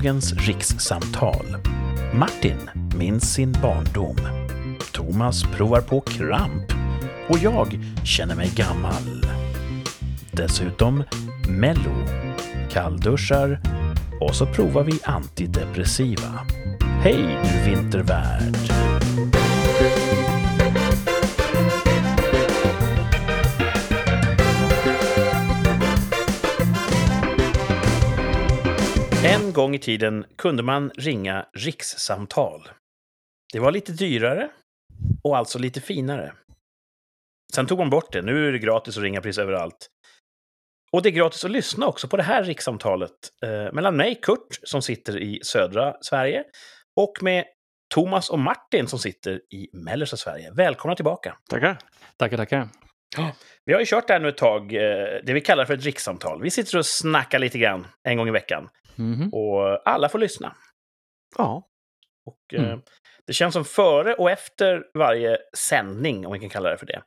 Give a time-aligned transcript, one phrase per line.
[0.00, 1.56] Dagens rikssamtal.
[2.14, 4.16] Martin minns sin barndom.
[4.92, 6.72] Thomas provar på kramp.
[7.28, 9.26] Och jag känner mig gammal.
[10.32, 11.04] Dessutom
[11.48, 12.04] Mello,
[12.70, 13.60] kallduschar
[14.20, 16.46] och så provar vi antidepressiva.
[17.02, 18.56] Hej du vintervärld!
[29.24, 32.68] En gång i tiden kunde man ringa rikssamtal.
[33.52, 34.48] Det var lite dyrare
[35.24, 36.32] och alltså lite finare.
[37.54, 38.22] Sen tog man bort det.
[38.22, 39.88] Nu är det gratis att ringa precis överallt.
[40.92, 43.10] Och det är gratis att lyssna också på det här rikssamtalet
[43.44, 46.44] eh, mellan mig, Kurt, som sitter i södra Sverige,
[46.96, 47.44] och med
[47.94, 50.52] Thomas och Martin som sitter i mellersta Sverige.
[50.52, 51.36] Välkomna tillbaka!
[51.48, 51.78] Tackar.
[52.16, 52.68] Tackar, tackar.
[53.64, 55.84] Vi har ju kört det här nu ett tag, eh, det vi kallar för ett
[55.84, 56.42] rikssamtal.
[56.42, 58.68] Vi sitter och snackar lite grann en gång i veckan.
[59.00, 59.28] Mhm.
[59.34, 60.56] Och alla får lyssna.
[61.38, 61.66] Ja.
[62.26, 62.80] Och, eh, Mm.
[63.26, 67.02] Det känns som före och efter varje sändning, om vi kan kalla det för det,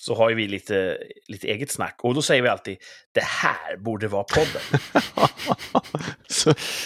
[0.00, 1.96] så har ju vi lite, lite eget snack.
[2.02, 2.78] Och då säger vi alltid
[3.12, 4.80] det här borde vara podden.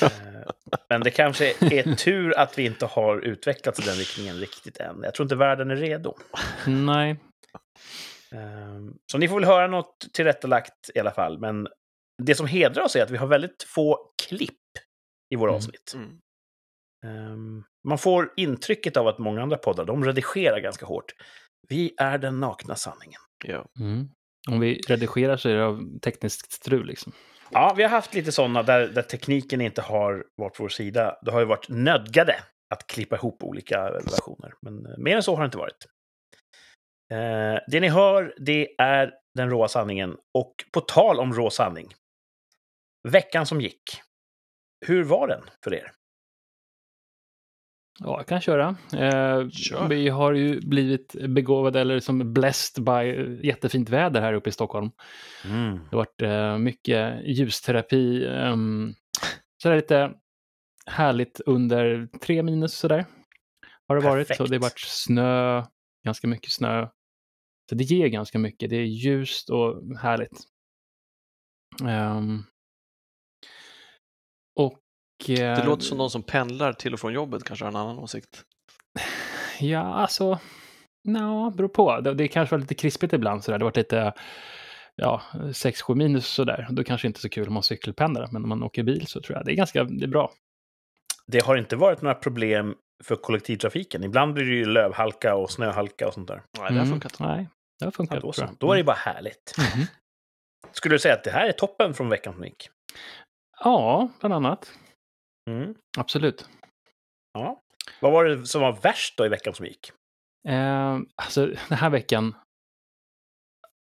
[0.03, 0.51] Eh,
[0.89, 5.01] Men det kanske är tur att vi inte har utvecklats i den riktningen riktigt än.
[5.03, 6.15] Jag tror inte världen är redo.
[6.67, 7.11] Nej.
[8.33, 8.79] Eh,
[9.13, 11.39] Så ni får väl höra något tillrättalagt i alla fall.
[11.39, 11.69] Men
[12.23, 14.55] det som hedrar oss är att vi har väldigt få klipp
[15.35, 15.57] i våra Mm.
[15.57, 15.93] avsnitt.
[15.95, 16.19] mm.
[17.07, 21.13] Ehm, Man får intrycket av att många andra poddar, de redigerar ganska hårt.
[21.69, 23.21] Vi är den nakna sanningen.
[23.45, 23.67] ja.
[23.81, 24.09] Mm.
[24.51, 27.13] Om vi redigerar så är det av tekniskt strul liksom.
[27.51, 31.19] Ja, vi har haft lite sådana där, där tekniken inte har varit på vår sida.
[31.23, 32.35] Då har vi varit nödgade
[32.75, 34.55] att klippa ihop olika versioner.
[34.63, 35.87] Men eh, mer än så har det inte varit.
[37.13, 40.17] Eh, det ni hör, det är den råa sanningen.
[40.39, 41.89] Och på tal om rå sanning.
[43.09, 43.83] Veckan som gick.
[44.87, 45.93] Hur var den för er?
[48.01, 48.77] Ja, jag kan köra.
[48.93, 49.89] Eh, Kör.
[49.89, 54.91] Vi har ju blivit begåvade, eller som blessed by jättefint väder här uppe i Stockholm.
[55.45, 55.73] Mm.
[55.73, 58.27] Det har varit eh, mycket ljusterapi.
[58.27, 58.95] Um,
[59.63, 60.13] så det är lite
[60.87, 63.07] härligt under tre minus sådär.
[63.89, 64.29] Har det varit.
[64.29, 64.41] Perfekt.
[64.41, 65.65] Och det har varit snö,
[66.05, 66.89] ganska mycket snö.
[67.69, 68.71] Så det ger ganska mycket.
[68.71, 70.41] Det är ljust och härligt.
[71.85, 72.45] Ehm,
[74.59, 74.79] och...
[75.27, 77.99] Det eh, låter som någon som pendlar till och från jobbet kanske har en annan
[77.99, 78.45] åsikt.
[79.61, 80.39] Ja, alltså...
[81.05, 82.01] Nja, beror på.
[82.01, 83.59] Det, det kanske var lite krispigt ibland sådär.
[83.59, 84.13] Det var lite,
[84.97, 86.67] ja, 6-7 minus sådär.
[86.71, 89.37] Då kanske inte så kul om man cykelpendlar, men om man åker bil så tror
[89.39, 90.33] jag det är ganska det är bra.
[91.27, 94.05] Det har inte varit några problem för kollektivtrafiken.
[94.05, 96.43] Ibland blir det ju lövhalka och snöhalka och sånt där.
[96.59, 97.21] Nej, det har funkat.
[97.21, 97.49] Mm, Nej,
[97.79, 98.15] det har funkat.
[98.15, 98.49] Ja, då, så.
[98.59, 99.55] då är det bara härligt.
[99.59, 99.87] Mhm.
[100.73, 102.71] Skulle du säga att det här är toppen från veckan som gick?
[103.61, 104.73] Ja, bland annat.
[105.51, 105.75] Mm.
[105.99, 106.49] Absolut.
[107.33, 107.63] Ja.
[108.01, 109.93] Vad var det som var värst då i veckan som gick?
[110.49, 112.35] Eh, alltså, den här veckan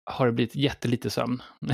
[0.06, 1.42] har det blivit jättelite sömn.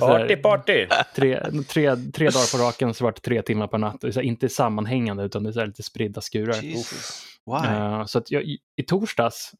[0.00, 0.86] Party, party!
[1.14, 3.94] tre, tre, tre dagar på raken så vart det tre timmar per natt.
[3.94, 6.62] Och det är så här, inte sammanhängande utan det är så här lite spridda skurar.
[6.62, 7.22] Jesus.
[7.46, 7.68] Why?
[7.68, 9.52] Eh, så att jag, i, i torsdags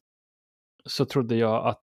[0.85, 1.83] så trodde jag att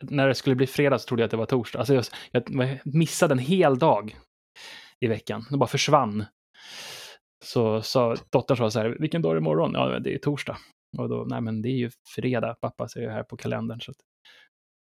[0.00, 1.78] när det skulle bli fredag så trodde jag att det var torsdag.
[1.78, 4.16] Alltså jag, jag missade en hel dag
[5.00, 5.46] i veckan.
[5.50, 6.24] Det bara försvann.
[7.44, 9.72] Så sa dottern sa så här, vilken dag är det imorgon?
[9.74, 10.56] Ja, det är torsdag.
[10.98, 13.80] Och då, nej men det är ju fredag, pappa säger här på kalendern.
[13.80, 13.96] Så att,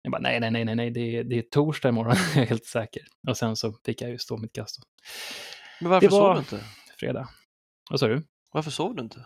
[0.02, 2.48] jag bara, nej, nej, nej, nej, nej, det är, det är torsdag imorgon, jag är
[2.48, 3.04] helt säker.
[3.28, 4.80] Och sen så fick jag ju stå mitt kast.
[5.82, 6.64] Men varför sov du inte?
[7.00, 7.30] Fredag.
[7.90, 8.24] Vad sa du?
[8.52, 9.26] Varför sov du inte?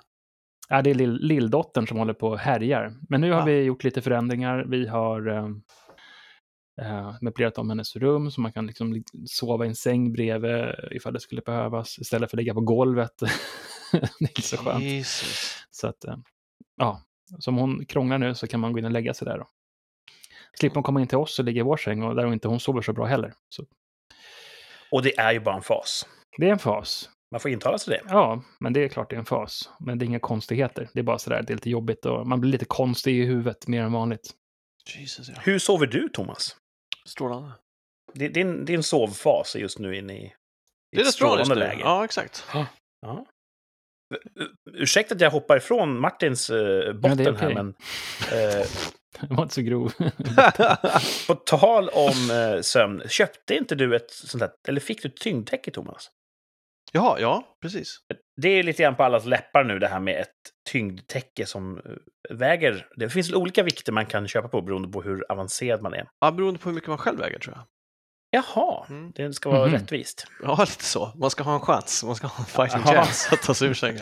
[0.69, 2.93] Ja, det är lill, lilldottern som håller på och härjar.
[3.09, 3.45] Men nu har Ah.
[3.45, 4.65] vi gjort lite förändringar.
[4.67, 5.47] Vi har eh,
[6.81, 10.65] eh, möblerat om hennes rum så man kan liksom li- sova i en säng bredvid
[10.91, 13.11] ifall det skulle behövas istället för att ligga på golvet.
[13.91, 14.83] det är inte så skönt.
[14.83, 15.55] Jesus.
[15.71, 16.17] Så att, eh,
[16.77, 17.01] ja,
[17.39, 19.47] så om hon krånglar nu så kan man gå in och lägga sig där då.
[20.59, 22.47] Slipper hon komma in till oss och ligga i vår säng och där hon inte
[22.47, 23.33] hon sover så bra heller.
[23.49, 23.65] Så
[24.91, 26.05] Och det är ju bara en fas.
[26.37, 27.09] det är en fas.
[27.31, 28.01] Man får intala sig det.
[28.09, 29.69] Ja, men det är klart det är en fas.
[29.79, 30.89] Men det är inga konstigheter.
[30.93, 33.67] Det är bara sådär, det är lite jobbigt och man blir lite konstig i huvudet
[33.67, 34.31] mer än vanligt.
[34.95, 35.35] Jesus, ja.
[35.43, 36.55] Hur sover du, Thomas?
[37.05, 37.51] Strålande.
[38.13, 40.31] Din, din, din sovfas är just nu inne i, i
[40.91, 41.59] Det är ett strålande nu.
[41.59, 41.81] läge.
[41.81, 42.45] Ja, exakt.
[42.53, 42.65] Ja.
[44.35, 47.33] U- Ursäkta att jag hoppar ifrån Martins eh, botten okej.
[47.35, 47.67] här, men
[48.31, 48.65] eh,
[49.19, 49.93] Den var inte så grov.
[51.27, 55.17] på tal om eh, sömn, köpte inte du ett sånt där, eller fick du ett
[55.17, 56.09] tyngdtäcke, Thomas?
[56.91, 57.97] Jaha, ja, precis.
[58.41, 60.29] Det är lite grann på allas läppar nu det här med ett
[60.69, 61.83] tyngdtäcke som eh,
[62.37, 62.87] väger...
[62.95, 66.07] Det finns olika vikter man kan köpa på beroende på hur avancerad man är.
[66.19, 67.65] Ja, beroende på hur mycket man själv väger tror jag.
[68.29, 69.11] Jaha, Mm.
[69.15, 69.73] det ska vara Mhm.
[69.75, 70.27] rättvist.
[70.43, 71.11] Ja, lite så.
[71.15, 72.03] Man ska ha en chans.
[72.03, 73.03] Man ska ha en fighting Jaha.
[73.05, 74.01] chance att ta sig ur sängen.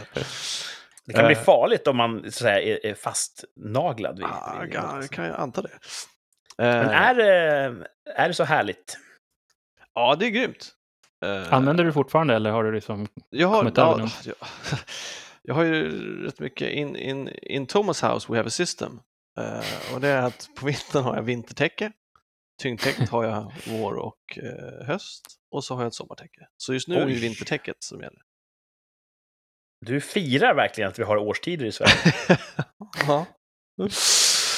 [1.06, 1.42] Det kan bli Eh.
[1.42, 5.10] farligt om man så att säga, är, fastnaglad vid, Ja, vid ja, något.
[5.10, 5.70] kan jag anta det.
[6.58, 7.16] Men Eh, är
[8.16, 8.98] är det så härligt?
[9.94, 10.75] Ja, det är grymt.
[11.26, 13.08] Eh, Använder du fortfarande eller har du liksom...
[13.30, 14.36] Jag har, kommit över ja, jag,
[15.42, 15.90] jag har ju
[16.26, 19.00] rätt mycket in, in, in Thomas house we have a system.
[19.40, 21.92] Eh, och det är att på vintern har jag vintertäcke.
[22.62, 25.26] Tyngdtäcket har jag vår och eh, höst.
[25.52, 26.48] Och så har jag ett sommartäcke.
[26.58, 27.20] Så just nu är det Oj.
[27.20, 28.22] vintertäcket som gäller.
[29.86, 32.14] Du firar verkligen att vi har årstider i Sverige.
[33.08, 33.26] ja.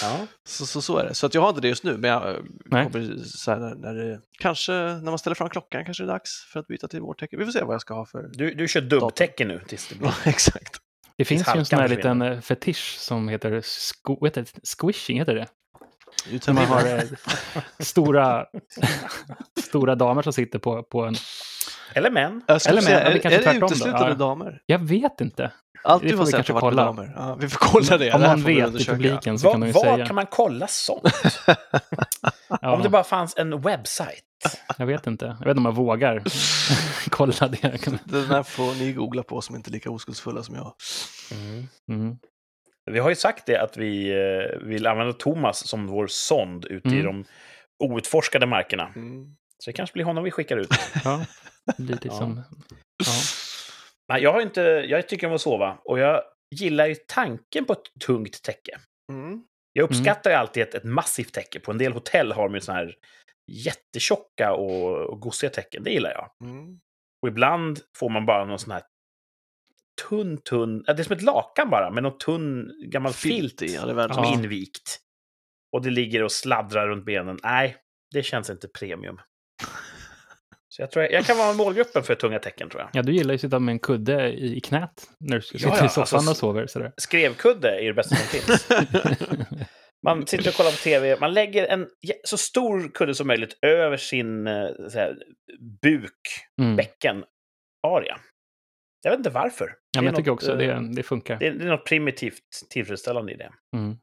[0.02, 0.28] Ja.
[0.48, 1.14] Så, så, så är det.
[1.14, 2.36] Så att jag har inte det just nu, men jag eh,
[2.66, 2.84] Nej.
[2.84, 6.14] kommer så här när, när det, kanske när man ställer fram klockan kanske det är
[6.14, 7.38] dags för att byta till vårtäcke.
[7.38, 8.30] Vi får se vad jag ska ha för...
[8.34, 10.08] Du, du kör dubbtäcke nu tills det blir...
[10.08, 10.78] Ja, exakt.
[11.18, 13.64] Det finns ju en sån här liten eh, fetisch som heter,
[14.04, 14.68] vad heter det?
[14.68, 15.48] squishing, heter det?
[16.32, 17.02] Utan man har eh,
[17.80, 18.46] stora,
[19.60, 21.16] stora damer som sitter på, på en...
[21.94, 22.42] Eller män.
[22.48, 23.66] Eller säga, men, det är, kanske är det tvärtom då?
[23.66, 24.14] uteslutande Ja.
[24.16, 24.62] damer?
[24.66, 25.52] Jag vet inte.
[25.84, 27.12] Allt Det du får har vi sett kanske har varit kolla.
[27.16, 28.14] Ja, vi får kolla det.
[28.14, 30.06] Om Det man vet i publiken så Var, kan de ju var säga.
[30.06, 31.04] kan man kolla sånt?
[32.62, 34.24] Ja, Om det bara fanns en webbsajt.
[34.78, 35.26] Jag vet inte.
[35.26, 36.24] Jag vet inte om jag vågar
[37.10, 38.02] kolla det.
[38.06, 40.74] Den här får ni googla på som inte är lika oskuldsfulla som jag.
[41.90, 42.16] Mm.
[42.92, 46.90] Vi har ju sagt det att vi eh, vill använda Thomas som vår sond ute
[46.90, 47.06] i Mm.
[47.06, 47.26] de
[47.86, 48.84] outforskade markerna.
[48.96, 49.26] Mm.
[49.64, 50.70] Så det kanske blir honom vi skickar ut.
[51.04, 51.26] Ja,
[51.78, 52.44] lite som...
[53.06, 53.12] Ja.
[54.08, 56.24] Nej, jag, har inte, jag tycker om att sova och jag
[56.56, 58.80] gillar ju tanken på ett tungt täcke.
[59.12, 59.44] Mm.
[59.74, 61.60] Jag uppskattar ju alltid ett, ett massivt täcke.
[61.60, 62.96] På en del hotell har de ju såna här
[63.52, 65.84] jättetjocka och, och gosiga täcken.
[65.84, 66.50] Det gillar jag.
[66.50, 66.80] Mm.
[67.22, 68.84] Och ibland får man bara någon sån här
[70.10, 70.84] tunn, tunn...
[70.88, 73.92] Ja, det är som ett lakan bara, med någon tunn gammal filt, i, ja, det
[73.92, 75.00] är världens som är invikt.
[75.72, 77.40] Och det ligger och sladdrar runt benen.
[77.44, 77.78] Nej,
[78.14, 79.20] det känns inte premium.
[80.78, 82.90] Så jag tror jag, jag kan vara målgruppen för tunga tecken, tror jag.
[82.94, 85.42] ja, du gillar ju att sitta med en kudde i, i knät när du Ja,
[85.42, 86.68] sitter ja, i soffan alltså- och sover.
[86.68, 86.94] Sådär.
[86.98, 88.68] Skrevkudde är det bästa som finns.
[90.06, 91.88] Man sitter och kollar på tv, man lägger en
[92.24, 94.54] så stor kudde som möjligt över sin eh,
[94.94, 95.18] här,
[95.82, 96.12] buk,
[96.62, 96.76] Mm.
[96.76, 97.24] bäcken,
[97.88, 98.20] area.
[99.04, 99.66] Jag vet inte varför.
[99.66, 101.40] Ja, Det men jag tycker något, också eh, det, det funkar.
[101.40, 103.52] Det är, det är något primitivt tillfredsställande i det.
[103.76, 103.98] Mm.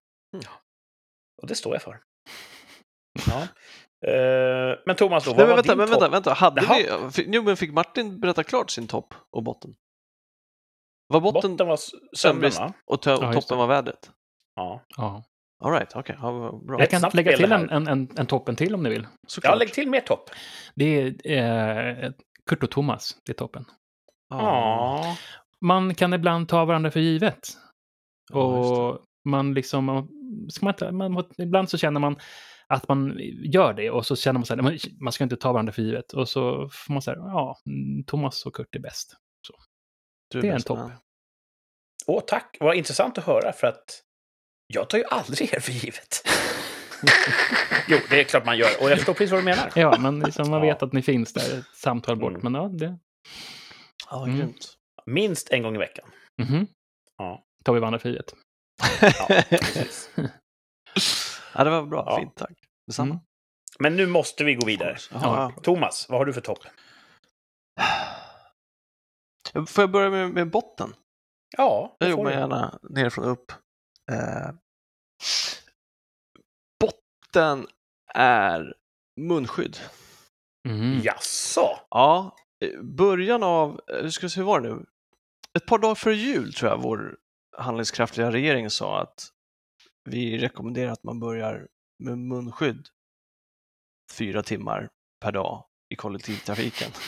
[1.42, 2.00] Och det står jag för.
[3.26, 3.48] Ja.
[4.08, 6.02] Eh, men Thomas, då, vad Nej, men var vänta, din men topp?
[6.02, 6.32] vänta, vänta.
[6.32, 6.98] Hade Jaha.
[7.06, 9.74] vi, fick, jo, men fick Martin berätta klart sin topp och botten?
[11.08, 11.78] Var botten, Botten var
[12.16, 12.72] sömnbrist va?
[12.86, 14.10] och, tö- Ja, toppen var vädret?
[14.56, 14.84] Ja.
[14.96, 15.24] Ja.
[15.64, 16.16] All right, okej.
[16.20, 16.80] Ja, bra.
[16.80, 19.06] Jag kan lägga till en, en, en, en toppen till om ni vill.
[19.26, 19.52] Såklart.
[19.52, 20.30] ja, lägg till mer topp.
[20.74, 20.84] Det
[21.24, 22.10] är eh,
[22.46, 23.64] Kurt och Thomas, det är toppen.
[24.30, 25.16] Ja.
[25.60, 27.48] Man kan ibland ta varandra för givet.
[28.32, 28.98] Och
[29.28, 30.08] man liksom, man,
[30.48, 32.16] ska man, man, ibland så känner man
[32.74, 33.18] att man
[33.52, 35.82] gör det och så känner man så här, "Men man ska inte ta varandra för
[35.82, 36.12] givet.
[36.12, 39.16] Och så får man säga, ja, mm, Thomas och Kurt är bäst.
[40.30, 40.78] Du det är en bäst, topp.
[40.78, 40.92] man.
[42.06, 42.56] Åh, tack.
[42.60, 44.02] Vad intressant att höra, för att
[44.66, 46.22] jag tar ju aldrig er för givet.
[47.88, 48.68] jo, det är klart man gör.
[48.82, 49.72] Och jag förstår precis vad du menar.
[49.76, 50.74] Ja, men liksom man Ja.
[50.74, 52.30] vet att ni finns där, ett samtal bort.
[52.30, 52.42] Mm.
[52.42, 52.98] Men ja, det
[54.10, 54.38] Ja, Mm.
[54.38, 54.74] grymt.
[55.06, 56.08] Minst en gång i veckan.
[56.42, 56.66] mhm,
[57.18, 57.44] Ja.
[57.64, 58.34] tar vi varandra för givet.
[59.00, 60.10] Ja, precis.
[61.54, 62.04] ja, det var bra.
[62.06, 62.18] Ja.
[62.20, 62.52] Fint, tack.
[62.86, 63.14] Detsamma.
[63.14, 63.20] Mm.
[63.78, 64.96] Men nu måste vi gå vidare.
[65.12, 65.52] Ja.
[65.62, 66.58] Thomas, vad har du för topp?
[69.68, 70.94] Får jag börja med, med botten?
[71.56, 72.30] Ja, Jag det jobbar du.
[72.30, 73.52] gärna nerifrån och upp.
[74.12, 74.50] Eh,
[76.80, 77.66] botten
[78.14, 78.74] är
[79.20, 79.76] munskydd.
[80.68, 81.00] Mhm.
[81.04, 81.78] Jaså?
[81.90, 84.86] Ja, eh, början av, eh, hur ska vi se, hur var det nu?
[85.58, 87.16] Ett par dagar före jul tror jag vår
[87.58, 89.28] handlingskraftiga regering sa att
[90.10, 91.68] vi rekommenderar att man börjar
[92.04, 92.86] med munskydd
[94.12, 94.88] fyra timmar
[95.20, 96.90] per dag i kollektivtrafiken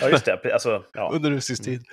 [0.00, 0.52] Ja, just det.
[0.52, 1.10] Alltså, ja.
[1.14, 1.84] under rusningstid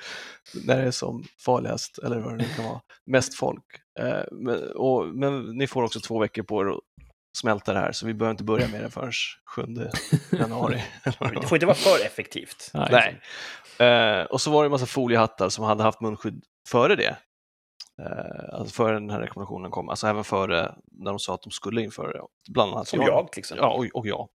[0.66, 3.66] när det är som farligast eller vad det nu kan vara, mest folk.
[4.00, 6.80] Eh, men, och, men ni får också två veckor på er att
[7.38, 9.12] smälta det här så vi behöver inte börja med det förrän
[9.56, 9.62] 7
[10.32, 10.84] januari.
[11.42, 12.72] Det får inte vara för effektivt.
[12.74, 13.20] Nej.
[13.80, 13.90] Nej.
[13.90, 17.18] Eh, och så var det en massa foliehattar som hade haft munskydd före det.
[18.00, 21.52] Eh, alltså före den här rekommendationen kom, alltså även före när de sa att de
[21.52, 22.22] skulle införa det.
[22.50, 23.64] Bland annat Som jag, till exempel.
[23.64, 24.30] Ja, och, och jag.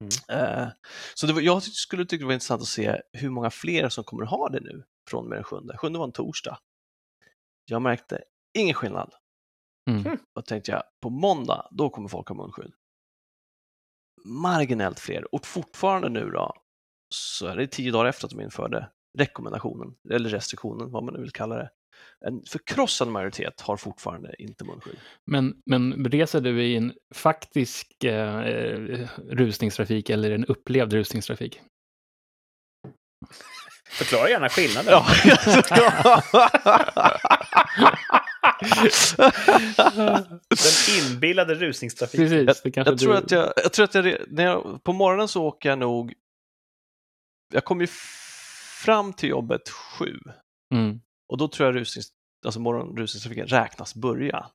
[0.00, 0.10] Mm.
[0.42, 0.68] Eh,
[1.14, 4.04] så det var, jag skulle tycka det var intressant att se hur många fler som
[4.04, 5.76] kommer ha det nu från och med den sjunde.
[5.76, 6.58] Sjunde var en torsdag.
[7.64, 8.22] Jag märkte
[8.58, 9.14] ingen skillnad.
[9.90, 10.18] Mm.
[10.34, 12.72] Och tänkte jag, på måndag, då kommer folk ha munskydd.
[14.24, 15.34] Marginellt fler.
[15.34, 16.52] Och fortfarande nu då,
[17.14, 21.20] så är det tio dagar efter att de införde rekommendationen, eller restriktionen, vad man nu
[21.20, 21.70] vill kalla det.
[22.26, 24.96] En förkrossande majoritet har fortfarande inte munskydd.
[25.30, 31.60] Men, men reser du i en faktisk eh, rusningstrafik eller en upplevd rusningstrafik?
[33.90, 34.92] Förklara gärna skillnaden.
[34.92, 35.06] Ja.
[40.48, 42.46] Den inbillade rusningstrafiken.
[42.46, 43.18] Precis, jag, tror du...
[43.18, 46.12] att jag, jag tror att jag, när jag, på morgonen så åker jag nog,
[47.54, 47.88] jag kommer ju
[48.84, 50.18] fram till jobbet sju
[50.74, 52.08] Mm, och då tror jag rusnings,
[52.44, 54.46] alltså morgonrusningstrafiken räknas börja.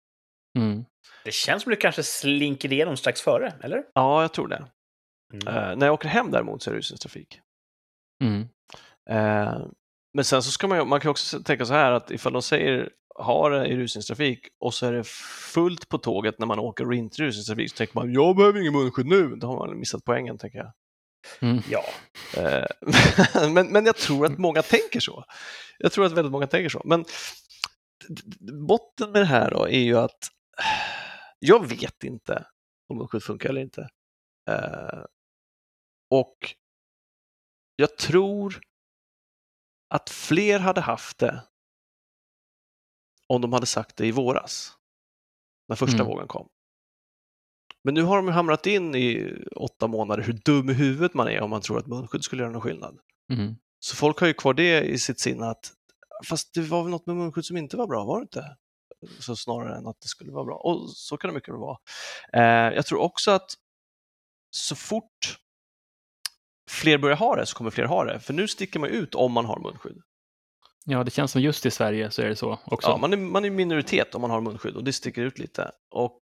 [0.58, 0.86] mm,
[1.26, 3.84] Det känns som du kanske slinker igenom strax före, eller?
[3.94, 4.66] Ja, jag tror det.
[5.34, 5.48] Mm.
[5.48, 7.40] Eh, när jag åker hem däremot så är det rusningstrafik.
[8.24, 8.48] mm,
[9.10, 9.66] Eh,
[10.14, 12.42] men sen så ska man ju, man kan också tänka så här att ifall de
[12.42, 15.04] säger ha det i rusningstrafik och så är det
[15.54, 18.74] fullt på tåget när man åker och inte rusningstrafik så tänker man jag behöver ingen
[18.74, 19.36] munskydd nu.
[19.36, 20.72] Då har man missat poängen tänker jag.
[21.42, 21.62] Mm.
[21.70, 21.84] Ja,
[22.38, 22.66] Eh,
[23.50, 25.26] men, men jag tror att många tänker så.
[25.78, 26.82] Jag tror att väldigt många tänker så.
[26.86, 27.06] Men
[28.68, 30.28] botten med det här då är ju att
[31.40, 32.48] jag vet inte
[32.88, 33.90] om munskydd funkar eller inte.
[34.50, 35.04] Eh,
[36.10, 36.56] och
[37.76, 38.62] jag tror
[39.90, 41.44] att fler hade haft det
[43.28, 44.78] om de hade sagt det i våras,
[45.68, 46.08] när första Mm.
[46.08, 46.50] vågen kom.
[47.86, 51.42] Men nu har de hamrat in i åtta månader hur dum i huvudet man är
[51.42, 52.98] om man tror att munskydd skulle göra någon skillnad.
[53.34, 53.56] Mm.
[53.80, 55.72] Så folk har ju kvar det i sitt sinne att
[56.30, 58.56] fast det var väl något med munskydd som inte var bra, var det inte?
[59.20, 60.56] Så snarare än att det skulle vara bra.
[60.56, 61.78] Och så kan det mycket väl vara.
[62.34, 63.54] Eh, jag tror också att
[64.52, 65.38] så fort
[66.70, 68.20] fler börjar ha det så kommer fler ha det.
[68.20, 70.02] För nu sticker man ut om man har munskydd.
[70.86, 72.90] Ja, det känns som just i Sverige så är det så också.
[72.90, 75.72] Ja, man, är, man är minoritet om man har munskydd och det sticker ut lite.
[75.92, 76.22] Och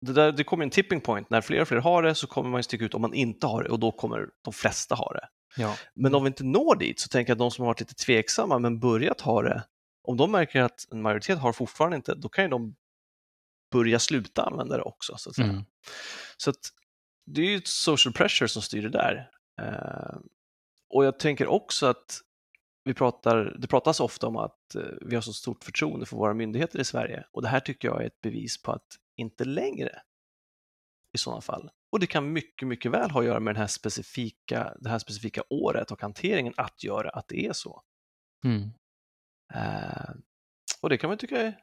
[0.00, 2.50] det, där, det kommer en tipping point, när fler och fler har det så kommer
[2.50, 5.12] man ju sticka ut om man inte har det och då kommer de flesta ha
[5.12, 5.28] det.
[5.56, 5.76] Ja.
[5.94, 7.94] Men om vi inte når dit så tänker jag att de som har varit lite
[7.94, 9.64] tveksamma men börjat ha det,
[10.02, 12.76] om de märker att en majoritet har fortfarande inte, då kan ju de
[13.72, 15.16] börja sluta använda det också.
[15.16, 15.38] Så att.
[15.38, 15.62] Mm.
[16.36, 16.72] Så att
[17.26, 19.30] det är ju social pressure som styr det där.
[19.60, 20.18] Eh,
[20.88, 22.20] och jag tänker också att
[22.84, 26.34] vi pratar, det pratas ofta om att eh, vi har så stort förtroende för våra
[26.34, 28.86] myndigheter i Sverige och det här tycker jag är ett bevis på att
[29.18, 30.02] inte längre
[31.14, 31.70] i sådana fall.
[31.92, 34.98] Och det kan mycket, mycket väl ha att göra med den här specifika, det här
[34.98, 37.82] specifika året och hanteringen att göra att det är så.
[38.44, 38.70] Mm.
[39.54, 40.10] Eh,
[40.82, 41.60] och det kan man tycka är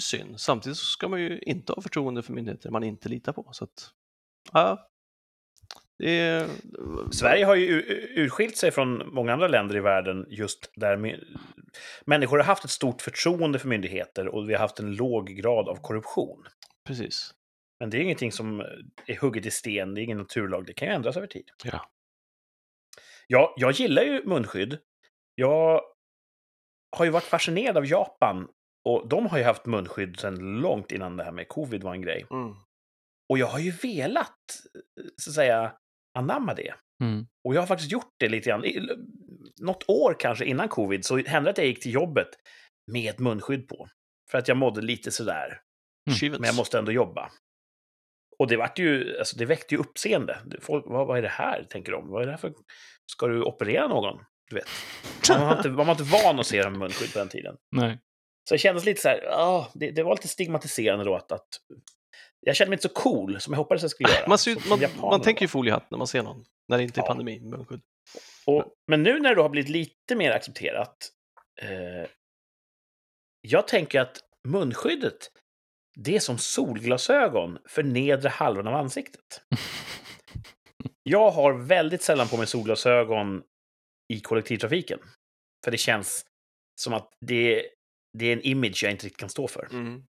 [0.00, 0.40] synd.
[0.40, 3.48] Samtidigt så ska man ju inte ha förtroende för myndigheter man inte litar på.
[3.52, 3.90] Så att,
[4.52, 4.88] ja,
[5.98, 6.48] det är...
[7.12, 11.18] Sverige har ju ur- urskilt sig från många andra länder i världen just där
[12.06, 15.68] människor har haft ett stort förtroende för myndigheter och vi har haft en låg grad
[15.68, 16.44] av korruption.
[16.88, 17.34] Precis.
[17.80, 18.60] Men det är ingenting som
[19.06, 21.50] är hugget i sten, det är ingen naturlag, det kan ju ändras över tid.
[21.64, 21.90] Ja.
[23.26, 24.78] Ja, jag gillar ju munskydd.
[25.34, 25.80] Jag
[26.96, 28.48] har ju varit fascinerad av Japan
[28.84, 32.02] och de har ju haft munskydd sedan långt innan det här med covid var en
[32.02, 32.26] grej.
[32.30, 32.54] Mm.
[33.28, 34.38] Och jag har ju velat,
[35.16, 35.72] så att säga,
[36.18, 36.74] anamma det.
[37.02, 37.26] Mm.
[37.44, 38.64] Och jag har faktiskt gjort det lite grann.
[38.64, 38.88] I-
[39.60, 42.28] Något år kanske innan covid så hände det att jag gick till jobbet
[42.92, 43.88] med munskydd på.
[44.30, 45.60] För att jag mådde lite sådär.
[46.14, 46.40] Chivens.
[46.40, 47.30] Men jag måste ändå jobba.
[48.38, 50.40] Och det, vart ju, alltså det väckte ju uppseende.
[50.60, 52.08] Folk, vad, vad är det här, tänker de.
[52.08, 52.52] Vad är det här för...
[53.12, 54.24] Ska du operera någon?
[54.50, 54.68] Du vet.
[55.30, 57.56] Man var inte, man var inte van att se dem med munskydd på den tiden.
[57.76, 57.98] Nej.
[58.48, 61.48] Så det kändes lite så här, ah, det, det var lite stigmatiserande då att, att...
[62.40, 64.28] Jag kände mig inte så cool som jag hoppades jag skulle göra.
[64.28, 67.02] Man, ser, man, man tänker ju foliehatt när man ser någon, när det inte är
[67.02, 67.06] Ja.
[67.06, 67.40] pandemi.
[67.40, 67.80] munskydd.
[68.46, 70.96] Och, men nu när det då har blivit lite mer accepterat.
[71.62, 72.10] Eh,
[73.40, 75.30] jag tänker att munskyddet,
[76.00, 79.42] det är som solglasögon för nedre halvan av ansiktet.
[81.02, 83.42] Jag har väldigt sällan på mig solglasögon
[84.12, 84.98] i kollektivtrafiken.
[85.64, 86.24] För det känns
[86.80, 87.66] som att det,
[88.18, 89.68] det är en image jag inte riktigt kan stå för.
[89.70, 90.04] Mm.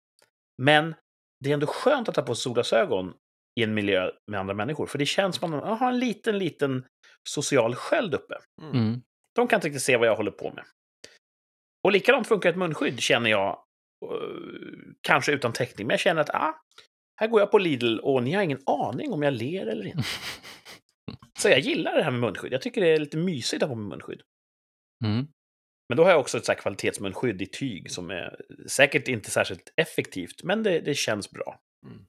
[0.62, 0.94] Men
[1.44, 3.14] det är ändå skönt att ha på sig solglasögon
[3.60, 4.86] i en miljö med andra människor.
[4.86, 6.86] För det känns som att man har en liten, liten
[7.28, 8.34] social sköld uppe.
[8.62, 9.02] Mm.
[9.34, 10.64] De kan inte riktigt se vad jag håller på med.
[11.84, 13.63] Och likadant funkar ett munskydd, känner jag.
[14.12, 16.54] Eh, kanske utan täckning, men jag känner att ah,
[17.20, 20.04] här går jag på Lidl och ni har ingen aning om jag ler eller inte.
[21.38, 22.52] Så jag gillar det här med munskydd.
[22.52, 24.22] Jag tycker det är lite mysigt att ha på mig munskydd.
[25.04, 25.26] Mm.
[25.88, 29.30] Men då har jag också ett så här kvalitetsmunskydd i tyg som är säkert inte
[29.30, 31.60] särskilt effektivt, men det, det känns bra.
[31.86, 32.06] Mm.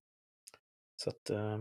[1.03, 1.29] Så att...
[1.29, 1.59] eh,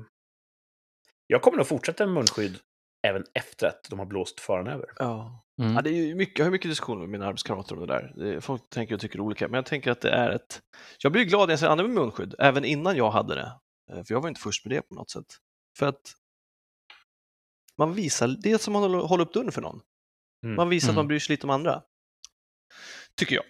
[1.26, 2.58] jag kommer nog fortsätta med munskydd
[3.04, 4.87] även efter att de har blåst faran över.
[4.99, 5.40] Ja.
[5.62, 5.75] Mm.
[5.75, 8.40] Ja, det är ju mycket, jag har mycket diskussioner med mina arbetskamrater om det där.
[8.40, 10.61] Folk tänker och tycker olika, men jag tänker att det är ett...
[10.99, 13.52] Jag blir glad när jag ser andra med munskydd, även innan jag hade det.
[13.92, 15.26] Eh, För jag var inte först med det på något sätt.
[15.78, 16.12] För att
[17.78, 19.80] man visar, det är som att man håller- håller upp dörren för någon.
[20.44, 20.56] Mm.
[20.56, 21.08] Man visar att man Mm.
[21.08, 21.82] bryr sig lite om andra.
[23.16, 23.44] Tycker jag.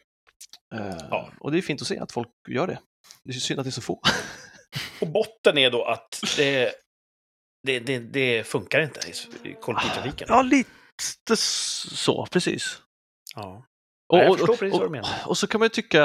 [0.80, 1.30] Eh, Ja.
[1.40, 2.78] Och det är fint att se att folk gör det.
[3.24, 4.00] Det är synd att det är så få.
[5.00, 6.72] Och botten är då att det,
[7.64, 9.00] det, det, det funkar inte
[9.48, 10.26] i kollektivtrafiken.
[10.30, 12.82] Ja, lite så, precis.
[13.34, 13.66] Ja.
[14.08, 15.10] Och, jag och, förstår och, precis vad du och, menar.
[15.26, 15.98] och så kan man ju tycka,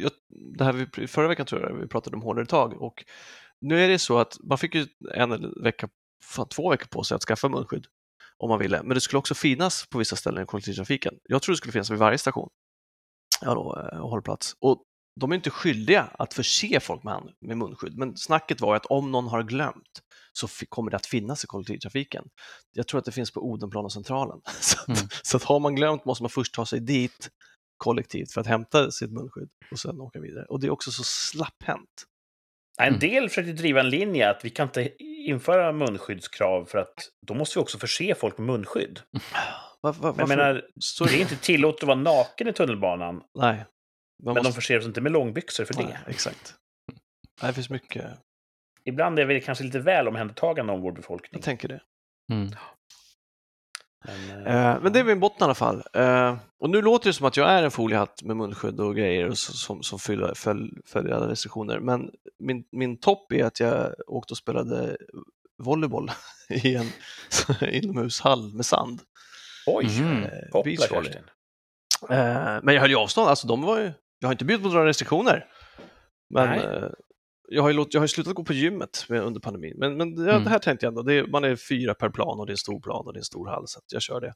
[0.00, 0.10] jag,
[0.58, 3.04] det här vi, förra veckan tror jag vi pratade om hårdare tag och
[3.60, 5.88] nu är det så att man fick ju en vecka,
[6.24, 7.86] fan, två veckor på sig att skaffa munskydd
[8.38, 11.14] om man ville, men det skulle också finnas på vissa ställen i kollektivtrafiken.
[11.28, 12.48] Jag tror det skulle finnas vid varje station
[13.40, 14.56] ja, då, eh, och hållplats.
[14.60, 14.82] Och
[15.20, 18.76] de är inte skyldiga att förse folk med, hand, med munskydd, men snacket var ju
[18.76, 20.02] att om någon har glömt
[20.36, 22.24] så kommer det att finnas i kollektivtrafiken.
[22.72, 24.40] Jag tror att det finns på Odenplan och Centralen.
[24.60, 25.08] Så att, Mm.
[25.22, 27.28] så att har man glömt måste man först ta sig dit
[27.76, 30.44] kollektivt för att hämta sitt munskydd och sen åka vidare.
[30.44, 32.04] Och det är också så slapphänt.
[32.80, 32.98] En Mm.
[33.00, 37.58] del försökte driva en linje att vi kan inte införa munskyddskrav för att då måste
[37.58, 39.00] vi också förse folk med munskydd.
[39.80, 43.22] Var, var, Men jag menar, så, det är inte tillåtet att vara naken i tunnelbanan,
[43.38, 43.56] Nej.
[43.56, 43.64] Man
[44.24, 45.82] men de måste, förser oss inte med långbyxor för det.
[45.82, 46.54] nej, exakt.
[47.42, 48.04] Nej, det finns mycket,
[48.86, 51.30] Ibland är vi kanske lite väl omhändertagande om vår befolkning.
[51.32, 51.80] jag tänker det.
[52.32, 52.50] Mm.
[54.04, 55.82] Men, Eh, men det är min botten i alla fall.
[55.92, 59.28] Eh, och nu låter det som att jag är en foliehatt med munskydd och grejer
[59.28, 61.78] och så, som, som fyller, följ, följer alla restriktioner.
[61.80, 64.96] Men min, min topp är att jag åkte och spelade
[65.62, 66.10] volleyboll
[66.48, 66.86] i en
[67.72, 69.00] inomhushall med sand.
[69.66, 70.22] Oj, Mhm.
[70.24, 70.76] Eh.
[70.88, 71.22] Kerstin.
[72.10, 74.68] Eh, men jag höll ju avstånd, alltså de var ju, jag har inte bjudit på
[74.72, 75.46] några restriktioner.
[76.34, 76.90] Men Nej.
[77.48, 79.74] Jag, har ju låt, jag har slutat gå på gymmet med, under pandemin.
[79.78, 80.44] Men, men det, Mm.
[80.44, 82.54] det här tänkte jag ändå, det är, man är fyra per plan och det är
[82.54, 84.34] en stor plan och det är en stor hall så att jag kör det.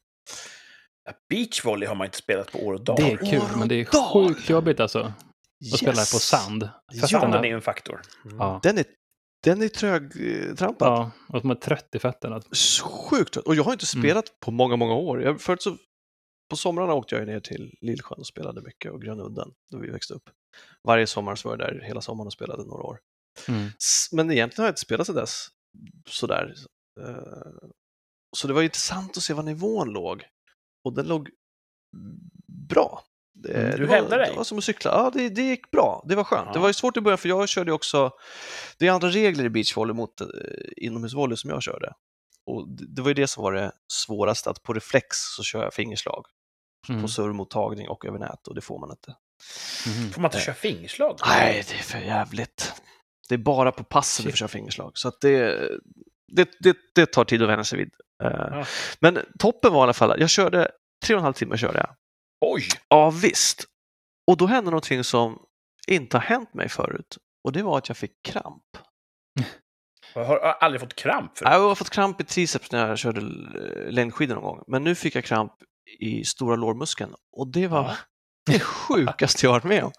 [1.05, 2.97] Ja, Beachvolley har man inte spelat på år och dag.
[2.97, 4.99] Det är kul, men det är sjukt jobbigt alltså.
[5.73, 6.29] Att spela på Yes!
[6.29, 6.69] sand.
[6.93, 7.35] Ja, Fötterna.
[7.35, 8.01] den är ju en faktor.
[8.25, 8.37] Mm.
[8.39, 8.61] Ja.
[8.63, 8.85] Den är,
[9.45, 10.89] den är trögtrampad.
[10.89, 12.43] ja, och att man är trött i fötterna.
[13.11, 13.47] Sjukt trött.
[13.47, 14.03] Och jag har inte Mm.
[14.05, 15.23] spelat på många, många år.
[15.23, 15.77] Jag, förut så,
[16.51, 20.15] på somrarna åkte jag ner till Lillsjön och spelade mycket och Grönudden då vi växte
[20.15, 20.23] upp.
[20.85, 22.99] Varje sommar så var jag där hela sommaren och spelade några år.
[23.49, 23.71] Mm.
[24.13, 25.47] Men egentligen har jag inte spelat sedan dess
[26.09, 26.55] sådär.
[27.01, 27.69] Eh,
[28.37, 30.23] Så det var intressant att se var nivån låg.
[30.85, 31.31] Och den låg
[32.69, 33.05] bra.
[33.35, 34.31] Det, Mm, du hävdar dig.
[34.31, 34.91] Det var som att cykla.
[34.91, 36.05] Ja, det, det gick bra.
[36.09, 36.47] Det var skönt.
[36.47, 36.53] Ja.
[36.53, 38.11] Det var ju svårt i början för jag körde också,
[38.79, 40.27] det är andra regler i beachvolley mot eh,
[40.77, 41.95] inomhusvolley som jag körde.
[42.47, 45.63] Och det, det var ju det som var det svåraste, att på reflex så kör
[45.63, 46.27] jag fingerslag
[46.89, 47.03] Mm.
[47.03, 49.17] på servermottagning och över nät och det får man inte.
[49.87, 50.11] Mhm.
[50.11, 51.19] Får man inte köra fingerslag?
[51.27, 52.73] Nej, det är för jävligt.
[53.29, 54.93] Det är bara på passen du får köra fingerslag.
[54.95, 55.69] Så att det,
[56.33, 57.91] det, det, det tar tid att vänja sig vid.
[58.23, 58.65] Eh, Ja.
[59.01, 60.71] Men toppen var i alla fall, jag körde
[61.07, 61.95] tre och en halv timme körde jag.
[62.41, 62.63] Oj!
[62.89, 63.65] Ja, visst.
[64.31, 65.39] Och då hände någonting som
[65.87, 67.19] inte har hänt mig förut.
[67.45, 68.63] Och det var att jag fick kramp.
[70.15, 73.21] Jag har aldrig fått kramp för Jag har fått kramp i triceps när jag körde
[73.91, 74.65] längdskidor någon gång.
[74.67, 75.53] Men nu fick jag kramp
[76.01, 77.15] i stora lårmuskeln.
[77.33, 77.97] Och det var Ja
[78.53, 79.93] det sjukaste jag varit med om.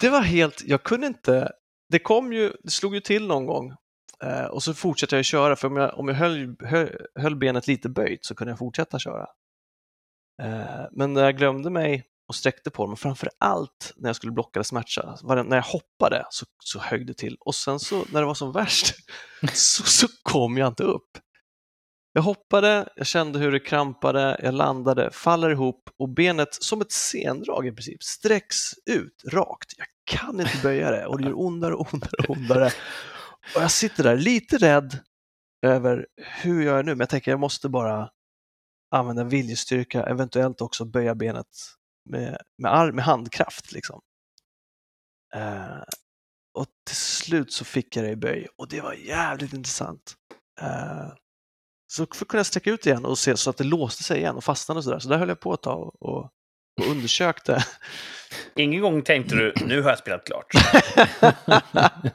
[0.00, 1.52] Det var helt, jag kunde inte,
[1.88, 3.74] det kom ju, det slog ju till någon gång.
[4.24, 7.66] Eh, och så fortsatte jag köra, för om jag, om jag höll, höll, höll benet
[7.66, 9.26] lite böjt så kunde jag fortsätta köra.
[10.42, 14.16] Eh, men när jag glömde mig och sträckte på dem, och framför allt när jag
[14.16, 17.36] skulle blocka eller smärta, när jag hoppade så, så högg det till.
[17.40, 18.94] Och sen så, när det var som värst,
[19.52, 21.18] så, så kom jag inte upp.
[22.18, 26.92] Jag hoppade, jag kände hur det krampade, jag landade, faller ihop och benet som ett
[26.92, 29.74] sendrag i princip sträcks ut rakt.
[29.76, 32.66] Jag kan inte böja det och det gör ondare och ondare och ondare.
[33.54, 34.98] Och jag sitter där lite rädd
[35.66, 38.10] över hur jag är nu, men jag tänker jag måste bara
[38.90, 41.46] använda viljestyrka, eventuellt också böja benet
[42.10, 43.72] med, med, arm, med handkraft.
[43.72, 44.00] Liksom.
[45.34, 45.82] Eh,
[46.54, 50.14] och till slut så fick jag det i böj och det var jävligt intressant.
[50.60, 51.12] Eh,
[51.90, 54.44] så kunde jag sträcka ut igen och se så att det låste sig igen och
[54.44, 54.98] fastnade och sådär.
[54.98, 56.18] Så där höll jag på ett tag och, och,
[56.80, 57.64] och undersökte.
[58.56, 60.46] Ingen gång tänkte du, nu har jag spelat klart.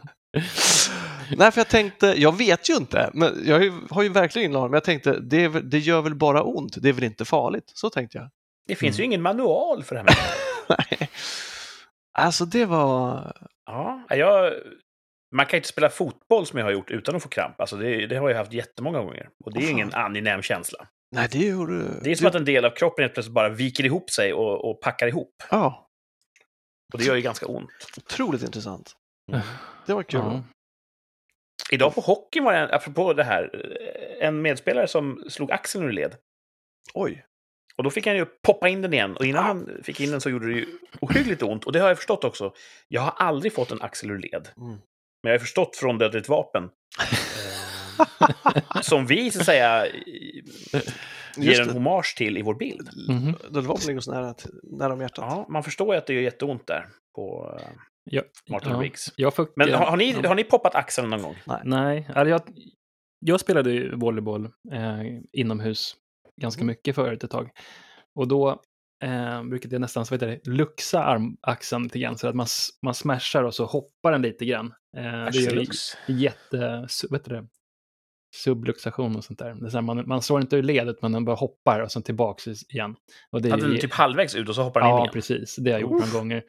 [1.37, 4.45] Nej, för jag tänkte, jag vet ju inte, men jag har ju, har ju verkligen
[4.45, 7.25] ingen aning, men jag tänkte, det, det gör väl bara ont, det är väl inte
[7.25, 7.71] farligt.
[7.73, 8.29] Så tänkte jag.
[8.67, 9.11] Det finns ju Mm.
[9.11, 10.17] ingen manual för det här.
[10.89, 11.09] Nej.
[12.17, 13.33] Alltså det var,
[13.65, 14.53] Ja, jag,
[15.33, 17.61] man kan inte spela fotboll som jag har gjort utan att få kramp.
[17.61, 19.29] Alltså det, det har jag haft jättemånga gånger.
[19.45, 19.71] Och det är fan.
[19.71, 20.87] ingen angenäm känsla.
[21.15, 23.85] nej det gjorde Det är som att en del av kroppen helt plötsligt bara viker
[23.85, 25.43] ihop sig och, och packar ihop.
[25.51, 25.89] Ja,
[26.93, 27.69] Och det gör ju ganska ont.
[27.97, 28.93] otroligt intressant.
[29.31, 29.41] Mm.
[29.85, 30.19] Det var kul.
[30.23, 30.43] Ja.
[31.71, 33.49] Idag på hockeyn var det, en- apropå det här,
[34.21, 36.15] en medspelare som slog axeln ur led.
[36.93, 37.25] Oj.
[37.77, 39.15] Och då fick han ju poppa in den igen.
[39.17, 40.65] Och innan han fick in den så gjorde det ju
[41.01, 41.65] ohyggligt ont.
[41.65, 42.53] Och det har jag förstått också.
[42.87, 44.47] Jag har aldrig fått en axel ur led.
[44.57, 44.77] Mm.
[45.23, 46.63] Men jag har förstått från Dödligt vapen
[48.55, 49.85] eh, som vi så att säga
[51.37, 52.89] ger en hommage till i vår bild.
[53.49, 55.25] Dolph Lundgren ligger oss nära, nära om hjärtat.
[55.27, 57.67] Ja, man förstår ju att det gör jätteont där på eh,
[58.05, 58.77] Ja, Martin ja.
[58.77, 59.13] Riggs.
[59.15, 60.27] Jag fick, Men eh, har, har, ni, ja.
[60.27, 61.35] har ni poppat axeln någon gång?
[61.63, 62.41] Nej, alltså jag,
[63.19, 65.95] jag spelade ju volleyboll eh, inomhus
[66.41, 66.67] ganska Mm.
[66.67, 67.49] mycket förut ett tag.
[68.15, 68.61] Och då
[69.03, 72.47] eh, brukade jag nästan så vet jag, luxa armaxeln lite grann så att man,
[72.81, 74.73] man smashar och så hoppar den lite grann.
[74.97, 75.65] Eh, det gör
[76.07, 77.47] jätte, vad heter det?
[78.35, 79.55] subluxation och sånt där.
[79.55, 81.91] Det är så här, man, man slår inte ur ledet, men man bara hoppar och
[81.91, 82.95] sen tillbaks igen.
[83.31, 85.13] Och det är Hade den typ halvvägs ut och så hoppar den in Ja, igen?
[85.13, 85.55] precis.
[85.55, 86.43] Det har jag gjort några gånger.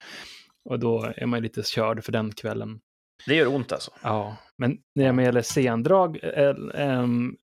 [0.71, 2.81] Och då är man ju lite körd för den kvällen.
[3.27, 3.91] Det gör ont alltså.
[4.03, 7.37] Ja, men när det gäller sendrag, eh, ehm,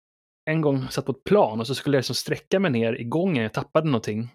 [0.50, 3.04] en gång satt på ett plan och så skulle jag liksom sträcka mig ner i
[3.04, 4.30] gången, jag tappade någonting.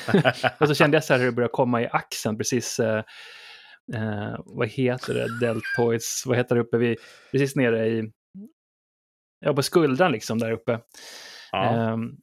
[0.60, 3.04] och så kände jag så här hur det började komma i axeln, precis, eh,
[3.94, 6.98] eh, vad heter det, deltoids, vad heter det uppe vid,
[7.32, 8.12] precis nere i,
[9.40, 10.80] ja på skuldran liksom där uppe.
[11.52, 11.64] Ja.
[11.64, 12.16] Ehm,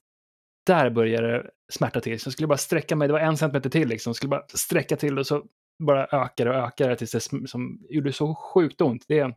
[0.65, 2.19] där började det smärta till.
[2.19, 4.09] Så jag skulle bara sträcka mig, det var en centimeter till liksom.
[4.09, 5.45] Jag skulle bara sträcka till och så
[5.83, 9.05] bara ökar och ökar det tills det som gjorde så sjukt ont.
[9.07, 9.35] Det är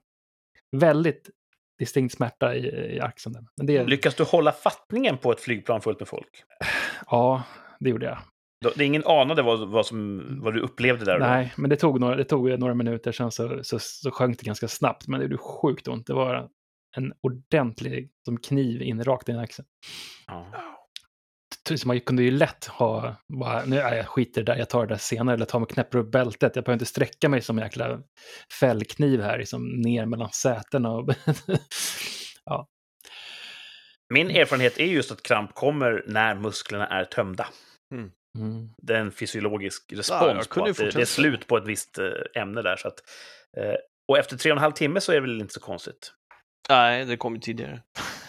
[0.76, 1.30] väldigt
[1.78, 3.32] distinkt smärta i, i axeln.
[3.32, 3.44] där.
[3.56, 6.44] Men det, Lyckas du hålla fattningen på ett flygplan fullt med folk?
[7.06, 7.42] ja,
[7.80, 8.18] det gjorde jag.
[8.76, 11.26] Det är ingen anade vad, vad, som, vad du upplevde där och då?
[11.26, 14.46] Nej, men det tog några, det tog några minuter sen så, så, så sjönk det
[14.46, 15.08] ganska snabbt.
[15.08, 16.06] Men det gjorde sjukt ont.
[16.06, 16.48] Det var
[16.96, 19.68] en ordentlig som kniv in rakt i axeln.
[20.26, 20.46] Ja.
[21.66, 24.94] Så man kunde ju lätt ha, bara, nu, nej, jag skiter där, jag tar det
[24.94, 26.57] där senare, eller tar mig och knäpper upp bältet.
[26.57, 28.00] Jag behöver inte sträcka mig som en jäkla
[28.61, 30.90] fällkniv här, liksom ner mellan sätena.
[30.90, 31.14] Och
[34.14, 37.46] Min erfarenhet är just att kramp kommer när musklerna är tömda.
[38.38, 38.70] mm.
[38.83, 41.66] Det är en fysiologisk respons på kunde ju att det, det är slut på ett
[41.66, 42.76] visst eh, ämne där.
[42.76, 43.00] Så att,
[43.57, 43.74] eh,
[44.09, 46.12] och efter tre och en halv timme så är det väl inte så konstigt.
[46.68, 47.83] Nej, det kom ju tidigare.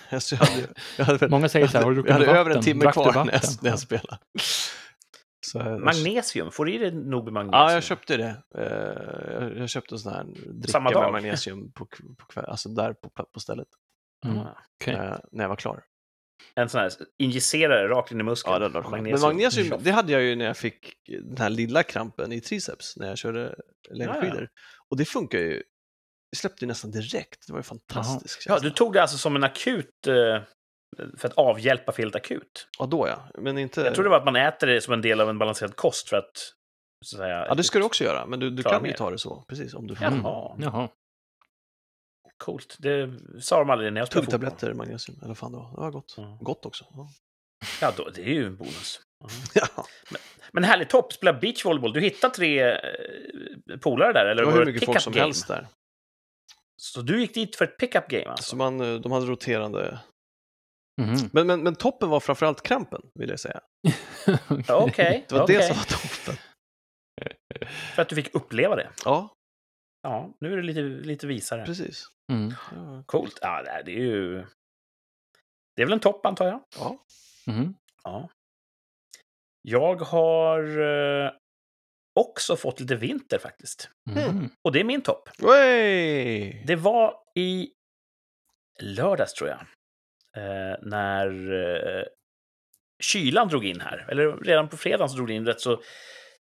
[0.20, 0.68] Så jag hade,
[0.98, 2.40] jag hade, Många säger jag så här, har du hade, jag druckit hade vatten?
[2.48, 3.50] över en timme kvar när jag, vatten?
[3.62, 4.18] när jag spelade.
[5.46, 7.62] Så, jag- Magnesium, får du i dig nog med magnesium?
[7.62, 8.44] Ja, jag köpte det.
[8.58, 11.86] Eh, jag, jag köpte en sån här dricka Samma med magnesium på,
[12.20, 13.68] på kväll, alltså där på, på stället,
[14.26, 14.38] Mm.
[14.38, 14.58] Ah.
[14.82, 14.94] Okej.
[14.94, 15.84] eh, när jag var klar.
[16.56, 18.54] En sån här injicerare rakt in i muskeln.
[18.54, 19.04] Ja, det hade skönt.
[19.04, 20.94] Men magnesium, det hade jag ju när jag fick
[21.24, 23.56] den här lilla krampen i triceps när jag körde
[23.90, 24.50] längdskidor.
[24.90, 25.64] Och det funkar ju.
[26.32, 27.48] Det släppte ju nästan direkt.
[27.48, 28.46] Det var ju fantastiskt.
[28.46, 30.08] Ja, du tog det alltså som en akut...
[30.08, 30.42] Eh,
[31.18, 32.68] för att avhjälpa felet akut.
[32.80, 33.30] Ja, då ja.
[33.42, 33.82] Men inte...
[33.82, 36.10] Jag tror det var att man äter det som en del av en balanserad kost
[36.10, 36.38] för att...
[37.06, 38.26] Så att säga, Ja, det ska du också göra.
[38.26, 39.46] Men du, du kan ju ta det så.
[39.48, 40.06] Precis, om du får.
[40.06, 40.20] Mm.
[40.24, 40.90] Jaha, Jaha.
[42.38, 42.76] coolt.
[42.80, 44.26] Det sa de aldrig när jag spelade.
[44.32, 45.70] Tuggtabletter, magnesium, eller vad fan det var.
[45.72, 46.14] Det var gott.
[46.18, 46.38] Ja.
[46.42, 46.86] Gott också.
[46.92, 47.10] Ja.
[47.82, 49.00] Ja, då, det är ju en bonus.
[49.54, 49.62] Ja.
[49.76, 49.86] Ja.
[50.52, 51.94] Men härligt topp, spela beachvolleyboll.
[51.94, 52.78] Du hittade tre eh,
[53.82, 55.24] polare där, eller Det var hur mycket folk som game?
[55.26, 55.68] helst där.
[56.82, 58.44] Så du gick dit för ett pick-up game alltså?
[58.50, 60.00] Så man, eh, de hade roterande...
[61.02, 61.30] Mhm.
[61.34, 63.62] Men, men, men toppen var framförallt krampen, vill jag säga.
[64.70, 65.58] Okej, Det var okej.
[65.58, 66.36] det som var toppen.
[67.96, 68.90] För att du fick uppleva det.
[69.06, 69.34] Ja,
[70.02, 71.66] Ja, nu är det lite, lite visare.
[71.66, 72.04] precis.
[72.32, 72.54] Mm.
[72.76, 73.04] Ja.
[73.06, 73.40] Coolt.
[73.42, 74.46] Ja, det är- ju...
[75.76, 76.64] Det är väl en topp, antar jag.
[76.80, 76.98] ja.
[77.48, 77.76] Mhm.
[78.04, 78.30] Ja.
[79.62, 81.32] Jag har eh,
[82.18, 83.90] också fått lite vinter faktiskt.
[84.10, 84.50] Mhm.
[84.64, 85.30] Och det är min topp.
[85.40, 86.64] Wey!
[86.66, 87.70] Det var i
[88.82, 89.60] lördags, tror jag.
[90.38, 92.04] Eh, när eh,
[93.04, 94.06] kylan drog in här.
[94.10, 95.82] Eller redan på fredagen så drog det in rätt så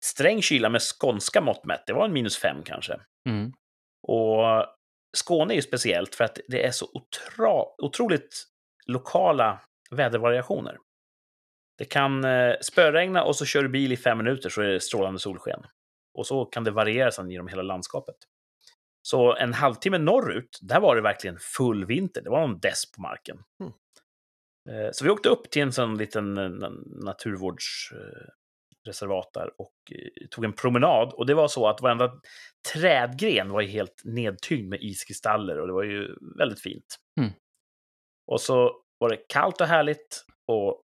[0.00, 1.86] sträng kyla med skånska mått mätt.
[1.86, 3.00] Det var en minus fem kanske.
[3.28, 3.52] Mm.
[4.02, 4.66] Och
[5.16, 8.44] Skåne är ju speciellt för att det är så otra, otroligt
[8.86, 9.60] lokala
[9.90, 10.78] vädervariationer.
[11.78, 14.80] Det kan eh, spöregna och så kör du bil i fem minuter så är det
[14.80, 15.60] strålande solsken.
[16.14, 18.16] Och så kan det variera sedan genom hela landskapet.
[19.02, 22.22] Så en halvtimme norrut, där var det verkligen full vinter.
[22.22, 23.38] Det var någon dess på marken.
[23.60, 23.72] Mm.
[24.92, 29.74] Så vi åkte upp till en sån liten eh, na- naturvårdsreservat där och
[30.30, 31.12] tog en promenad.
[31.12, 32.20] Och det var så att varenda
[32.72, 36.96] trädgren var helt nedtyngd med iskristaller och det var ju väldigt fint.
[37.20, 37.30] Mm.
[38.26, 40.82] Och så var det kallt och härligt och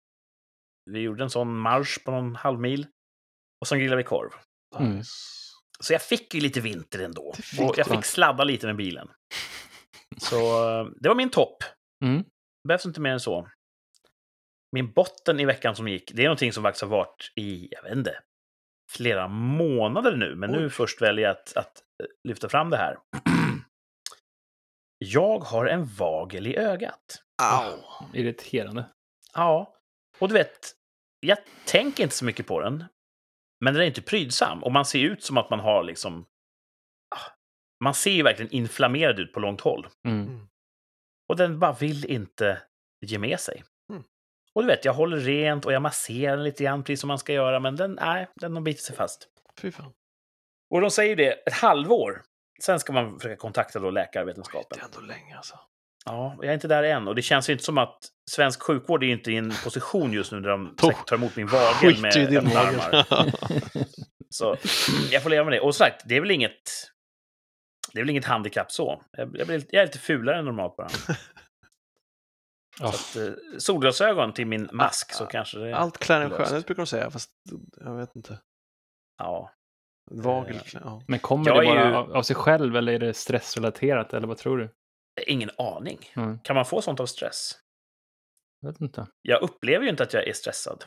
[0.91, 2.87] vi gjorde en sån marsch på någon halv mil.
[3.61, 4.31] Och sen grillade vi korv.
[4.79, 5.03] Mm.
[5.81, 7.35] Så jag fick ju lite vinter ändå.
[7.61, 9.11] Och jag fick sladda lite med bilen.
[10.19, 10.37] Så
[10.69, 11.65] eh, det var min topp.
[12.05, 12.23] Mm.
[12.63, 13.49] Det behövs inte mer än så.
[14.73, 17.83] Min botten i veckan som gick, det är någonting som faktiskt har varit i, jag
[17.83, 18.21] vet inte,
[18.93, 20.35] flera månader nu.
[20.35, 20.71] Men nu Oj.
[20.71, 22.99] först väljer jag att, att eh, lyfta fram det här.
[24.99, 27.23] Jag har en vagel i ögat.
[27.43, 27.79] Au!
[28.15, 28.85] Irriterande.
[29.35, 29.75] Ja,
[30.23, 30.73] och du vet,
[31.21, 32.85] jag tänker inte så mycket på den.
[33.61, 36.27] Men den är inte prydsam och man ser ut som att man har liksom...
[37.15, 37.31] ah,
[37.85, 39.87] Man ser ju verkligen inflammerad ut på långt håll.
[40.09, 40.49] Mm.
[41.29, 42.63] Och den bara vill inte
[43.07, 43.65] ge med sig.
[43.91, 44.05] Mm.
[44.55, 47.19] Och du vet, jag håller rent och jag masserar den lite grann, precis som man
[47.19, 49.29] ska göra, men den, nej, den har bitit sig fast.
[49.61, 49.93] Fy fan.
[50.71, 52.23] Och de säger det, ett halvår.
[52.63, 54.81] Sen ska man försöka kontakta då Det läkarvetenskapen.
[54.81, 55.59] är ändå länge alltså.
[56.05, 57.09] Ja, jag är inte där än.
[57.09, 57.99] Och det känns ju inte som att
[58.31, 61.47] svensk sjukvård är inte i en position just nu där de säkert tar emot min
[61.47, 63.05] vagel med öppna armar.
[64.31, 64.57] Så
[65.11, 65.61] jag får leva med det.
[65.61, 66.63] Och som sagt, det är väl inget...
[67.93, 69.03] Det är väl inget handikapp så.
[69.13, 70.89] Jag, jag, blir, jag är lite fulare än normalt bara.
[72.79, 75.77] Så att, eh, solglasögon till min mask så kanske det...
[75.77, 77.31] Allt klär en skönhet brukar de säga, fast
[77.81, 78.39] jag vet inte.
[79.19, 79.51] Ja.
[80.11, 81.03] Vagel, Eh, ja.
[81.09, 84.13] Men kommer Jag det är bara ju- av- av sig själv eller är det stressrelaterat
[84.15, 84.75] eller vad tror du?
[85.27, 86.11] Ingen aning.
[86.17, 86.39] Mm.
[86.39, 87.59] Kan man få sånt av stress?
[88.61, 89.07] Jag vet inte.
[89.23, 90.85] Jag upplever ju inte att jag är stressad.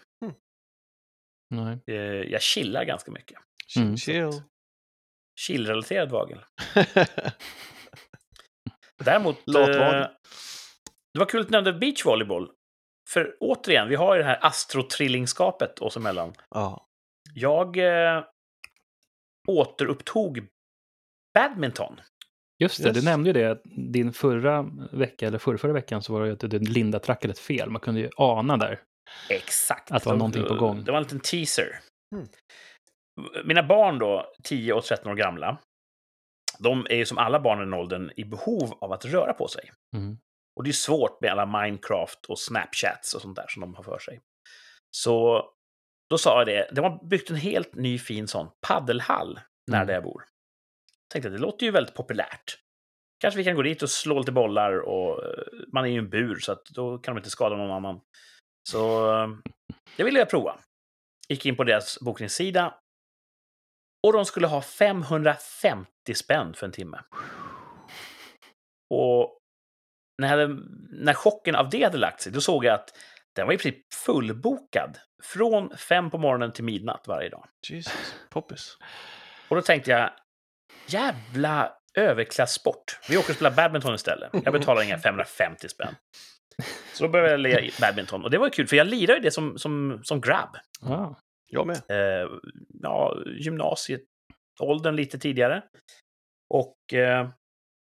[1.50, 1.80] Nej.
[1.88, 1.96] Eh,
[2.32, 3.40] Jag chillar ganska mycket.
[3.78, 3.98] Mm.
[3.98, 4.30] Chill.
[5.40, 6.46] Chillrelaterad vagel.
[9.04, 9.38] Däremot...
[9.48, 10.08] Eh,
[11.14, 12.52] det var kul att du nämnde beachvolleyboll.
[13.10, 16.34] För återigen, vi har ju det här astrotrillingskapet oss emellan.
[16.50, 16.82] ja.
[17.34, 18.24] Jag eh,
[19.48, 20.48] återupptog
[21.34, 22.02] badminton.
[22.60, 22.98] Just det, Yes.
[22.98, 23.52] du nämnde ju det.
[23.52, 23.62] att
[23.94, 27.32] Din förra vecka, eller förra, förra veckan, så var det ju att du Linda trackat
[27.32, 27.70] ett fel.
[27.70, 28.80] Man kunde ju ana där.
[29.30, 29.92] Exakt.
[29.92, 30.84] Att det var någonting på gång.
[30.84, 31.80] Det var en liten teaser.
[32.16, 32.28] Mm.
[33.46, 35.58] Mina barn då, 10 och 13 år gamla,
[36.60, 39.48] de är ju som alla barn i den åldern i behov av att röra på
[39.48, 39.72] sig.
[39.96, 40.18] Mm.
[40.56, 43.84] Och det är svårt med alla Minecraft och Snapchats och sånt där som de har
[43.84, 44.20] för sig.
[44.92, 45.46] Så
[46.10, 49.40] då sa jag det, de har byggt en helt ny fin sån paddelhall
[49.72, 49.88] nära Mm.
[49.88, 50.24] där jag bor.
[51.14, 52.60] Tänkte att det låter ju väldigt populärt.
[53.20, 56.10] Kanske vi kan gå dit och slå lite bollar och eh, man är ju en
[56.10, 58.02] bur så att då kan de inte skada någon annan.
[58.70, 59.30] Så eh,
[59.98, 60.60] det ville jag prova.
[61.30, 62.74] Gick in på deras bokningssida
[64.08, 67.00] och de skulle ha 550 spänn för en timme.
[68.94, 69.38] Och
[70.22, 70.48] när, hade,
[70.90, 72.90] när chocken av det hade lagt sig, då såg jag att
[73.36, 74.98] den var i princip fullbokad.
[75.24, 77.48] Från fem på morgonen till midnatt varje dag.
[77.70, 78.16] Jesus.
[78.30, 78.78] Poppis.
[79.50, 80.12] Och då tänkte jag,
[80.88, 83.00] jävla överklasssport.
[83.10, 84.32] Vi åker och spelar badminton istället.
[84.44, 85.96] Jag betalar inga 550 spänn.
[86.94, 88.24] Så då började jag lira badminton.
[88.24, 90.58] Och det var kul, för jag lirade ju det som, som, som grabb.
[90.82, 91.16] Ja.
[91.48, 91.82] Jag med.
[91.90, 92.30] Eh,
[92.82, 95.64] ja, gymnasieåldern lite tidigare.
[96.54, 97.30] Och eh,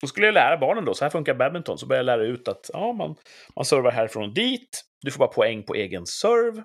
[0.01, 1.77] då skulle jag lära barnen då, så här funkar badminton.
[1.77, 3.15] Så började jag lära ut att ja, man,
[3.55, 4.83] man servar härifrån och dit.
[5.01, 6.63] Du får bara poäng på egen serve.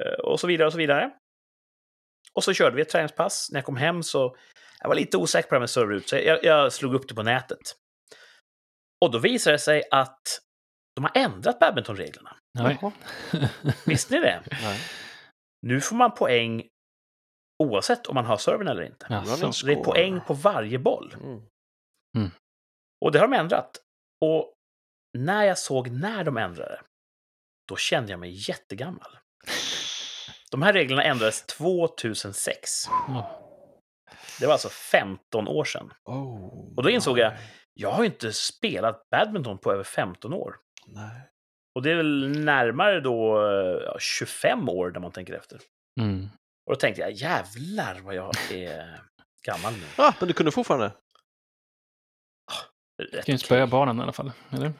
[0.00, 1.10] Eh, och så vidare och så vidare.
[2.32, 3.48] Och så körde vi ett träningspass.
[3.52, 4.36] När jag kom hem så
[4.84, 7.08] jag var lite osäker på det här med server ut, så jag, jag slog upp
[7.08, 7.76] det på nätet.
[9.04, 10.22] Och då visade det sig att
[10.96, 12.36] de har ändrat badmintonreglerna.
[13.86, 14.42] Visste ni det?
[14.62, 14.80] Nej.
[15.62, 16.68] Nu får man poäng
[17.62, 19.06] oavsett om man har servern eller inte.
[19.10, 19.52] Jaså.
[19.52, 21.14] Så det är poäng på varje boll.
[21.14, 22.30] Mm.
[23.04, 23.80] Och det har de ändrat.
[24.24, 24.54] Och
[25.18, 26.80] när jag såg när de ändrade,
[27.68, 29.18] då kände jag mig jättegammal.
[30.50, 32.86] De här reglerna ändrades 2006.
[33.08, 33.43] Ja.
[34.40, 35.92] Det var alltså 15 år sedan.
[36.04, 37.50] Oh, Och då insåg jag- nej.
[37.74, 40.56] Jag har ju inte spelat badminton på över 15 år.
[40.86, 41.20] Nej.
[41.74, 43.40] Och det är väl närmare då
[43.86, 45.60] ja, 25 år när man tänker efter.
[46.00, 46.24] Mm.
[46.66, 49.00] Och då tänkte jag, jävlar vad jag är
[49.46, 49.86] gammal nu.
[49.98, 50.86] Ah, men du kunde fortfarande?
[53.02, 54.32] Rätt Du kan ju spöa barnen i alla fall.
[54.50, 54.72] Eller?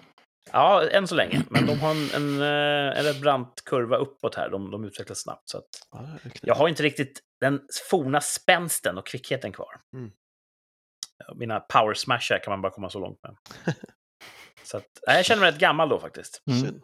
[0.53, 1.43] Ja, än så länge.
[1.51, 4.51] Men de har en, en, eh, en rätt brant kurva uppåt här.
[4.51, 5.49] De, de utvecklas snabbt.
[5.49, 6.09] Så att Ja,
[6.43, 9.81] jag har inte riktigt den forna spänsten och kvickheten kvar.
[9.93, 10.11] Mm.
[11.35, 13.37] Mina power smashar kan man bara komma så långt med.
[14.63, 16.43] så att, jag känner mig rätt gammal då faktiskt.
[16.51, 16.81] Mm.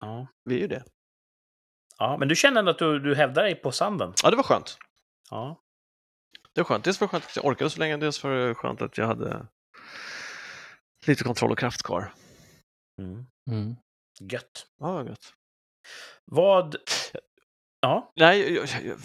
[0.00, 0.26] Ja.
[0.44, 0.84] Vi är ju det.
[1.98, 4.12] ja men du känner ändå att du, du hävdar dig på sanden?
[4.22, 4.78] Ja, det var skönt.
[5.30, 5.60] Ja.
[6.52, 6.84] Det var skönt.
[6.84, 9.06] Dels var det skönt att jag orkade så länge, dels var det skönt att jag
[9.06, 9.46] hade
[11.06, 12.12] lite kontroll och kraft kvar.
[13.00, 13.26] Mm.
[13.50, 13.76] Mm.
[14.20, 14.66] Gött.
[14.78, 15.32] Ja, vad gött.
[16.24, 16.76] Vad...
[17.80, 18.98] Ja, Nej, jag, jag, jag,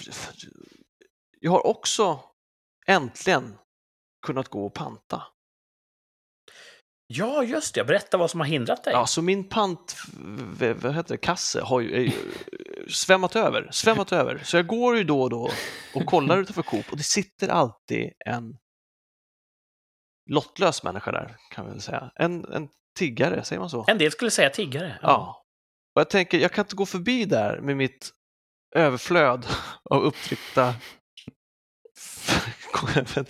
[1.40, 2.20] jag har också
[2.88, 3.58] äntligen
[4.26, 5.24] kunnat gå och panta.
[7.08, 7.84] ja just det.
[7.84, 8.94] Berätta vad som har hindrat dig.
[8.94, 9.96] Ja, så min pant,
[10.82, 12.12] vad heter det, kasse har ju är ju
[12.90, 14.42] svämmat över, svämmat över.
[14.44, 15.50] Så jag går ju då och då
[15.96, 18.58] och kollar utanför Coop och det sitter alltid en
[20.32, 22.12] lottlös människa där, kan vi väl säga.
[22.16, 23.86] En, en tiggare, säger man så?
[23.88, 25.00] En del skulle säga tiggare.
[25.02, 25.44] Ja.
[25.96, 28.12] Och jag tänker, jag kan inte gå förbi där med mitt
[28.76, 29.46] överflöd
[29.90, 30.76] av upptryckta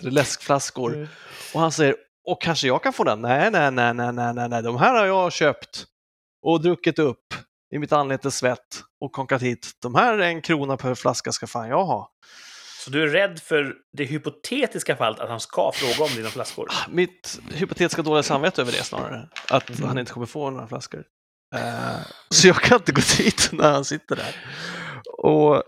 [0.00, 1.08] läskflaskor.
[1.54, 3.20] Och han säger, och kanske jag kan få den?
[3.20, 5.84] Nej, nej, nej, nej, nej, nej, nej, de här har jag köpt
[6.42, 7.34] och druckit upp
[7.74, 9.70] i mitt anletes svett och konkat hit.
[9.82, 12.10] De här är en krona per flaska ska fan jag ha.
[12.86, 16.68] Så du är rädd för det hypotetiska fallet att han ska fråga om dina flaskor?
[16.88, 19.28] Mitt hypotetiska dåliga samvete över det snarare.
[19.50, 19.88] Att Mm.
[19.88, 21.04] han inte kommer få några flaskor.
[21.56, 21.96] Eh,
[22.30, 24.36] så jag kan inte gå dit när han sitter där.
[25.18, 25.62] Och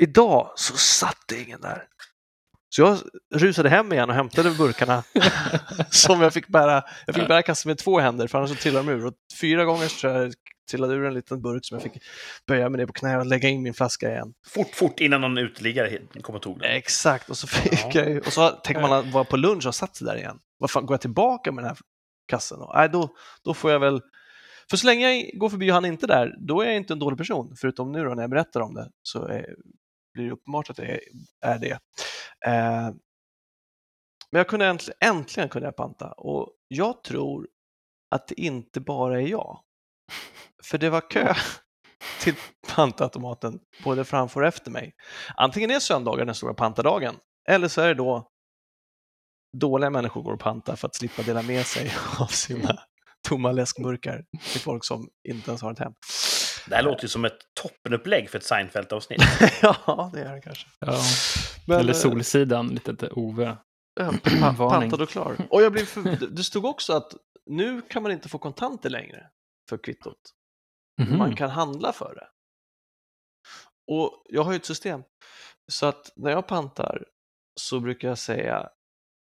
[0.00, 1.84] idag så satt det ingen där.
[2.68, 2.98] Så jag
[3.34, 5.02] rusade hem igen och hämtade burkarna
[5.90, 6.82] som jag fick bära.
[7.06, 9.06] Jag fick bära kassen med två händer för annars så trillade de ur.
[9.06, 10.34] Och fyra gånger så tror jag
[10.72, 12.02] trillade ur en liten burk som jag fick
[12.46, 14.34] böja mig ner på knä och lägga in min flaska igen.
[14.46, 16.70] Fort, fort innan någon uteliggare kom och tog den.
[16.70, 17.90] Exakt, och så fick Ja.
[17.94, 20.38] jag ju- och så tänker man att vara på lunch och satt sig där igen.
[20.58, 21.78] Vad fan, går jag tillbaka med den här
[22.28, 22.58] kassen?
[22.58, 22.72] då?
[22.74, 24.00] Nej, då, då får jag väl...
[24.70, 26.92] För så länge jag går förbi och han inte är där, då är jag inte
[26.92, 27.54] en dålig person.
[27.60, 29.46] Förutom nu då när jag berättar om det så är,
[30.14, 31.00] blir det uppenbart att är,
[31.40, 31.78] är det.
[32.46, 32.90] Eh,
[34.30, 37.48] men jag kunde äntligen, äntligen kunde jag panta och jag tror
[38.10, 39.60] att det inte bara är jag.
[40.64, 41.34] För det var kö
[42.20, 42.34] till
[42.68, 44.94] pantautomaten både framför och efter mig.
[45.36, 47.14] Antingen är söndagen den stora pantadagen
[47.48, 48.28] eller så är det då
[49.58, 52.78] dåliga människor går och pantar för att slippa dela med sig av sina
[53.28, 55.92] tomma läskburkar till folk som inte ens har ett hem.
[56.68, 59.22] Det här låter ju som ett toppenupplägg för ett Seinfeld-avsnitt.
[59.62, 60.66] ja, det är det kanske.
[60.78, 60.98] Ja.
[61.66, 63.56] Men, Eller eh, Solsidan, lite Ove.
[64.56, 65.36] Pantad och klar.
[65.50, 66.26] Och jag blev för...
[66.30, 67.12] Det stod också att
[67.46, 69.26] nu kan man inte få kontanter längre
[69.68, 70.20] för kvittot.
[71.02, 71.18] Mhm.
[71.18, 72.28] Man kan handla för det.
[73.92, 75.02] Och jag har ju ett system.
[75.72, 77.04] Så att när jag pantar
[77.60, 78.68] så brukar jag säga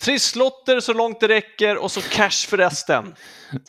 [0.05, 3.15] trisslotter så långt det räcker och så cash för resten.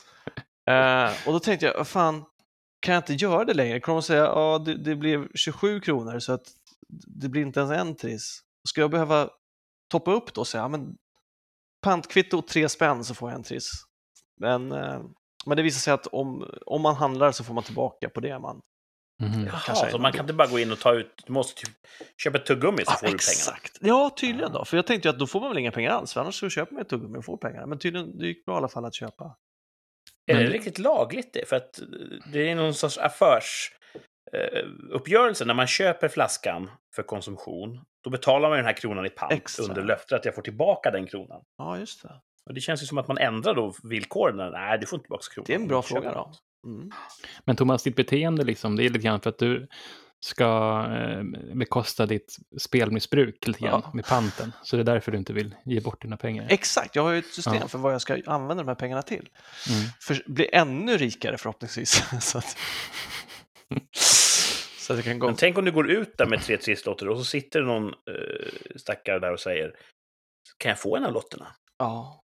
[0.69, 2.25] Eh, och då tänkte jag, fan,
[2.79, 3.79] kan jag inte göra det längre?
[3.79, 6.43] Kommer de säga, ja det, det blev 27 kronor så att
[7.07, 8.39] det blir inte ens en triss.
[8.69, 9.29] Ska jag behöva
[9.91, 10.95] toppa upp då och säga, ja, men
[11.81, 13.71] pantkvitto tre spänn så får jag en triss.
[14.41, 15.01] Men, eh,
[15.49, 18.39] men det visar sig att om, om man handlar så får man tillbaka på det
[18.39, 18.61] man
[19.19, 21.23] kanske Jaha, är så man kan inte bara gå in och ta ut...
[21.25, 21.75] Du måste typ
[22.23, 23.59] köpa ett tuggummi så får du pengarna.
[23.79, 24.65] Ja, tydligen då.
[24.65, 26.49] För jag tänkte ju att då får man väl inga pengar alls, för annars så
[26.49, 27.65] köper man ett tuggummi och får pengar.
[27.65, 29.35] Men tydligen, det gick bra i alla fall att köpa.
[30.27, 31.49] Är det Men- riktigt lagligt det?
[31.49, 31.79] För att
[32.33, 33.71] det är någon sorts affärs...
[34.33, 37.79] eh, när man köper flaskan för konsumtion.
[38.03, 39.69] Då betalar man den här kronan i pant Exakt.
[39.69, 41.41] under löfte att jag får tillbaka den kronan.
[41.57, 42.21] Ja, just det.
[42.49, 44.37] Och det känns ju som att man ändrar då villkoren.
[44.37, 45.45] när- Nej, du får inte tillbaka kronan.
[45.47, 46.31] Det är en bra fråga då.
[46.67, 46.91] Mm.
[47.45, 49.67] Men Thomas, ditt beteende liksom, det är lite grann för att du
[50.25, 50.45] ska
[50.91, 51.23] eh,
[51.55, 53.91] bekosta ditt spelmissbruk lite grann Ja.
[53.93, 54.51] med panten.
[54.63, 56.47] Så det är därför du inte vill ge bort dina pengar.
[56.49, 57.67] Exakt, jag har ju ett system Ja.
[57.67, 59.29] för vad jag ska använda de här pengarna till.
[59.69, 59.81] Mm.
[60.01, 62.03] För bli ännu rikare förhoppningsvis.
[62.21, 62.57] så, att,
[64.79, 65.27] så att jag kan gå...
[65.27, 67.93] Men tänk om du går ut där med tre trisslotter och så sitter någon uh,
[68.75, 69.71] stackare där och säger
[70.57, 71.47] Kan jag få en av lotterna?
[71.77, 72.23] Ja.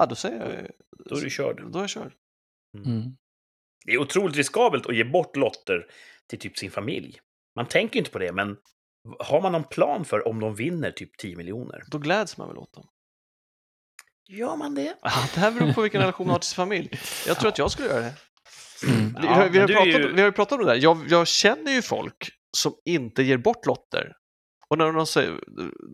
[0.00, 0.70] Ja, då säger jag ju-
[1.04, 1.62] Då är du körd.
[1.72, 2.12] Då är jag körd.
[2.86, 3.02] Mm.
[3.86, 5.86] Det är otroligt riskabelt att ge bort lotter
[6.28, 7.20] till typ sin familj.
[7.56, 8.56] Man tänker inte på det, men
[9.18, 11.82] har man någon plan för om de vinner typ 10 miljoner?
[11.90, 12.86] Då gläds man väl åt dem.
[14.28, 14.96] Gör man det?
[15.02, 16.90] Ja, det här beror på vilken relation man har till sin familj.
[17.26, 18.14] Jag tror att jag skulle göra det.
[18.88, 19.16] Mm.
[19.20, 20.80] Vi har, vi, har pratat, ju- vi har ju pratat om det där.
[20.82, 24.16] Jag, jag känner ju folk som inte ger bort lotter.
[24.68, 25.40] Och när de säger,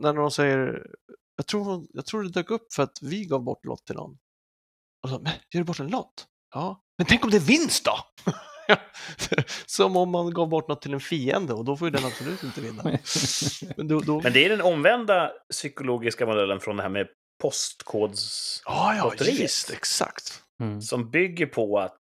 [0.02, 0.86] när de säger
[1.36, 3.94] jag, tror, hon- jag tror det dök upp för att vi gav bort lott till
[3.96, 4.18] någon.
[5.02, 6.26] Och så, men ger du bort en lott?
[6.54, 6.82] Ja.
[6.98, 7.98] Men tänk om det är vinst då?
[9.66, 12.42] som om man gav bort något till en fiende och då får ju den absolut
[12.42, 12.82] inte vinna.
[13.76, 14.20] Men då, då...
[14.20, 17.06] Men det är den omvända psykologiska modellen från det här med
[17.42, 18.62] postkods...
[18.64, 20.42] Ja, ja, visst, exakt.
[20.62, 20.82] Mm.
[20.82, 22.02] Som bygger på att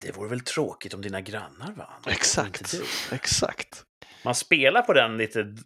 [0.00, 2.02] det vore väl tråkigt om dina grannar vann.
[2.06, 2.74] Exakt,
[3.12, 3.84] exakt.
[4.24, 5.56] Man spelar på den lite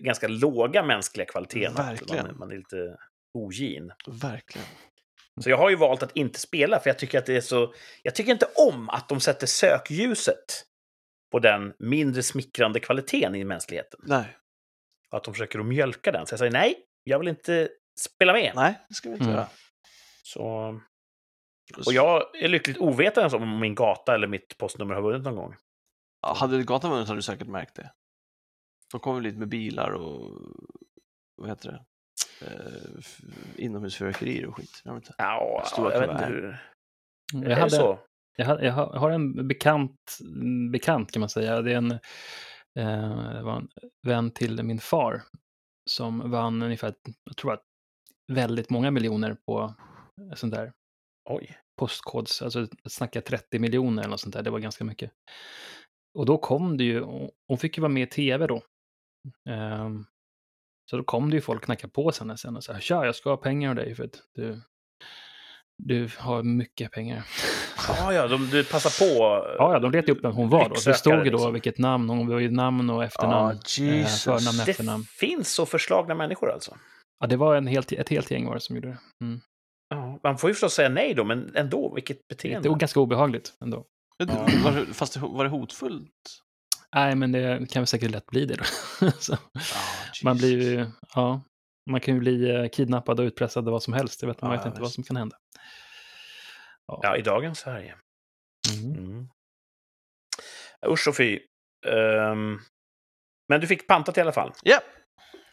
[0.00, 1.74] ganska låga mänskliga kvaliteten.
[1.74, 2.26] Verkligen.
[2.26, 2.96] Man, man är lite
[3.34, 3.92] ogin.
[4.06, 4.66] Verkligen.
[5.40, 7.74] Så jag har ju valt att inte spela, för jag tycker att det är så...
[8.02, 10.64] Jag tycker inte om att de sätter sökljuset
[11.32, 14.00] på den mindre smickrande kvaliteten i mänskligheten.
[14.02, 14.36] Nej,
[15.10, 16.26] Och att de försöker att mjölka den.
[16.26, 17.68] Så jag säger nej, jag vill inte
[18.00, 18.52] spela med.
[18.54, 19.36] nej, det ska vi inte Mm.
[19.36, 19.48] göra.
[20.22, 20.80] Så...
[21.86, 25.54] Och jag är lyckligt ovetande om min gata eller mitt postnummer har vunnit någon gång.
[26.22, 27.92] Ja, hade gatan vunnit hade du säkert märkt det.
[28.90, 30.40] De kommer lite med bilar och
[31.36, 31.84] vad heter det?
[32.46, 33.04] Eh,
[33.56, 34.82] inomhusfyrverkerier och skit.
[34.84, 35.14] Jag vet inte.
[35.18, 36.62] Ja, Stora jag vet inte hur...
[37.32, 37.98] Jag, är det hade, så?
[38.36, 40.18] jag, har, jag har jag har en bekant,
[40.72, 41.62] bekant kan man säga.
[41.62, 41.90] Det är en,
[42.78, 43.68] eh, det var en
[44.06, 45.22] vän till min far
[45.90, 46.94] som vann ungefär,
[47.24, 47.62] jag tror att
[48.32, 49.74] väldigt många miljoner på
[50.34, 50.72] sånt där
[51.30, 51.58] Oj.
[51.78, 55.10] postkods, alltså snacka 30 miljoner eller något sånt där, det var ganska mycket.
[56.18, 57.04] Och då kom det ju,
[57.48, 58.62] hon fick ju vara med i tv då.
[59.48, 60.04] Ehm,
[60.90, 63.30] så då kom det ju folk knacka på sen sen och sa, tja, jag ska
[63.30, 64.60] ha pengar av dig för att du
[65.84, 67.24] du har mycket pengar.
[67.88, 69.14] Ja, ja, de, du passar på.
[69.58, 70.74] Ja, ja, de letade upp vem hon var då.
[70.84, 71.52] Det stod ju då liksom.
[71.52, 73.58] vilket namn, hon var ju namn och efternamn.
[73.78, 74.24] Ja, eh, Jesus.
[74.24, 75.04] förnamn, Det efternamn.
[75.04, 76.76] finns så förslagna människor alltså.
[77.20, 78.98] Ja, det var en helt, ett helt gäng var det som gjorde det.
[79.24, 79.40] Mm.
[79.88, 82.68] Ja, man får ju förstås säga nej då, men ändå, vilket Det beteende.
[82.68, 83.84] var ganska obehagligt ändå.
[84.16, 84.48] Ja.
[84.64, 86.12] Var, det- fast det, var det hotfullt?
[86.94, 88.64] Nej, men det kan väl säkert lätt bli det då.
[89.18, 89.36] Så,
[90.24, 91.42] man blir ju, ja,
[91.90, 94.22] man kan ju bli eh, kidnappad och utpressad och vad som helst.
[94.22, 95.36] Jag vet, man Ja, vet inte vad som kan hända.
[96.86, 97.94] Ja, i dagens Sverige.
[98.74, 99.04] Mm.
[99.04, 99.28] Mm.
[100.86, 101.40] Usch och fy.
[101.86, 102.58] Ehm,
[103.48, 104.52] men du fick pantat i alla fall.
[104.62, 104.80] Ja,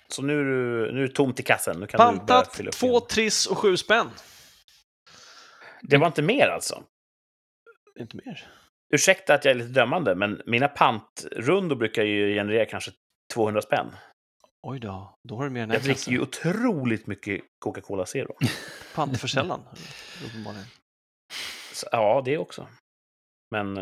[0.07, 1.79] Så nu är du, nu är det tomt i kassen.
[1.79, 3.07] Nu kan du pantat, fylla upp två igen.
[3.09, 4.09] triss och sju spänn.
[5.81, 6.83] Det var inte mer alltså?
[7.99, 8.51] Inte mer.
[8.95, 12.91] Ursäkta att jag är lite dömande, men mina pantrundor brukar ju generera kanske
[13.33, 13.95] 200 spänn.
[14.67, 18.35] Oj då, då har du mer än Jag en dricker ju otroligt mycket Coca-Cola Zero.
[18.95, 19.61] Pant för sällan,
[20.25, 20.65] uppenbarligen.
[21.91, 22.67] Ja, det också.
[23.51, 23.73] Men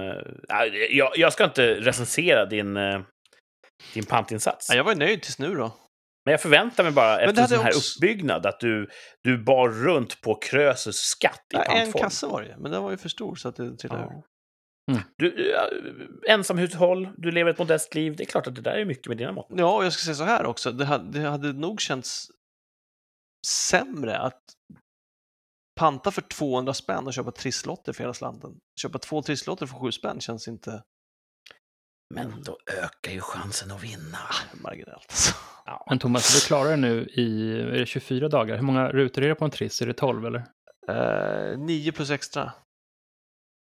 [0.49, 3.01] nej, jag, jag ska inte recensera din, eh,
[3.93, 4.69] din pantinsats.
[4.69, 5.73] Ja, jag var nöjd tills nu då.
[6.25, 8.89] Men jag förväntar mig bara, efter en sån här också- uppbyggnad, att du,
[9.23, 12.01] du bar runt på Krösus skatt i Ja, en pantform.
[12.03, 14.23] kasse var det men den var ju för stor så att det trillade ur.
[14.91, 15.03] Mm.
[15.17, 15.69] Du, ja,
[16.33, 18.15] ensamhushåll, du lever ett modest liv.
[18.15, 19.47] Det är klart att det där är mycket med dina mått.
[19.49, 20.71] Ja, och jag ska säga så här också.
[20.71, 22.31] Det hade, det hade nog känts
[23.47, 24.41] sämre att
[25.79, 28.57] panta för 200 spänn och köpa trisslotter för hela slanten.
[28.81, 30.83] Köpa två trisslotter för 7 spänn känns inte
[32.13, 34.17] Men då ökar ju chansen att vinna.
[34.63, 35.05] marginellt.
[35.09, 35.35] alltså.
[35.65, 35.85] Ja.
[35.89, 38.55] Men Thomas, du klarar det nu i är det 24 dagar.
[38.55, 39.81] Hur många rutor är det på en triss?
[39.81, 40.43] Är det 12 eller?
[40.87, 42.51] Eh, 9 plus extra.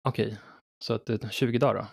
[0.09, 0.39] Okej,
[0.83, 1.87] så att det är 20 dagar då?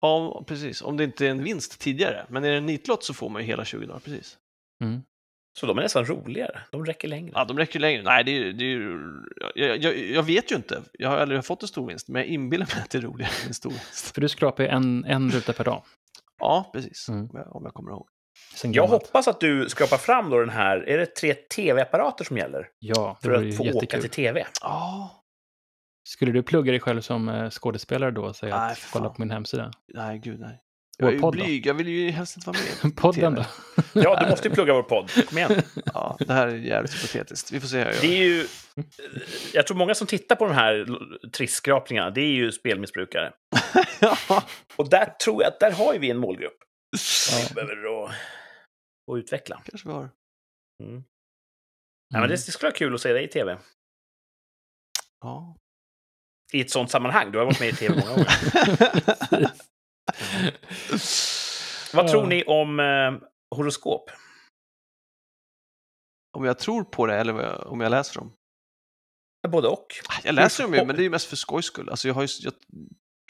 [0.00, 0.82] Ja, precis.
[0.82, 2.26] Om det inte är en vinst tidigare.
[2.28, 4.38] Men är det en nitlott så får man ju hela 20 dagar, precis.
[4.84, 5.02] Mm.
[5.58, 6.60] Så de är nästan roligare.
[6.72, 7.32] De räcker längre.
[7.34, 8.02] Ja, de räcker längre.
[8.02, 8.98] Nej, det är, ju- det är ju...
[9.54, 10.82] Jag, jag, jag vet ju inte.
[10.92, 13.32] Jag har aldrig fått en stor vinst, men jag inbillar mig att det är roligare
[13.42, 14.14] med en stor vinst.
[14.14, 15.82] För du skrapar ju en, en ruta per dag.
[16.38, 17.08] Ja, precis.
[17.08, 17.20] Mm.
[17.22, 18.08] Om, jag, om jag kommer ihåg.
[18.54, 22.36] Sen Jag hoppas att du skrapar fram då den här, är det tre tv-apparater som
[22.38, 22.68] gäller?
[22.78, 24.00] Ja, det För att få åka jättekul.
[24.00, 24.46] till tv?
[24.62, 25.19] Ja,
[26.08, 29.14] Skulle du plugga dig själv som eh, skådespelare då och säga Nej, att kolla på
[29.18, 29.70] min hemsida?
[29.94, 30.62] nej, gud nej.
[30.98, 31.30] Vår Jag är ju då?
[31.30, 31.66] blyg.
[31.66, 32.96] Jag vill ju helst inte vara med.
[32.96, 33.44] Podden då?
[33.92, 35.10] Ja, du måste ju plugga vår podd.
[35.28, 35.62] Kom igen.
[35.94, 37.52] Ja, det här är jävligt hypotetiskt.
[37.52, 38.00] Vi får se hur jag gör.
[38.00, 38.46] Det är ju...
[39.54, 40.86] Jag tror många som tittar på de här
[41.32, 43.32] trissskrapningarna, det är ju spelmissbrukare.
[44.00, 44.44] ja.
[44.76, 46.58] Och där tror jag att där har ju vi en målgrupp.
[47.30, 47.46] Ja.
[47.48, 48.10] Vi behöver att,
[49.12, 49.62] att utveckla.
[49.64, 50.10] Kanske vi har.
[50.82, 51.04] Mm.
[52.14, 53.58] Ja, men det, det skulle vara kul att se dig i tv.
[55.20, 55.56] Ja.
[56.52, 57.32] I ett sånt sammanhang.
[57.32, 58.28] Du har varit med i tv många gånger.
[61.94, 63.12] Vad tror ni om eh,
[63.56, 64.10] horoskop?
[66.38, 68.32] om jag tror på det eller jag- om jag läser dem?
[69.48, 69.86] Både och.
[70.24, 71.88] Jag läser dem ju, men det är ju mest för skojs skull.
[71.88, 72.52] Alltså jag, har ju, jag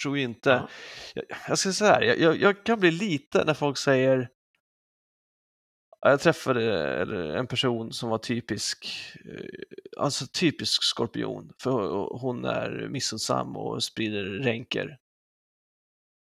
[0.02, 0.50] tror ju inte...
[0.50, 0.68] Ja.
[1.14, 4.28] Jag, jag ska säga så här, jag, jag, jag kan bli lite när folk säger...
[6.01, 8.86] Ja, Jag träffade en person som var typisk,
[9.24, 11.70] eh, alltså typisk skorpion, för
[12.18, 14.98] hon är missundsam och sprider ränker.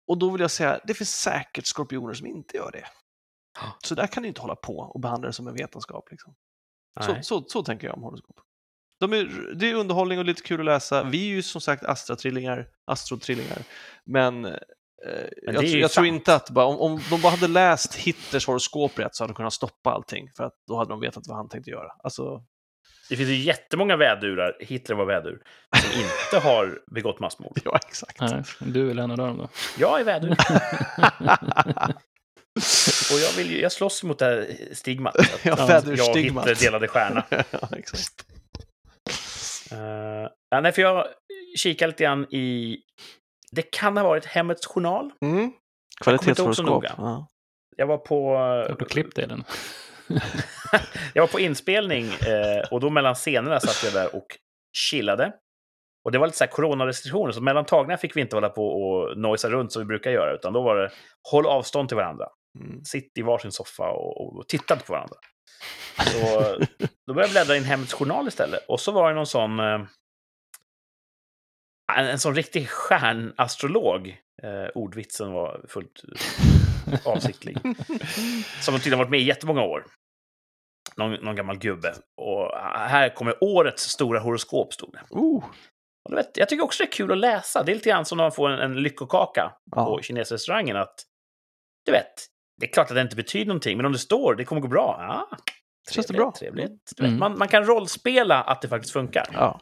[0.06, 2.86] Och då vill jag säga, det finns säkert skorpioner som inte gör det.
[3.84, 6.10] Så där kan du inte hålla på och behandla det som en vetenskap.
[6.10, 6.34] Liksom.
[7.00, 8.40] Så, så, så tänker jag om horoskop.
[9.00, 11.04] De är, det är underhållning och lite kul att läsa.
[11.04, 13.62] Vi är ju som sagt Astra-trillingar, Astro-trillingar.
[14.04, 14.56] Men,
[15.42, 18.46] jag, tr- ju jag tror inte att bara, om, om de bara hade läst Hitlers
[18.46, 20.28] horoskop rätt så hade de kunnat stoppa allting.
[20.36, 21.88] För att då hade de vetat vad han tänkte göra.
[22.04, 22.42] Alltså,
[23.08, 25.38] Det finns ju jättemånga vädurar, Hitler var vädur,
[25.76, 27.58] som inte har begått massmord.
[27.64, 28.20] ja, exakt.
[28.20, 29.48] Nej, du är väl en av dem då?
[29.78, 30.30] Jag är vädur.
[33.12, 35.16] Och jag, vill ju, jag slåss mot det här stigmat.
[35.20, 36.16] Att Ja, jag och.
[36.16, 37.24] Hitler delade stjärna.
[37.30, 38.26] ja, exakt.
[39.72, 39.78] Uh,
[40.50, 41.06] ja, nej, för jag
[41.58, 42.76] kikade lite grann i...
[43.52, 45.10] Det kan ha varit Hemmets Journal.
[45.20, 45.40] Mm.
[45.40, 45.52] Jag
[46.04, 46.66] Kvalitetshoroskop.
[46.66, 46.94] noga.
[46.98, 47.28] Ja.
[47.76, 48.34] Jag var på...
[48.68, 49.44] Jag har klippt dig den.
[51.14, 54.26] jag var på inspelning eh, och då mellan scenerna satt jag där och
[54.90, 55.32] chillade.
[56.04, 58.66] Och det var lite så här coronarestriktioner, så mellan tagningarna fick vi inte hålla på
[58.66, 60.90] och nojsa runt som vi brukar göra, utan då var det
[61.30, 62.26] håll avstånd till varandra.
[62.60, 62.84] Mm.
[62.84, 65.16] Sitt i varsin soffa och, och titta på varandra.
[66.04, 66.40] Så
[67.06, 68.64] då började jag bläddra i en Hemmets Journal istället.
[68.68, 69.60] Och så var det någon sån...
[71.96, 74.16] En, sån riktig stjärnastrolog.
[74.42, 76.02] Eh, ordvitsen var fullt
[77.04, 77.58] avsiktlig.
[78.60, 79.84] Som tydligen varit med i jättemånga år.
[80.96, 81.94] Någon, någon gammal gubbe.
[82.16, 85.02] Och här kommer årets stora horoskop, stod det.
[85.10, 85.44] Oh.
[86.10, 87.62] Och vet, jag tycker också det är kul att läsa.
[87.62, 89.84] Det är lite grann som när man får en, en lyckokaka Ja.
[89.84, 90.76] på kinesrestaurangen.
[90.76, 90.94] Att,
[91.86, 92.12] du vet,
[92.60, 94.68] det är klart att det inte betyder någonting, men om det står det kommer gå
[94.68, 94.96] bra.
[95.00, 95.38] Ja,
[95.90, 96.32] Känns det trevligt, bra?
[96.38, 96.92] Trevligt.
[96.98, 97.10] Mm.
[97.10, 99.28] vet, man, man kan rollspela att det faktiskt funkar.
[99.32, 99.60] Ja.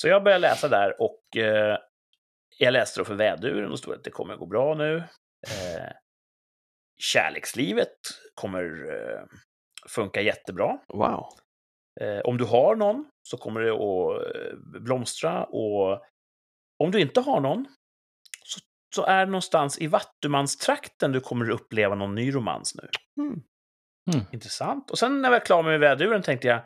[0.00, 1.78] Så jag började läsa där och eh,
[2.58, 4.96] jag läste då för väduren och stod att det kommer gå bra nu.
[5.46, 5.92] Eh,
[6.98, 7.96] kärlekslivet
[8.34, 9.24] kommer eh,
[9.88, 10.78] funka jättebra.
[10.88, 11.26] Wow.
[12.00, 16.02] Eh, om du har någon så kommer det att eh, blomstra och
[16.78, 17.66] om du inte har någon
[18.44, 18.60] så,
[18.94, 22.88] så är det någonstans i Vattumans-trakten du kommer att uppleva någon ny romans nu.
[23.22, 23.42] Mm.
[24.32, 24.90] Intressant.
[24.90, 26.60] Och sen när jag var klar med väduren tänkte jag,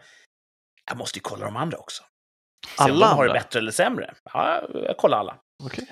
[0.87, 2.05] jag måste ju kolla de andra också.
[2.67, 4.15] Se om Alla de har det bättre eller sämre.
[4.33, 5.39] Ja, jag kollar alla.
[5.65, 5.89] Okej.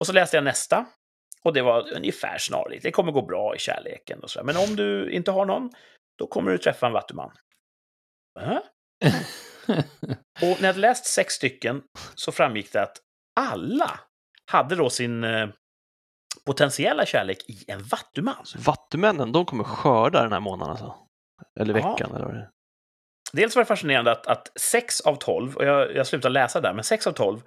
[0.00, 0.86] Och så läste jag nästa.
[1.44, 2.82] Och det var ungefär snarlikt.
[2.82, 4.44] Det kommer gå bra i kärleken och så.
[4.44, 5.70] Men om du inte har någon,
[6.18, 7.30] då kommer du träffa en vattuman.
[8.40, 8.58] Äh?
[10.42, 11.82] Och när jag hade läst sex stycken
[12.14, 12.96] så framgick det att
[13.40, 14.00] alla
[14.50, 15.48] hade då sin eh,
[16.46, 18.44] potentiella kärlek i en vattuman.
[18.66, 20.94] Vattumännen, de kommer skörda den här månaden alltså?
[21.60, 21.90] Eller Ja.
[21.92, 22.50] veckan, eller vad det är?
[23.32, 26.74] Dels var det fascinerande att, att sex av tolv, och jag, jag slutade läsa där,
[26.74, 27.40] men sex av tolv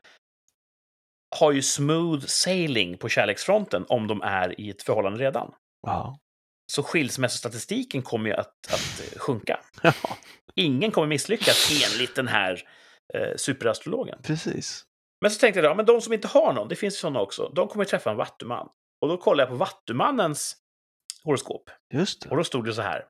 [1.36, 5.54] har ju smooth sailing på kärleksfronten om de är i ett förhållande redan.
[5.88, 6.18] Wow.
[6.72, 9.60] Så skilsmässostatistiken kommer ju att, att eh, sjunka.
[10.56, 12.64] Ingen kommer misslyckas enligt den här
[13.14, 14.20] eh, superastrologen.
[14.24, 14.86] precis.
[15.22, 17.22] Men så tänkte jag, ja, men de som inte har någon, det finns ju sådana
[17.22, 18.70] också, de kommer träffa en vattuman.
[19.02, 20.56] Och då kollade jag på vattumannens
[21.24, 21.70] horoskop.
[21.94, 22.36] Just Och det.
[22.36, 23.06] då stod det så här.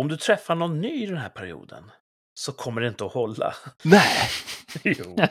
[0.00, 1.90] Om du träffar någon ny i den här perioden
[2.34, 3.54] så kommer det inte att hålla.
[3.82, 4.30] Nej!
[4.82, 5.16] jo.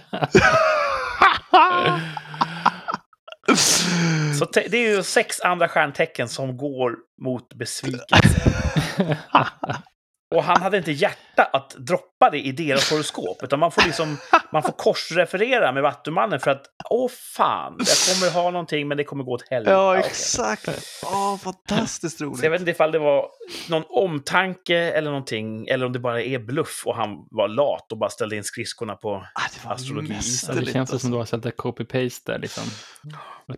[4.39, 8.51] Så det är ju sex andra stjärntecken som går mot besvikelse.
[10.36, 14.17] Och han hade inte hjärta att droppa det i deras horoskop, utan man får liksom
[14.51, 19.03] man får korsreferera med Vattumannen för att åh fan, jag kommer ha någonting men det
[19.03, 19.71] kommer gå åt helvete.
[19.71, 20.69] Ja, exakt.
[21.03, 22.39] Åh, fantastiskt roligt.
[22.39, 23.30] Så jag vet inte ifall det var
[23.69, 27.97] någon omtanke eller någonting, eller om det bara är bluff och han var lat och
[27.97, 29.09] bara ställde in skridskorna på...
[29.15, 30.07] Ah, det var astrologi.
[30.07, 30.73] Det mästerligt.
[30.73, 30.99] känns alltså.
[30.99, 32.63] som du har sett ett copy-paste där liksom.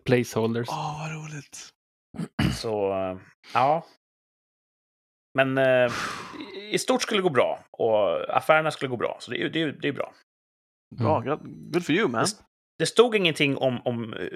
[0.05, 0.68] Placeholders.
[0.70, 1.70] Åh, vad roligt.
[2.55, 3.18] Så, eh,
[3.53, 3.86] ja.
[5.38, 5.92] Men eh,
[6.72, 9.62] i- stort skulle det gå bra och affärerna skulle gå bra, så det är, det
[9.62, 10.14] är, det är bra.
[10.96, 11.40] Bra, Mm.
[11.72, 12.26] good for you man.
[12.80, 14.28] Det stod ingenting om, om, eh,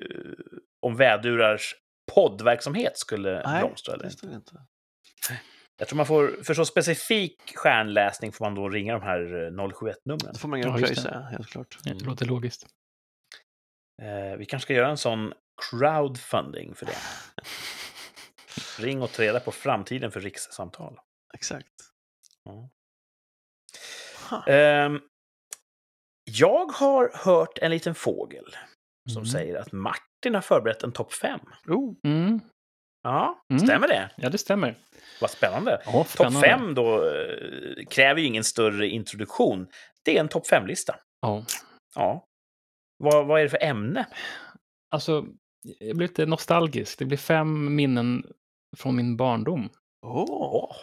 [0.82, 1.76] om vädurars
[2.16, 4.18] poddverksamhet skulle Nej, blomstra eller det inte.
[4.18, 4.52] stod inte.
[5.80, 9.50] Jag tror man får, för så specifik stjärnläsning får man då ringa de här eh,
[9.52, 10.34] 071-numren.
[10.34, 11.10] Det får man Ja, göra just pröjs det.
[11.10, 11.78] säga, helt klart.
[11.84, 12.66] Ja, Det låter logiskt.
[14.02, 15.34] Eh, vi kanske ska göra en sån
[15.70, 16.96] crowdfunding för det.
[18.80, 21.00] Ring och ta reda på framtiden för rikssamtal.
[21.34, 21.68] Exakt.
[22.44, 22.70] Ja.
[24.48, 25.00] Ehm,
[26.24, 28.46] jag har hört en liten fågel
[29.10, 29.26] som Mm.
[29.32, 31.40] säger att Martin har förberett en topp 5.
[31.68, 32.40] Oh, Mm.
[33.04, 33.60] Ja, Mm.
[33.68, 34.12] stämmer det?
[34.18, 34.78] Ja, det stämmer.
[35.22, 35.82] Vad spännande.
[35.86, 36.40] Topp spännande.
[36.48, 39.68] 5 då eh, kräver ju ingen större introduktion.
[40.04, 40.96] Det är en topp 5-lista.
[41.22, 41.46] Ja.
[41.96, 42.28] Ja.
[42.98, 44.08] Vad, vad är det för ämne?
[44.90, 45.26] Alltså,
[45.80, 47.00] jag blir lite nostalgisk.
[47.00, 48.24] Det blir fem minnen
[48.78, 49.70] från min barndom.
[50.02, 50.76] oh.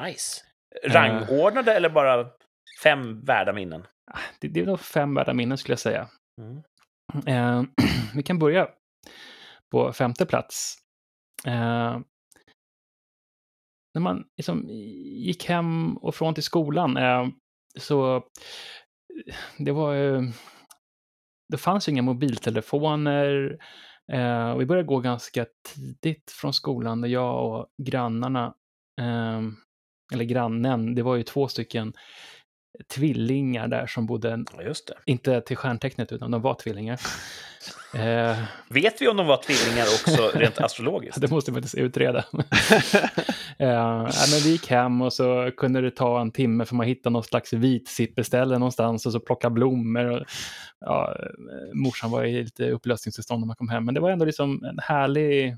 [0.00, 0.42] Nice.
[0.84, 0.92] Eh.
[0.92, 2.30] Rangordnade eller bara
[2.82, 3.86] fem värda minnen?
[4.40, 6.08] Det, det är nog fem värda minnen skulle jag säga.
[6.40, 6.62] Mm.
[7.26, 7.62] Eh,
[8.14, 8.68] vi kan börja
[9.70, 10.76] på femte plats.
[11.46, 11.98] Eh,
[13.94, 16.96] när man liksom gick hem och från till skolan
[17.78, 18.24] så
[19.58, 20.32] det var ju...
[21.48, 23.58] Det fanns ju inga mobiltelefoner.
[24.12, 28.54] Eh, och vi började gå ganska tidigt från skolan där jag och grannarna,
[29.00, 29.42] eh,
[30.12, 31.92] eller grannen, det var ju två stycken
[32.94, 34.44] tvillingar där som bodde,
[35.04, 37.00] inte till stjärntecknet utan de var tvillingar.
[37.94, 38.38] Eh,
[38.70, 41.20] Vet vi om de var tvillingar också rent astrologiskt?
[41.20, 42.18] det måste jag faktiskt utreda.
[43.58, 47.12] eh, men vi gick hem och så kunde det ta en timme för man hittade
[47.12, 50.04] någon slags vitsippeställe någonstans och så plocka blommor.
[50.10, 50.24] Och,
[50.80, 54.24] ja, eh, morsan var i lite upplösningstillstånd när man kom hem, men det var ändå
[54.24, 55.56] liksom en härlig...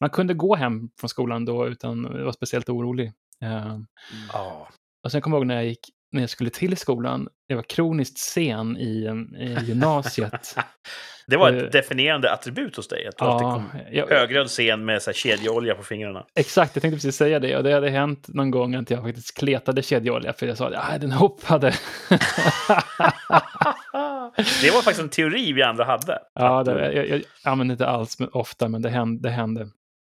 [0.00, 3.12] Man kunde gå hem från skolan då utan att vara speciellt orolig.
[3.42, 3.78] Eh,
[4.32, 4.68] Ja.
[5.04, 7.62] och sen kommer jag ihåg när jag gick när jag skulle till skolan, jag var
[7.62, 10.56] kroniskt sen i, i gymnasiet.
[11.28, 14.84] Det var ett definierande attribut hos dig, att du alltid ja, kom jag, högröd scen
[14.84, 16.26] med så här kedjeolja på fingrarna.
[16.34, 17.56] Exakt, jag tänkte precis säga det.
[17.56, 21.00] Och det hade hänt någon gång att jag faktiskt kletade kedjeolja för jag sa att
[21.00, 21.66] den hoppade.
[24.62, 26.18] det var faktiskt en teori vi andra hade.
[26.34, 29.28] ja, det, jag, jag använde inte alls ofta, men det hände.
[29.28, 29.68] Det hände.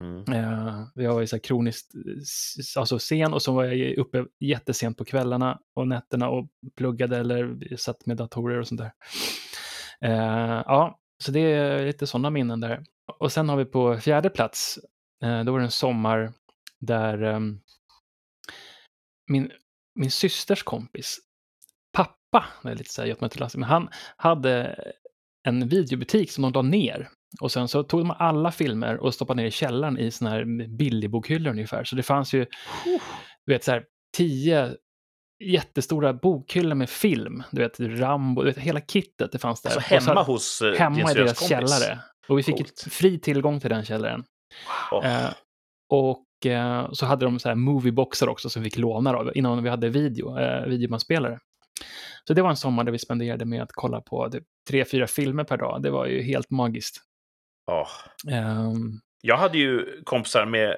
[0.04, 0.34] Mm.
[0.34, 1.92] Eh, jag var ju så här kroniskt
[2.78, 7.76] alltså sen och så var jag uppe jättesent på kvällarna och nätterna och pluggade eller
[7.78, 8.92] satt med datorer och sånt där.
[10.02, 12.84] Eh, ja, så det är lite sådana minnen där.
[13.20, 14.80] Och sen har vi på fjärde plats,
[15.24, 16.34] eh, då var det en sommar
[16.80, 17.60] där ehm,
[19.28, 19.52] min,
[19.96, 21.20] min systers kompis
[21.98, 24.76] pappa, det är lite så här, men han hade
[25.44, 27.10] en videobutik som de la ner.
[27.42, 30.68] Och sen så tog de alla filmer och stoppade ner i källaren i såna här
[30.78, 31.84] billigbokhyllor ungefär.
[31.84, 32.46] Så det fanns ju,
[33.46, 33.84] du vet så här,
[34.18, 34.76] tio
[35.44, 37.44] jättestora bokhyllor med film.
[37.52, 39.70] Du vet, Rambo, du vet, hela kittet det fanns där.
[39.76, 41.48] Alltså Och så- hemma hos uh, hemma i deras kompis.
[41.50, 42.00] källare.
[42.28, 42.86] Och vi fick Coolt.
[42.90, 44.24] fri tillgång till den källaren.
[44.92, 45.30] Åh, Eh,
[45.90, 49.64] och eh, så hade de så här movieboxar också som vi fick låna då, innan
[49.64, 51.40] vi hade video, eh, videobandspelare.
[52.28, 55.08] Så det var en sommar där vi spenderade med att kolla på typ, tre, fyra
[55.08, 55.82] filmer per dag.
[55.82, 57.02] Det var ju helt magiskt.
[57.72, 57.90] Åh.
[58.32, 60.78] Ehm, Jag hade ju kompisar med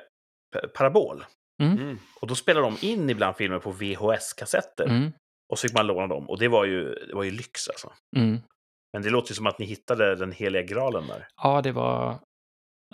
[0.78, 1.26] parabol.
[1.62, 2.00] Mm.
[2.22, 4.86] Och då spelade de in ibland filmer på VHS-kassetter.
[4.86, 5.12] mm,
[5.50, 6.30] Och så fick man låna dem.
[6.30, 7.94] Och det var ju, det var ju lyx alltså.
[8.18, 8.40] mm.
[8.94, 11.28] Men det låter ju som att ni hittade den heliga graalen där.
[11.44, 12.20] Ja, det var...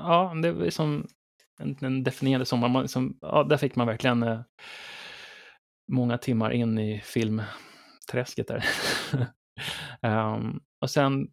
[0.02, 1.08] Ja, det var som
[1.60, 2.68] en, en definierande sommar.
[2.70, 4.40] Man, liksom, ja, där fick man verkligen eh,
[5.92, 8.66] många timmar in i filmträsket där.
[10.02, 11.28] Ehm, och sen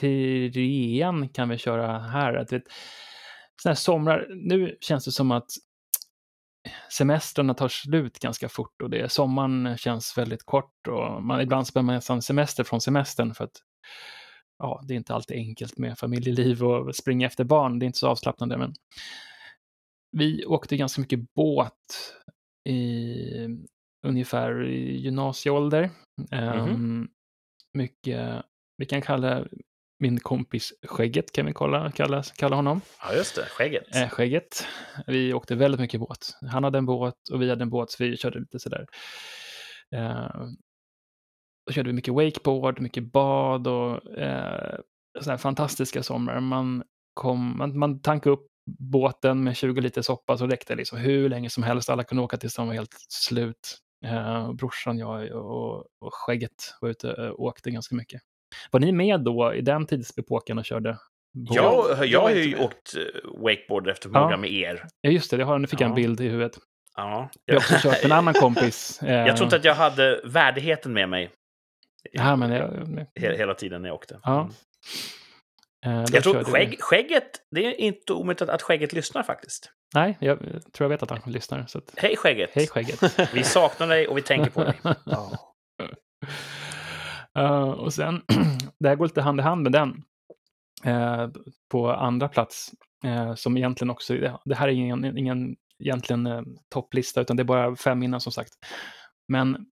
[0.00, 2.34] trean kan vi köra här.
[2.34, 2.62] Att, vet,
[3.62, 5.50] såna här somrar, nu känns det som att
[6.92, 11.72] semestrarna tar slut ganska fort och det, sommaren känns väldigt kort och man, ibland så
[11.72, 13.62] behöver man nästan semester från semestern för att
[14.58, 17.78] ja, det är inte alltid enkelt med familjeliv och springa efter barn.
[17.78, 18.56] Det är inte så avslappnande.
[18.58, 18.74] Men
[20.12, 22.14] vi åkte ganska mycket båt
[22.68, 23.14] i
[24.06, 25.90] ungefär i gymnasieålder.
[26.30, 27.08] Ehm,
[27.72, 28.42] mycket,
[28.76, 29.46] vi kan kalla
[30.00, 32.80] min kompis Skägget, kan vi kalla, kalla, kalla honom.
[33.02, 33.42] Ja, just det.
[33.42, 33.96] Skägget.
[33.96, 34.66] Eh, Skägget.
[35.06, 36.38] Vi åkte väldigt mycket båt.
[36.50, 38.86] Han hade en båt och vi hade en båt, så vi körde lite sådär.
[39.96, 40.46] Eh,
[41.66, 44.78] då körde vi mycket wakeboard, mycket bad och eh,
[45.20, 46.40] sådana fantastiska somrar.
[46.40, 46.82] Man,
[47.14, 48.46] kom, man, man tankade upp
[48.78, 51.90] båten med 20 liter soppa så räckte det liksom hur länge som helst.
[51.90, 53.78] Alla kunde åka tills de var helt slut.
[54.04, 58.22] Eh, brorsan, jag och, och Skägget var ute och åkte ganska mycket.
[58.70, 60.98] Var ni med då i den tidsepoken och körde
[61.34, 61.56] båt?
[61.56, 64.36] Jag, har är ju åkt eh, wakeboard efter förmåga Ja.
[64.36, 64.86] med er.
[65.00, 65.96] Ja, just det, det har, nu fick jag en Ja.
[65.96, 66.58] bild i huvudet.
[66.96, 67.30] Ja.
[67.44, 69.02] Jag har också kört en annan kompis.
[69.02, 71.30] Eh, Jag tror inte att jag hade värdigheten med mig
[72.12, 72.70] Ja, men jag,
[73.20, 74.20] he- hela tiden när jag åkte.
[74.22, 74.50] Ja.
[75.86, 75.98] Mm.
[75.98, 79.70] eh, Jag tror skägg, skägget, det är inte omöjligt att, att skägget lyssnar faktiskt.
[79.94, 81.66] Nej, jag tror jag vet att han lyssnar.
[81.66, 82.50] Så att, Hej skägget!
[82.54, 83.18] hej skägget.
[83.34, 84.80] Vi saknar dig och vi tänker på dig.
[85.06, 85.54] Ja.
[87.38, 88.22] Uh, och sen,
[88.80, 90.02] det här går lite hand i hand med den.
[90.86, 91.28] Uh,
[91.70, 92.70] på andra plats,
[93.06, 94.14] uh, som egentligen också,
[94.44, 98.32] det, här är ingen, ingen egentligen eh, topplista, utan det är bara fem minnen som
[98.32, 98.52] sagt.
[99.28, 99.66] Men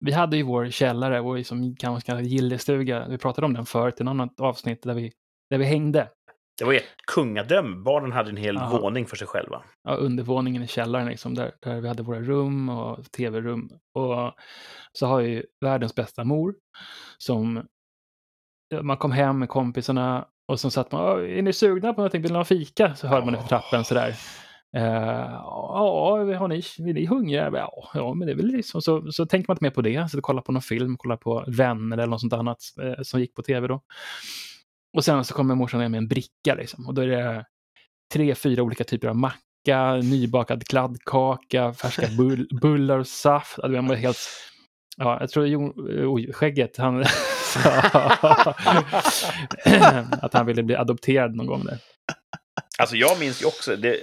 [0.00, 1.74] vi hade ju vår källare, vår liksom,
[2.22, 3.08] gillestuga.
[3.08, 5.12] Vi pratade om den förut i ett annat avsnitt där vi,
[5.50, 6.08] där vi hängde.
[6.58, 7.84] Det var ju ett kungadöm.
[7.84, 8.78] Barnen hade en hel Ja.
[8.82, 9.62] våning för sig själva.
[9.84, 13.70] ja, undervåningen i källaren, liksom, där, där vi hade våra rum och tv-rum.
[13.94, 14.32] Och
[14.92, 16.54] så har jag ju världens bästa mor
[17.18, 17.66] som
[18.82, 22.22] man kom hem med kompisarna och så satt man, "Ja, är ni sugna på någonting,
[22.22, 22.94] vill ni ha fika?
[22.94, 24.14] Så hörde man det på trappen sådär.
[24.76, 27.50] Uh, ja, har ni, är ni hungriga?
[27.54, 30.10] Ja, ja, men det är väl liksom, så, så tänker man inte mer på det.
[30.10, 33.34] Så kolla på någon film, kolla på Vänner eller något sånt annat eh, som gick
[33.34, 33.82] på tv då.
[34.98, 36.86] Och sen så kommer morsan ner med en bricka liksom.
[36.86, 37.44] Och då är det
[38.12, 43.58] tre, fyra olika typer av macka, nybakad kladdkaka, färska bull, bullar och saft.
[43.58, 44.18] Alltså, man var helt...
[44.96, 45.72] Ja, jag tror Jon,
[46.06, 47.04] oj, skägget, han
[47.44, 47.60] sa
[50.22, 51.78] att han ville bli adopterad någon gång där.
[52.78, 53.96] Alltså jag minns ju också, det,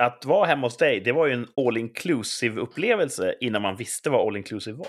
[0.00, 4.10] att vara hemma hos dig, det var ju en all inclusive upplevelse innan man visste
[4.10, 4.88] vad all inclusive var.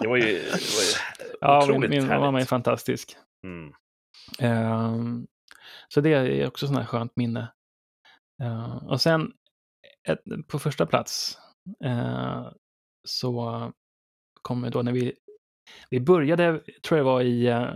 [0.00, 0.92] Det var ju, det var ju
[1.40, 2.20] Ja, otroligt min, min härligt.
[2.24, 3.16] mamma är fantastisk.
[3.44, 3.72] Mm.
[4.38, 5.26] Ehm,
[5.88, 7.52] så det är också sånt här skönt minne.
[8.42, 9.32] Ehm, och sen
[10.08, 11.38] ett, på första plats
[11.84, 12.48] eh,
[13.04, 13.72] så
[14.42, 15.14] kommer då när vi,
[15.90, 17.74] vi började, tror jag var i eh,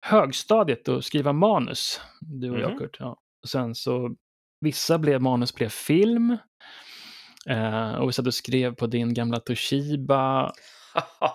[0.00, 2.78] högstadiet att skriva manus, du och jag Mhm.
[2.78, 2.96] Kurt.
[3.00, 3.20] Ja.
[3.42, 4.14] Och sen så,
[4.60, 6.36] vissa blev manus blev film.
[7.48, 10.52] Eh, och vi satt och skrev på din gamla Toshiba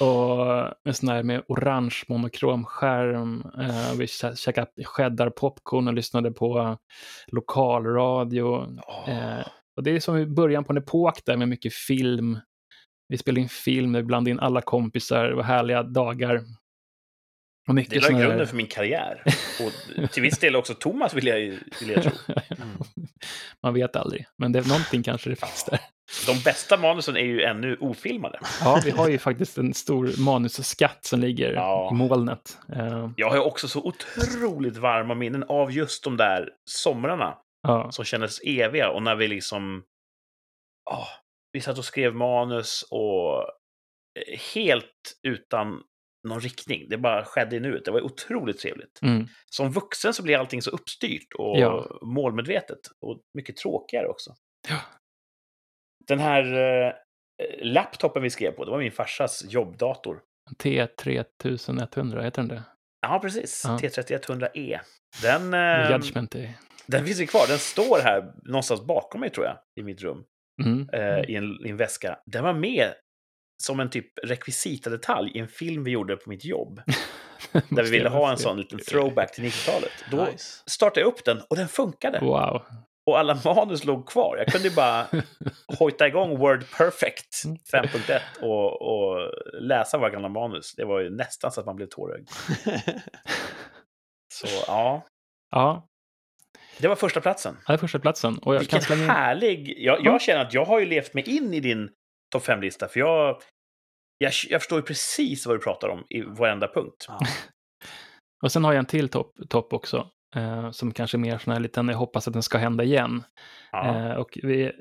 [0.00, 3.42] och en sån här med orange monokrom skärm.
[3.58, 6.78] Eh, vi kä- käkade cheddar popcorn och lyssnade på
[7.26, 8.62] lokalradio.
[9.08, 12.38] Eh, och det är som i början på en epok där med mycket film.
[13.08, 16.40] Vi spelade in film, vi blandade in alla kompisar, det var härliga dagar.
[17.68, 19.22] Och Det mycket la såna där- grunden för min karriär.
[19.60, 21.36] Och till viss del också Thomas, vill jag,
[21.80, 22.12] vill jag tro.
[23.62, 25.78] Man vet aldrig, men det, någonting kanske det finns där.
[26.26, 28.38] De bästa manusen är ju ännu ofilmade.
[28.60, 31.88] Ja, vi har ju faktiskt en stor manusskatt som ligger Ja.
[31.92, 32.58] i molnet.
[32.76, 37.90] Eh, Jag har ju också så otroligt varma minnen av just de där somrarna ja.
[37.92, 38.90] som kändes eviga.
[38.90, 39.82] Och när vi liksom...
[40.90, 41.06] ah,
[41.52, 45.82] vi satt och skrev manus och eh, helt utan
[46.28, 46.86] någon riktning.
[46.88, 47.84] Det bara skedde i nuet.
[47.84, 49.02] Det var otroligt trevligt.
[49.02, 49.26] Mm.
[49.50, 51.98] Som vuxen så blir allting så uppstyrt och Ja.
[52.02, 52.78] målmedvetet.
[53.00, 54.34] Och mycket tråkigare också.
[54.68, 54.78] Ja.
[56.08, 56.44] Den här
[56.86, 56.92] eh,
[57.62, 60.20] laptopen vi skrev på, det var min farsas jobbdator.
[60.58, 62.62] T3100, heter den det?
[63.06, 63.62] Ja, precis.
[63.66, 63.76] Ja.
[63.76, 64.78] T3100E.
[65.22, 66.50] Den, eh, Judgment Day.
[66.86, 67.44] den finns ju kvar.
[67.48, 70.24] Den står här någonstans bakom mig, tror jag, i mitt rum.
[70.64, 70.88] Mm.
[70.92, 72.18] eh, i, en, i en väska.
[72.26, 72.94] Den var med
[73.62, 76.80] som en typ rekvisitadetalj i en film vi gjorde på mitt jobb.
[77.68, 79.90] Där vi ville ha en sån liten throwback till 90-talet.
[80.10, 80.62] Då Nice.
[80.66, 82.18] startade jag upp den och den funkade.
[82.20, 82.62] Wow.
[83.06, 84.36] Och alla manus låg kvar.
[84.36, 85.06] Jag kunde ju bara
[85.78, 87.42] hojta igång Word Perfect
[87.72, 90.74] 5.1 och, och läsa våra gamla manus.
[90.76, 92.28] Det var ju nästan så att man blev tårögd.
[94.32, 95.02] Så ja,
[95.50, 95.88] Ja,
[96.78, 97.56] det var första platsen.
[97.66, 98.38] det är första platsen.
[98.38, 99.10] Och jag Vilken kan slänga in...
[99.10, 99.74] härlig...
[99.78, 100.02] Jag, Ja.
[100.04, 101.90] jag känner att jag har ju levt mig in i din
[102.32, 103.42] topp 5-lista, för jag,
[104.18, 107.06] jag, jag förstår ju precis vad du pratar om i varenda punkt.
[107.08, 107.20] Ja.
[108.42, 110.10] Och sen har jag en till topp topp också.
[110.36, 113.24] Eh, som kanske är mer sån här liten, jag hoppas att den ska hända igen.
[113.72, 114.10] Ja.
[114.10, 114.72] Eh, och vi,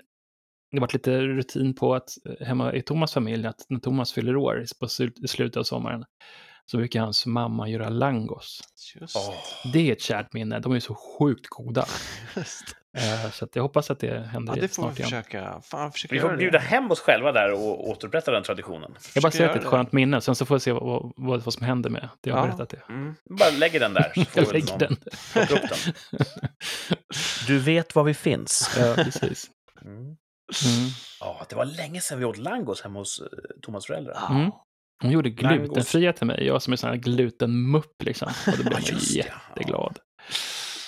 [0.72, 4.14] det har varit lite rutin på att eh, hemma i Thomas familj, att när Thomas
[4.14, 4.88] fyller år på
[5.28, 6.06] slutet av sommaren,
[6.66, 8.62] så brukar hans mamma göra langos.
[8.96, 9.18] Just,
[9.74, 11.86] Det är ett kärt minne, de är så sjukt goda.
[12.36, 12.76] just.
[12.98, 15.10] Eh, så att jag hoppas att det händer Ja, det får vi snart igen.
[15.10, 15.62] försöka.
[15.62, 16.64] Fan, försöka vi får bjuda det.
[16.66, 18.82] hem oss själva där och återupprätta den traditionen.
[18.82, 18.92] Jag
[19.24, 21.14] bara Försöka säger att det är ett skönt minne, sen så får vi se vad,
[21.16, 22.48] vad, vad som händer med det jag har Ja.
[22.48, 22.94] berättat det.
[22.94, 23.16] Mm.
[23.40, 24.92] Bara lägger den där, så får Jag lägger den.
[24.92, 25.94] upp den.
[27.48, 28.76] Du vet var vi finns.
[28.80, 29.50] Ja, precis.
[29.86, 29.98] Mm.
[30.00, 30.16] Mm.
[31.20, 33.26] Ja, det var länge sedan vi åt langos hemma hos eh,
[33.62, 34.14] Thomas föräldrar.
[34.30, 34.36] Ja.
[34.36, 34.52] Mm.
[35.02, 35.58] Hon gjorde Langos.
[35.68, 38.28] glutenfria till mig, jag som är sån här glutenmupp liksom.
[38.48, 39.34] Och då blev Ja, man just det.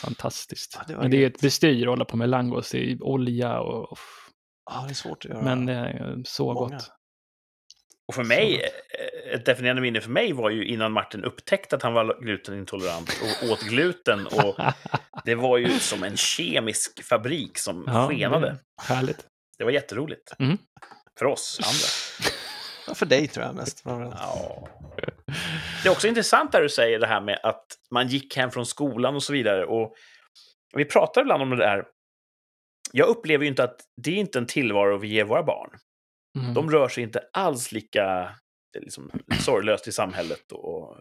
[0.03, 0.75] Fantastiskt.
[0.79, 3.59] Ja, det Men det är ett bestyr att hålla på med langos, det är olja
[3.59, 3.91] och...
[3.91, 3.97] och
[4.71, 5.55] Ja, det är svårt att göra.
[5.55, 6.75] men eh, så många.
[6.75, 6.91] gott.
[8.07, 11.83] Och för mig, eh, ett definierande minne för mig var ju innan Martin upptäckte att
[11.83, 13.09] han var glutenintolerant
[13.43, 14.27] och åt gluten.
[14.27, 14.55] Och
[15.25, 18.57] det var ju som en kemisk fabrik som Ja, skenade.
[18.81, 19.25] Härligt.
[19.57, 20.33] Det var jätteroligt.
[20.39, 20.57] Mm.
[21.19, 22.29] För oss andra.
[22.87, 23.81] Ja, för dig tror jag mest.
[23.85, 24.67] Ja.
[25.83, 28.65] Det är också intressant där du säger det här med att man gick hem från
[28.65, 29.65] skolan och så vidare.
[29.65, 29.95] Och
[30.75, 31.85] vi pratar ibland om det där.
[32.91, 35.69] Jag upplever ju inte att det är inte en tillvaro vi ger våra barn.
[36.39, 36.53] Mm.
[36.53, 38.35] De rör sig inte alls lika
[38.79, 40.51] liksom, sorglöst i samhället.
[40.51, 40.97] Och,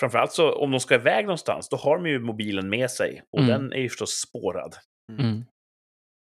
[0.00, 3.22] framförallt så om de ska iväg någonstans, då har de ju mobilen med sig.
[3.32, 3.50] Och Mm.
[3.50, 4.76] den är ju förstås spårad.
[5.12, 5.44] Mm.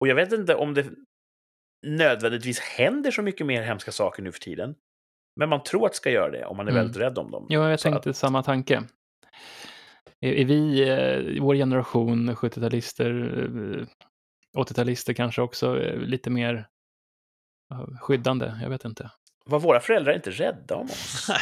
[0.02, 0.86] Och jag vet inte om det
[1.88, 4.76] nödvändigtvis händer så mycket mer hemska saker nu för tiden.
[5.36, 6.84] Men man tror att det ska göra det om man är Mm.
[6.84, 7.46] väldigt rädd om dem.
[7.50, 8.84] Ja, jag Så tänkte samma tanke.
[10.22, 13.12] Är, är vi, eh, i vår generation, 70-talister,
[13.80, 13.86] eh,
[14.58, 16.68] 80-talister kanske också, eh, lite mer
[17.72, 18.60] eh, skyddande?
[18.62, 19.12] Jag vet inte.
[19.46, 21.28] Var våra föräldrar inte rädda om oss?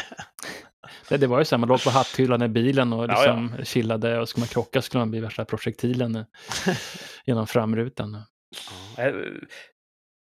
[1.08, 3.64] Det, det var ju så här, man låg på hatthyllan i bilen och Ja, liksom
[3.64, 6.24] chillade och skulle man krocka skulle man bli värsta projektilen eh,
[7.24, 8.22] genom framrutan.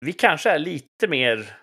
[0.04, 1.56] Vi kanske är lite mer,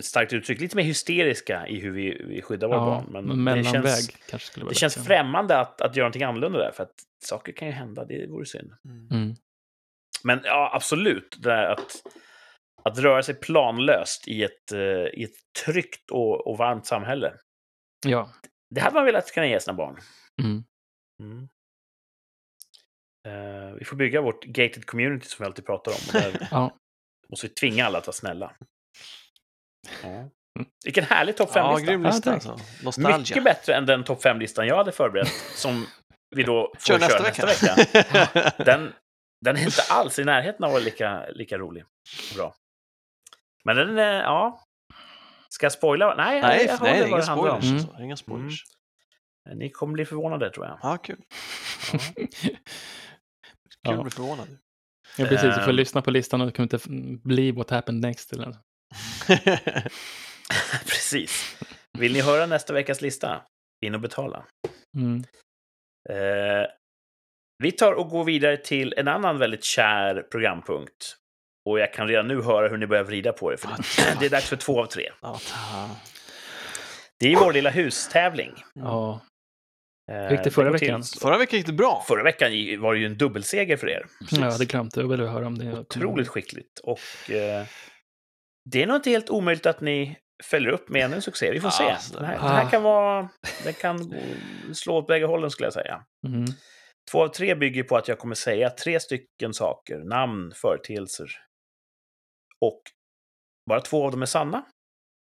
[0.00, 3.06] starkt uttryck, lite mer hysteriska i hur vi, vi skyddar våra barn.
[3.10, 6.58] Men en det känns, kanske skulle vara det känns främmande att, att göra någonting annorlunda
[6.58, 6.94] där, för att
[7.24, 8.72] saker kan ju hända, det vore synd.
[8.84, 9.08] Mm.
[9.10, 9.34] Mm.
[10.24, 12.02] Men ja, absolut, det där att,
[12.84, 14.80] att röra sig planlöst i ett, eh,
[15.20, 17.34] i ett tryggt och, och varmt samhälle.
[18.06, 18.30] Ja.
[18.74, 19.96] Det hade man velat kunna ge sina barn.
[20.42, 20.64] Mm.
[21.22, 21.48] Mm.
[23.28, 25.98] Eh, vi får bygga vårt gated community som vi alltid pratar om.
[26.12, 26.76] Där Ja.
[27.30, 28.52] Måste vi tvinga alla att vara snälla.
[30.02, 30.08] Ja.
[30.08, 30.30] Mm.
[30.84, 31.86] Vilken härlig topp Ja, 5-lista.
[31.92, 32.34] grym Ja, lista tack.
[32.34, 32.84] alltså.
[32.84, 33.18] Nostalgia.
[33.18, 35.86] Mycket bättre än den topp 5-listan jag hade förberett, som
[36.36, 38.02] vi då får Kör köra nästa nästa vecka.
[38.12, 38.52] vecka.
[38.64, 38.92] Den,
[39.44, 41.84] den är inte alls i närheten av att vara lika, lika rolig
[42.36, 42.54] bra.
[43.64, 44.64] Men den, är, ja...
[45.48, 46.14] Ska jag spoila?
[46.14, 47.64] Nej, nej, jag nej, hörde inga spoilers.
[47.64, 47.76] Mm.
[47.76, 48.02] Alltså.
[48.02, 48.64] Inga spoilers.
[49.54, 50.78] Ni kommer bli förvånade, tror jag.
[50.82, 51.22] Ja, kul.
[51.92, 51.98] Ja.
[52.16, 52.56] Kul
[53.82, 53.94] Ja.
[53.96, 54.58] att bli förvånad.
[55.16, 55.54] Ja, precis.
[55.56, 55.76] Du får Ehm.
[55.76, 56.88] lyssna på listan och det kommer inte
[57.28, 58.32] bli what happened next.
[58.32, 58.56] Eller?
[60.86, 61.56] Precis.
[61.98, 63.42] Vill ni höra nästa veckas lista?
[63.86, 64.44] In och betala.
[64.96, 65.24] Mm.
[66.10, 66.66] Eh,
[67.62, 71.16] vi tar och går vidare till en annan väldigt kär programpunkt.
[71.70, 73.56] Och jag kan redan nu höra hur ni börjar vrida på er.
[73.56, 75.10] För det, det är dags för två av tre.
[77.20, 78.52] Det är vår lilla hustävling.
[78.74, 79.20] Ja.
[80.10, 81.02] Eh, Hur gick det förra går till- veckan?
[81.20, 82.04] Förra veckan gick det bra.
[82.08, 82.50] Förra veckan
[82.80, 84.06] var det ju en dubbelseger för er.
[84.40, 85.00] Hade glömt det.
[85.00, 85.78] Jag ville höra om det.
[85.78, 86.78] Otroligt skickligt.
[86.82, 87.66] Och eh,
[88.70, 91.50] det är nog inte helt omöjligt att ni följer upp med ännu en succé.
[91.52, 92.14] Vi får Ja, se.
[92.16, 92.42] Den här, Ah.
[92.42, 93.28] den här kan vara...
[93.64, 94.14] Den kan
[94.74, 96.04] slå åt bägge hållen skulle jag säga.
[96.26, 96.44] Mm.
[97.12, 101.28] Två av tre bygger på att jag kommer säga tre stycken saker, namn, företeelser.
[102.60, 102.82] Och
[103.68, 104.64] bara två av dem är sanna.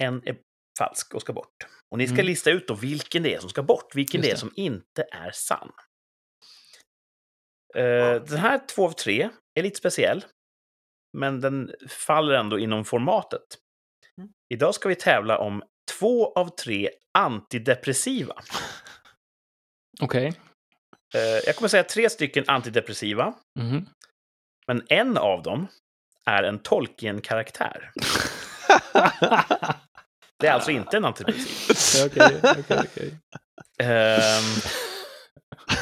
[0.03, 0.37] En är
[0.79, 1.57] falsk och ska bort.
[1.91, 2.27] Och ni ska Mm.
[2.27, 5.07] lista ut då vilken det är som ska bort, vilken Just det är som inte
[5.13, 5.73] är sann.
[7.75, 9.29] Eh, den här två av tre
[9.59, 10.25] är lite speciell,
[11.19, 13.43] men den faller ändå inom formatet.
[14.19, 14.31] Mm.
[14.55, 15.63] Idag ska vi tävla om
[15.99, 18.43] två av tre antidepressiva.
[20.01, 20.27] Okej.
[21.15, 23.87] Eh, jag kommer säga tre stycken antidepressiva, Mhm.
[24.67, 25.67] men en av dem
[26.27, 27.93] är en Tolkien-karaktär.
[30.39, 32.07] Det är alltså inte en antidepressiv.
[32.07, 33.19] Okej, okej, okej.
[33.83, 34.61] Ehm,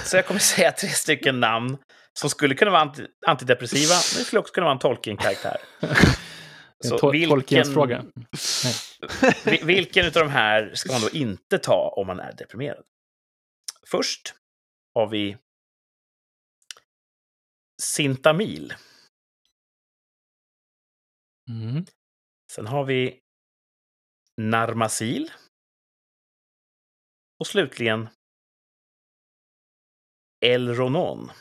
[0.05, 1.77] så jag kommer säga tre stycken namn
[2.19, 5.57] som skulle kunna vara anti antidepressiva, men det skulle också kunna vara en Tolkien-karaktär.
[6.85, 7.75] Så vilken-.
[9.45, 12.85] Vi- Vilken av de här ska man då inte ta om man är deprimerad?
[13.91, 14.35] Först
[14.95, 15.37] har vi
[17.83, 18.75] Sintamil.
[21.51, 21.85] Mm.
[22.53, 23.21] Sen har vi
[24.41, 25.31] Narmasil.
[27.41, 28.09] Och slutligen
[30.45, 31.31] Elronon.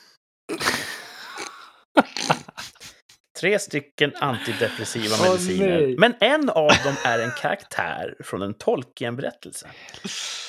[3.39, 5.67] Tre stycken antidepressiva mediciner.
[5.81, 5.95] nej.
[5.97, 9.71] Men en av dem är en karaktär från en Tolkien-berättelse.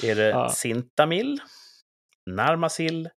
[0.03, 0.51] Är det Ja.
[0.51, 1.41] Sintamil,
[2.31, 3.09] Narmasil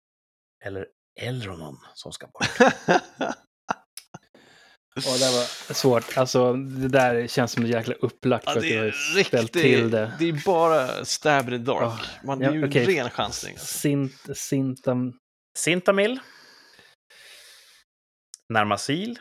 [0.65, 0.87] eller
[1.21, 2.57] Elronon som ska bort?
[4.97, 6.17] Åh, det var svårt.
[6.17, 8.85] Alltså, det där känns som ett jäkla upplagt Ja, för att det du
[9.17, 10.11] har ställt till det.
[10.19, 11.81] det är bara stab in the dark.
[11.81, 11.99] Ja.
[12.23, 12.81] Man, det Ja, är ju okej.
[12.85, 13.53] en ren chansning.
[13.53, 13.77] Alltså.
[13.79, 15.13] Sint, sintam...
[15.57, 16.19] Sintamil,
[18.53, 19.19] Narmasil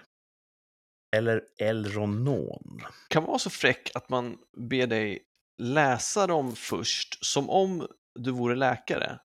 [1.16, 2.80] eller Elronon?
[3.08, 4.36] Kan vara så fräck att man
[4.70, 5.22] ber dig
[5.62, 7.86] läsa dem först, som om
[8.18, 9.18] du vore läkare.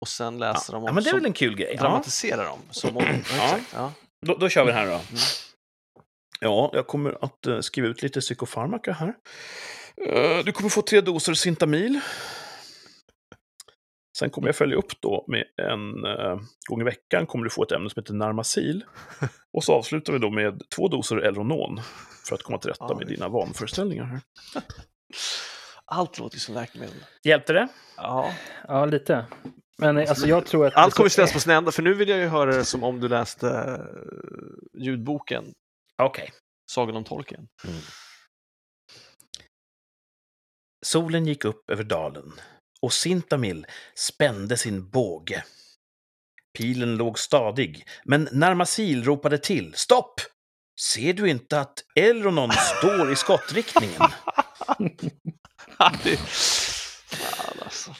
[0.00, 1.72] Och sen läsa dem Ja, om, men det är väl en kul grej?
[1.76, 1.82] Ja.
[1.82, 2.58] dramatisera dem.
[2.70, 3.04] Som om,
[3.36, 3.92] ja, exakt, ja.
[4.26, 4.92] Då, då kör vi den här då.
[4.92, 5.04] Mm.
[6.40, 9.14] Ja, jag kommer att eh, skriva ut lite psykofarmaka här.
[10.08, 12.00] Eh, du kommer få tre doser Sintamil.
[14.18, 17.62] Sen kommer jag följa upp då med en uh, gång i veckan kommer du få
[17.62, 18.84] ett ämne som heter Narmasil.
[19.52, 21.80] Och så avslutar vi då med två doser Elronon
[22.28, 24.04] för att komma till rätta Ja, med dina vanföreställningar.
[24.04, 24.20] Här.
[25.84, 26.94] Allt låter som läkemedel.
[27.24, 27.68] Hjälpte det?
[27.96, 28.30] Ja.
[28.68, 29.26] Ja, lite.
[29.78, 30.74] Men eh, alltså, jag tror att...
[30.74, 33.00] Allt kommer ställas på sin ända, för nu vill jag ju höra det som om
[33.00, 35.44] du läste eh, ljudboken
[36.02, 36.32] Okej.
[36.70, 37.48] Sagan om Tolkien.
[40.86, 42.32] Solen gick upp över dalen
[42.82, 45.44] och Sintamil spände sin båge.
[46.58, 49.74] Pilen låg stadig, men Narmasil ropade till.
[49.74, 50.20] Stopp!
[50.80, 54.00] Ser du inte att Elronon står i skottriktningen?
[55.78, 57.94] Fan alltså.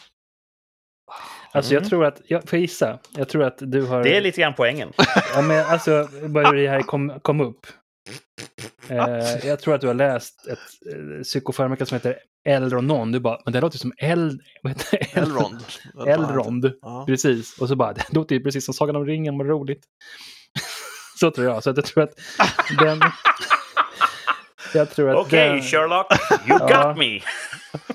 [1.53, 1.90] Alltså, jag Mm.
[1.90, 2.20] tror att...
[2.24, 2.99] Jag får gissa.
[3.11, 4.03] Jag tror att du har...
[4.05, 4.92] Det är lite grann poängen.
[5.34, 7.66] Ja, men alltså, bara hur det här kom, kom upp.
[8.88, 13.12] Eh, jag tror att du har läst ett eh, psykofarmaka som heter Elronon.
[13.12, 14.42] Du bara, men det låter som El...
[14.62, 15.20] Vad heter det?
[15.20, 15.64] Elrond.
[16.07, 16.72] Elrond.
[16.82, 17.05] Ja.
[17.07, 17.59] Precis.
[17.61, 19.84] Och så bara, det låter ju precis som Sagan om ringen, vad roligt.
[21.20, 21.62] så tror jag.
[21.62, 22.14] Så att jag tror att
[22.78, 23.00] den...
[24.74, 25.62] jag tror att Okej, den...
[25.62, 26.07] Sherlock,
[26.48, 26.88] you Ja.
[26.88, 27.20] got me!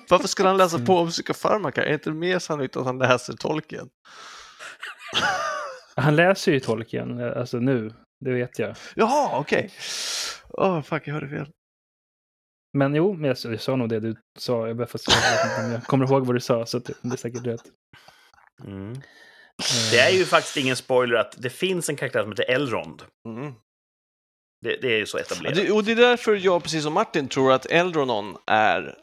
[0.09, 1.85] Varför skulle han läsa på om psykofarmaka?
[1.85, 3.89] Är inte det mer sannolikt att han läser Tolkien?
[5.95, 7.93] Han läser ju Tolkien, eh, alltså nu.
[8.19, 8.75] Det vet jag.
[8.95, 9.71] Jaha, okej.
[10.49, 11.51] Åh, fuck, jag hörde fel.
[12.77, 14.67] Men jo, men jag, jag sa nog det du sa.
[14.67, 15.11] Jag, bara får se,
[15.61, 17.61] jag, jag kommer ihåg vad du sa, så det, är säkert rätt.
[18.63, 18.91] Mm.
[18.91, 18.97] Eh,
[19.91, 23.03] Det är ju faktiskt ingen spoiler att det finns en karaktär som heter Elrond.
[23.27, 23.53] Mm.
[24.65, 25.55] Det, det är ju så Ja, etablerat.
[25.55, 28.97] det, och det är därför jag, precis som Martin, tror att Eldronon är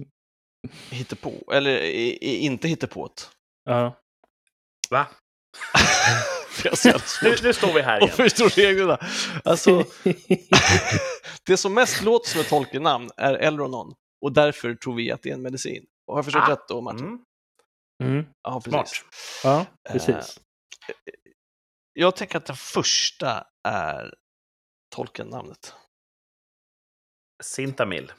[0.90, 3.30] hittepå, eller i, i, inte hittepåt.
[3.64, 4.00] Ja.
[4.90, 5.06] Va?
[5.06, 5.25] Jag ser jävla
[7.22, 8.16] Nu, nu står vi här igen.
[8.16, 8.98] förstå reglerna.
[9.44, 9.84] Alltså,
[11.46, 13.94] det som mest låter som ett Tolkien-namn är Elronon
[14.24, 15.86] och därför tror vi att det är en medicin.
[16.06, 16.50] Och har jag förstått Ah.
[16.52, 17.06] rätt då, Martin?
[17.06, 18.12] Mm.
[18.12, 18.26] Mm.
[18.42, 18.84] Ja, Smart.
[18.84, 19.04] precis.
[19.44, 20.40] Ja, precis.
[21.92, 24.14] Jag tänker att den första är
[24.94, 25.74] Tolkien-namnet.
[27.42, 28.12] Sintamil.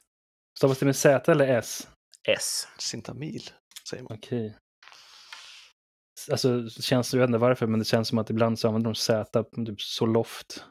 [0.57, 1.87] Stavas det med Z eller S?
[2.27, 2.67] S.
[2.77, 3.49] Sintamil,
[3.89, 4.17] säger man.
[4.17, 4.57] Okej.
[6.31, 8.89] Alltså, det känns, jag vet inte varför, men det känns som att ibland så använder
[8.89, 10.65] de Z, typ Soloft.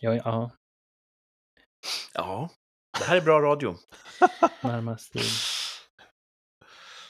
[0.00, 0.50] Ja, ja,
[2.14, 2.50] Ja,
[2.98, 3.74] det här är bra radio.
[4.62, 5.12] närmast.
[5.12, 5.22] till.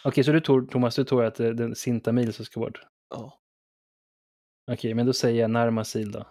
[0.05, 2.81] Okej, så du tror, Thomas, du tror att det är den Sintamil som ska bort?
[3.11, 3.39] Ja.
[4.73, 6.27] Okej, men då säger jag Narmasil då.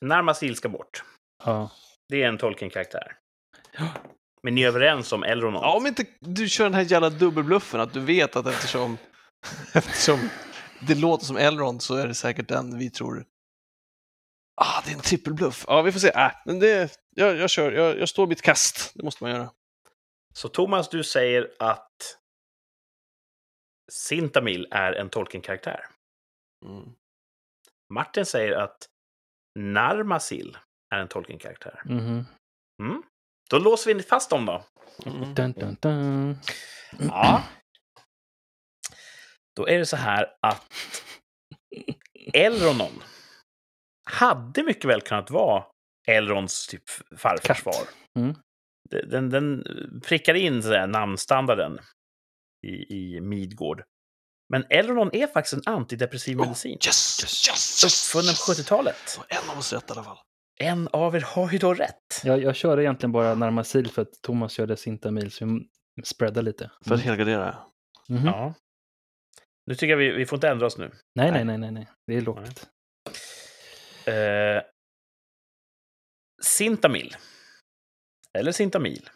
[0.00, 1.04] Narmasil ska bort.
[1.44, 1.70] Ja.
[2.08, 3.18] Det är en Tolkien-karaktär.
[4.42, 5.62] Men ni är överens om Elronon?
[5.62, 8.98] Ja, om inte du kör den här jävla dubbelbluffen, att du vet att eftersom,
[9.74, 10.30] eftersom
[10.86, 13.24] det låter som Elrond så är det säkert den vi tror
[14.62, 15.64] Ah, det är en trippelbluff.
[15.68, 16.08] Ja, vi får se.
[16.08, 17.72] Äh, men det, jag, jag kör.
[17.72, 18.92] Jag, jag står mitt kast.
[18.94, 19.50] Det måste man göra.
[20.34, 22.18] Så Thomas, du säger att
[23.92, 25.86] Sintamil är en Tolkien-karaktär.
[26.66, 26.92] Mm.
[27.94, 28.88] Martin säger att
[29.58, 30.58] Narmasil
[30.94, 31.82] är en Tolkien-karaktär.
[31.84, 32.24] Mhm.
[32.82, 33.02] Mm.
[33.50, 34.64] Då låser vi fast dem då.
[35.06, 35.34] Mm.
[35.34, 36.38] Dun, dun, dun.
[36.98, 37.42] Ja.
[39.56, 40.66] Då är det så här att
[42.32, 43.02] Elronon
[44.10, 45.64] hade mycket väl kunnat vara
[46.08, 46.82] Elrons typ
[47.16, 47.58] farfars Katt.
[47.58, 47.88] far.
[48.18, 48.34] Mm.
[49.10, 49.64] Den, den
[50.04, 51.78] prickar in så där, namnstandarden
[52.66, 53.82] i, i Midgård.
[54.48, 56.72] Men Elronon är faktiskt en antidepressiv medicin.
[56.72, 58.14] Yes, yes, yes, yes.
[58.14, 59.20] Uppfunnen på 70-talet.
[59.28, 60.18] En av oss rätt i alla fall.
[60.62, 62.22] En av er har ju då rätt.
[62.24, 65.44] Jag, jag körde egentligen bara Narmasil för att Thomas körde Sintamil, så
[65.96, 66.70] vi spreadar lite.
[66.86, 67.58] För att helgardera.
[68.08, 68.26] Mhm.
[68.26, 68.54] Ja.
[69.66, 70.90] Nu tycker jag vi, vi får inte ändra oss nu.
[71.14, 71.88] Nej, nej, nej, nej, nej.
[72.06, 72.68] Det är lågt.
[74.06, 74.62] Eh,
[76.42, 77.16] Sintamil.
[78.38, 79.10] Eller Sintamil.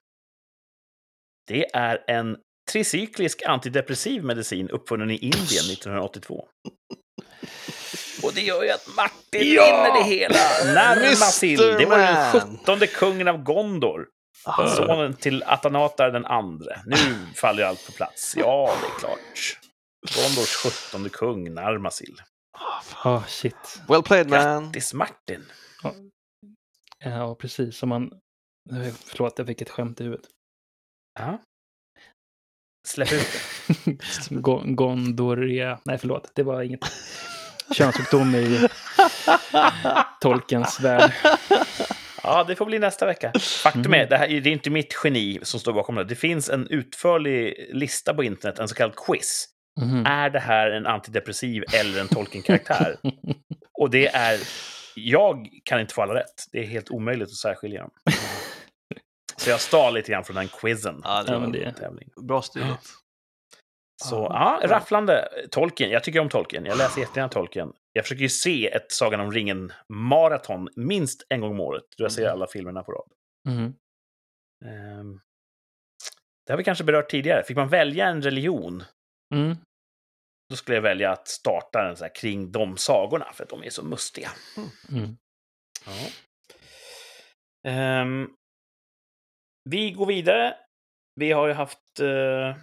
[1.47, 2.39] Det är en
[2.73, 5.37] tricyklisk antidepressiv medicin uppfunnen i Indien
[5.73, 6.49] 1982.
[8.25, 9.65] Och det gör ju att Martin Ja!
[9.67, 10.75] vinner det hela!
[10.75, 14.07] Narmasil, det var den sjuttonde kungen av Gondor.
[14.47, 14.69] Ah.
[14.69, 16.81] Sonen till Atanatar den andre.
[16.87, 16.97] Nu
[17.35, 18.35] faller ju allt på plats.
[18.37, 19.59] Ja, det är klart.
[20.17, 22.17] Gondors sjuttonde kung, Narmasil.
[22.59, 22.83] Ah.
[23.11, 23.81] Ah, shit.
[23.89, 24.65] Well played man.
[24.65, 25.45] Grattis Martin!
[27.05, 27.77] Ja, precis.
[27.77, 28.11] Som man...
[29.07, 30.27] Förlåt, jag fick ett skämt i huvudet.
[31.19, 31.39] Ja.
[32.89, 33.27] Släpp ut
[33.85, 33.95] det.
[34.31, 35.79] Go- Gondoria...
[35.85, 36.31] Nej, förlåt.
[36.35, 36.81] Det var inget
[37.73, 38.69] könssjukdom i
[40.21, 41.13] tolkens värld.
[42.23, 43.33] Ja, det får bli nästa vecka.
[43.63, 44.01] Faktum Mm.
[44.01, 46.05] är, det, här, det är inte mitt geni som står bakom det.
[46.05, 49.47] Det finns en utförlig lista på internet, en så kallad quiz.
[49.81, 50.07] Mhm.
[50.07, 52.97] Är det här en antidepressiv eller en Tolkien-karaktär?
[53.79, 54.41] Och det är...
[54.97, 56.45] Jag kan inte få alla rätt.
[56.53, 57.91] Det är helt omöjligt att särskilja dem.
[59.37, 61.01] Så jag stal lite grann från den quizen.
[61.05, 62.09] Ja, det var det- Tävling.
[62.29, 62.91] bra stiligt.
[64.05, 64.59] Så Ja.
[64.63, 65.29] ja, rafflande.
[65.51, 65.91] Tolkien.
[65.91, 66.65] Jag tycker om Tolkien.
[66.65, 67.73] Jag läser jättegärna Tolkien.
[67.93, 71.85] Jag försöker ju se ett Sagan om ringen-maraton minst en gång om året.
[71.99, 72.33] Då jag ser Mm.
[72.33, 73.11] alla filmerna på rad.
[74.65, 75.21] Ehm,
[76.47, 77.45] Det har vi kanske berört tidigare.
[77.45, 78.83] Fick man välja en religion,
[79.35, 79.57] Mm.
[80.51, 83.63] då skulle jag välja att starta den så här kring de sagorna, för att de
[83.65, 84.31] är så mustiga.
[84.93, 85.17] Mm.
[85.87, 86.09] Ja.
[87.71, 88.29] Ehm,
[89.71, 90.57] vi går vidare.
[91.21, 92.57] Vi har ju haft eh,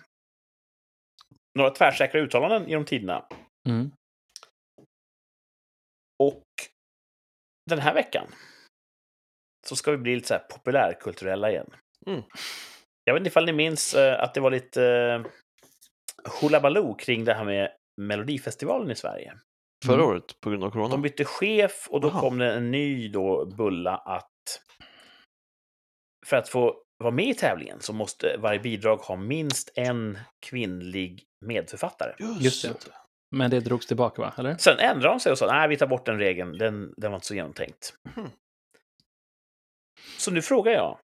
[1.57, 3.25] några tvärsäkra uttalanden genom tiderna.
[3.69, 3.91] Mm.
[6.23, 6.43] Och
[7.69, 8.27] den här veckan
[9.67, 11.73] så ska vi bli lite så här populärkulturella igen.
[12.07, 12.21] Mm.
[13.03, 15.25] Jag vet inte ifall ni minns eh, att det var lite eh,
[16.41, 17.71] hullabaloo kring det här med
[18.01, 19.33] Melodifestivalen i Sverige.
[19.85, 20.07] Förra Mm.
[20.07, 20.89] året på grund av corona.
[20.89, 22.19] De bytte chef och då Jaha.
[22.19, 24.27] kom det en ny då bulla att
[26.25, 31.23] för att få vara med i tävlingen så måste varje bidrag ha minst en kvinnlig
[31.45, 32.15] medförfattare.
[32.39, 32.75] Just det.
[33.35, 34.33] Men det drogs tillbaka, va?
[34.37, 34.57] Eller?
[34.57, 37.15] Sen ändrade de sig och sa nej, vi tar bort den regeln, den, den var
[37.17, 37.93] inte så genomtänkt.
[38.15, 38.29] Mhm.
[40.17, 40.99] Så nu frågar jag,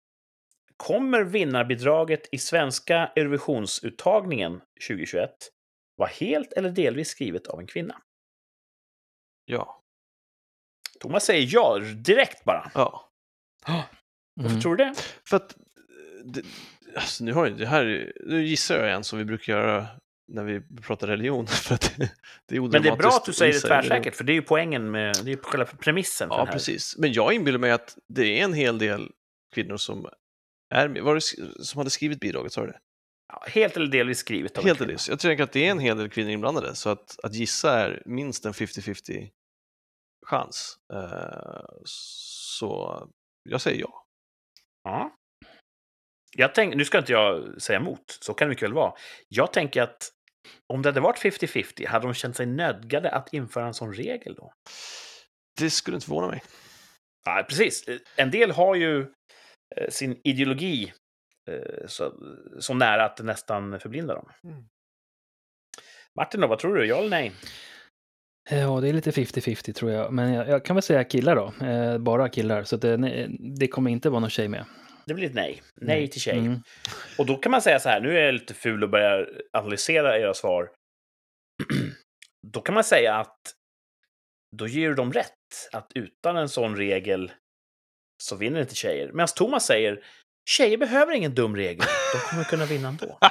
[0.78, 5.32] kommer vinnarbidraget i svenska Eurovisionsuttagningen 2021
[5.98, 8.02] vara helt eller delvis skrivet av en kvinna?
[9.46, 9.82] Ja.
[11.00, 12.72] Thomas säger ja, direkt bara.
[12.74, 13.10] ja.
[14.36, 14.62] Varför Mm.
[14.62, 14.94] tror du det?
[15.30, 15.56] För att
[16.34, 16.42] det,
[16.96, 19.88] alltså, nu, har, ju- det här, nu gissar jag en som vi brukar göra
[20.28, 21.48] när vi pratar religion.
[21.64, 21.94] För att
[22.48, 24.42] det är Men det är bra att du säger det tvärsäkert, för det är ju
[24.42, 26.54] poängen med, det är ju själva premissen för Ja, den här.
[26.54, 26.98] precis.
[26.98, 29.12] Men jag inbillar mig att det är en hel del
[29.56, 30.06] kvinnor som
[30.74, 31.02] är.
[31.02, 31.22] Var det,
[31.66, 32.80] som hade skrivit bidraget, sa du det?
[33.28, 34.88] Ja, helt eller delvis skrivet av Helt kvinna.
[34.88, 35.10] delvis.
[35.10, 38.04] Jag tänker att det är en hel del kvinnor inblandade, så att, att gissa är
[38.06, 39.30] minst en 50-50
[40.26, 40.76] chans.
[40.94, 43.08] Eh, så
[43.50, 44.06] jag säger ja.
[44.84, 45.16] Ja.
[46.38, 48.94] Jag tänk, nu ska inte jag säga emot, så kan det mycket väl vara.
[49.28, 50.12] Jag tänker att
[50.74, 54.36] om det hade varit 50-50, hade de känt sig nödgade att införa en sån regel
[54.36, 54.54] då?
[55.60, 56.44] Det skulle inte förvåna mig.
[57.26, 57.86] Ja, precis.
[58.16, 59.02] En del har ju
[59.76, 60.94] eh, sin ideologi
[61.50, 62.14] eh, så,
[62.60, 64.30] så nära att det nästan förblindar dem.
[64.44, 64.64] Mm.
[66.16, 66.86] Martin, då, vad tror du?
[66.86, 67.32] Ja eller nej?
[68.50, 70.14] Ja, det är lite 50-50 tror jag.
[70.14, 71.66] Men jag, jag kan väl säga killar då.
[71.66, 72.64] Eh, bara killar.
[72.64, 74.66] Så det, nej, det kommer inte vara någon tjej med.
[75.08, 75.62] Det blir ett nej.
[75.76, 76.38] Nej till tjej.
[76.38, 76.60] Mm.
[77.18, 80.20] Och då kan man säga så här, nu är jag lite ful och börjar analysera
[80.20, 80.72] era svar.
[82.48, 83.40] då kan man säga att
[84.58, 85.32] då ger du dem rätt.
[85.72, 87.32] Att utan en sån regel
[88.24, 89.12] så vinner inte tjejer.
[89.12, 90.04] Medan Thomas säger,
[90.50, 91.86] tjejer behöver ingen dum regel.
[92.14, 93.18] De kommer kunna vinna ändå.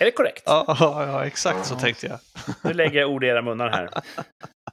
[0.00, 0.42] Är det korrekt?
[0.46, 2.18] Ja, ja, ja exakt så tänkte jag.
[2.64, 3.90] Nu lägger jag ord i era munnar här.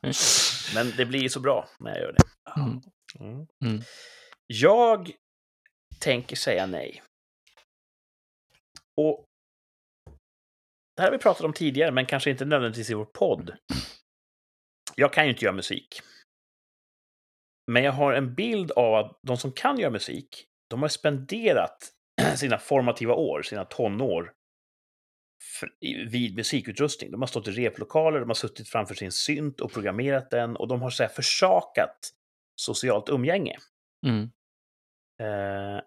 [0.75, 2.23] Men det blir så bra när jag gör det.
[2.61, 2.81] Mm.
[3.61, 3.81] Mm.
[4.47, 5.11] Jag
[5.99, 7.03] tänker säga nej.
[8.97, 9.25] Och
[10.95, 13.55] det här har vi pratat om tidigare, men kanske inte nödvändigtvis i vår podd.
[14.95, 16.01] Jag kan ju inte göra musik.
[17.71, 21.91] Men jag har en bild av att de som kan göra musik, de har spenderat
[22.35, 24.33] sina formativa år, sina tonår,
[26.09, 27.11] vid musikutrustning.
[27.11, 30.67] De har stått i replokaler, de har suttit framför sin synt och programmerat den och
[30.67, 32.11] de har så här försakat
[32.55, 33.57] socialt umgänge.
[34.07, 34.29] Mm.
[35.21, 35.81] Eh,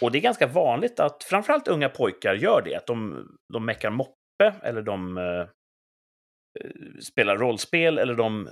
[0.00, 3.90] och det är ganska vanligt att framförallt unga pojkar gör det, att de, de meckar
[3.90, 5.24] moppe eller de eh,
[6.60, 8.48] eh, spelar rollspel eller de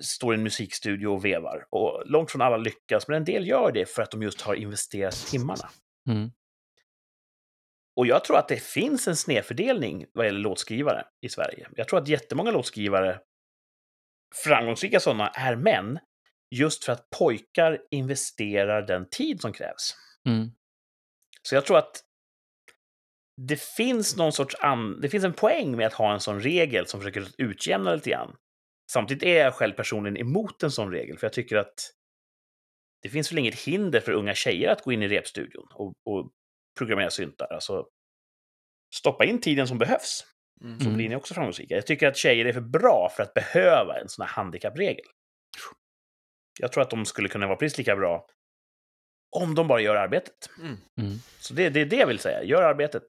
[0.00, 1.66] står i en musikstudio och vevar.
[1.70, 4.54] Och långt från alla lyckas, men en del gör det för att de just har
[4.54, 5.70] investerat timmarna.
[6.08, 6.30] Mm.
[7.96, 11.68] Och jag tror att det finns en snedfördelning vad gäller låtskrivare i Sverige.
[11.76, 13.20] Jag tror att jättemånga låtskrivare,
[14.44, 15.98] framgångsrika sådana, är män.
[16.50, 19.96] Just för att pojkar investerar den tid som krävs.
[20.28, 20.50] Mm.
[21.42, 22.04] Så jag tror att
[23.46, 25.00] det finns någon sorts an...
[25.00, 28.36] det finns en poäng med att ha en sån regel som försöker utjämna lite grann.
[28.92, 31.94] Samtidigt är jag själv personligen emot en sån regel, för jag tycker att
[33.02, 36.30] det finns väl inget hinder för unga tjejer att gå in i repstudion och, och
[36.78, 37.52] programmera syntar.
[37.52, 37.86] Alltså,
[38.94, 40.24] stoppa in tiden som behövs,
[40.60, 40.80] Mm.
[40.80, 41.74] så blir ni också framgångsrika.
[41.74, 45.04] Jag tycker att tjejer är för bra för att behöva en sån här handikappregel.
[46.58, 48.26] Jag tror att de skulle kunna vara precis lika bra
[49.36, 50.50] om de bara gör arbetet.
[50.58, 50.76] Mm.
[51.00, 51.18] Mm.
[51.40, 53.02] Så det, det är det jag vill säga, gör arbetet.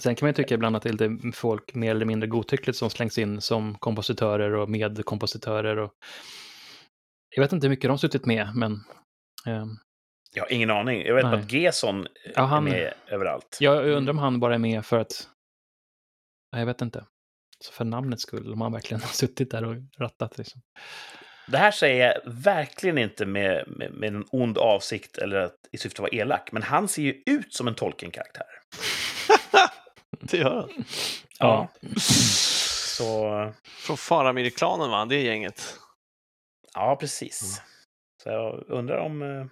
[0.00, 2.78] Sen kan man ju tycka ibland att det är lite folk mer eller mindre godtyckligt
[2.78, 5.76] som slängs in som kompositörer och medkompositörer.
[5.78, 5.92] Och...
[7.36, 8.72] Jag vet inte hur mycket de har suttit med, men
[9.46, 9.68] ehm,
[10.34, 11.02] Jag har ingen aning.
[11.06, 11.40] Jag vet Nej.
[11.40, 13.56] att Gesson Ja, han- är med överallt.
[13.60, 15.28] jag undrar om han bara är med för att...
[16.52, 17.04] Nej, jag vet inte.
[17.64, 20.38] Så för namnets skull, om han verkligen har suttit där och rattat.
[20.38, 20.60] Liksom.
[21.50, 25.78] Det här säger jag verkligen inte med, med, med en ond avsikt eller att, i
[25.78, 28.46] syfte att vara elak, men han ser ju ut som en Tolkien-karaktär.
[30.20, 30.84] Det gör han.
[31.38, 31.68] Ja.
[32.96, 35.76] Så, Från Faramir-klanen va, det är gänget.
[36.74, 37.62] ja, precis.
[38.22, 39.46] Så jag undrar om eh,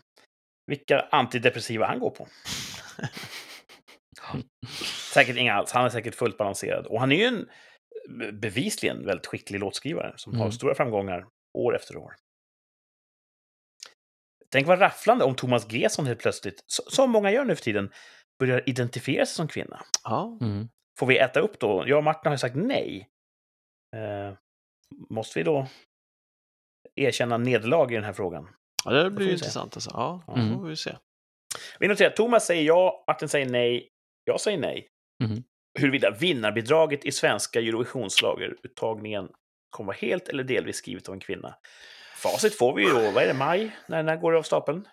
[0.66, 2.28] vilka antidepressiva han går på.
[5.14, 5.72] Säkert inga alls.
[5.72, 6.86] Han är säkert fullt balanserad.
[6.86, 7.48] Och han är ju en
[8.22, 10.52] eh, bevisligen väldigt skicklig låtskrivare som har Mm.
[10.52, 11.26] stora framgångar
[11.56, 12.14] år efter år.
[14.50, 17.92] Tänk vad rafflande om Thomas Gesson helt plötsligt, som många gör nu för tiden,
[18.38, 19.84] börjar identifiera sig som kvinna.
[20.04, 20.38] Ja.
[20.40, 20.68] Mm.
[20.98, 21.84] Får vi äta upp då?
[21.86, 23.08] Jag och Martin har ju sagt nej.
[23.96, 24.34] Eh,
[25.10, 25.66] måste vi då
[26.94, 28.48] erkänna nederlag i den här frågan?
[28.84, 29.44] ja, det blir ju se.
[29.44, 29.90] intressant alltså.
[29.94, 30.54] Ja, Mm.
[30.58, 30.96] får vi se.
[31.80, 33.88] Vi noterar att Thomas säger ja, Martin säger nej,
[34.24, 34.88] jag säger nej.
[35.24, 35.44] Mhm.
[35.78, 39.28] Huruvida vinnarbidraget i svenska Eurovisionsschlageruttagningen
[39.70, 41.54] kommer vara helt eller delvis skrivet av en kvinna.
[42.16, 43.76] Facit får vi ju då, vad är det, maj?
[43.88, 44.88] När den här går av stapeln?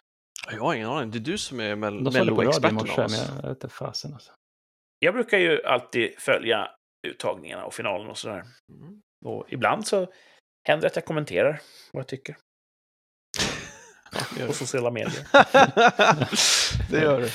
[0.52, 1.12] Jag har ingen aning.
[1.12, 3.30] Det är du som är mell- det melloexperten av oss.
[3.42, 4.14] jag vet inte fasen.
[4.14, 4.32] Alltså.
[5.00, 6.70] Jag brukar ju alltid följa
[7.08, 8.44] uttagningarna och finalen och sådär.
[8.70, 9.02] Mm.
[9.26, 10.00] Och ibland så
[10.68, 11.62] händer det att jag kommenterar
[11.92, 12.38] vad jag tycker
[14.38, 15.28] Det på sociala medier.
[16.92, 17.30] det gör du.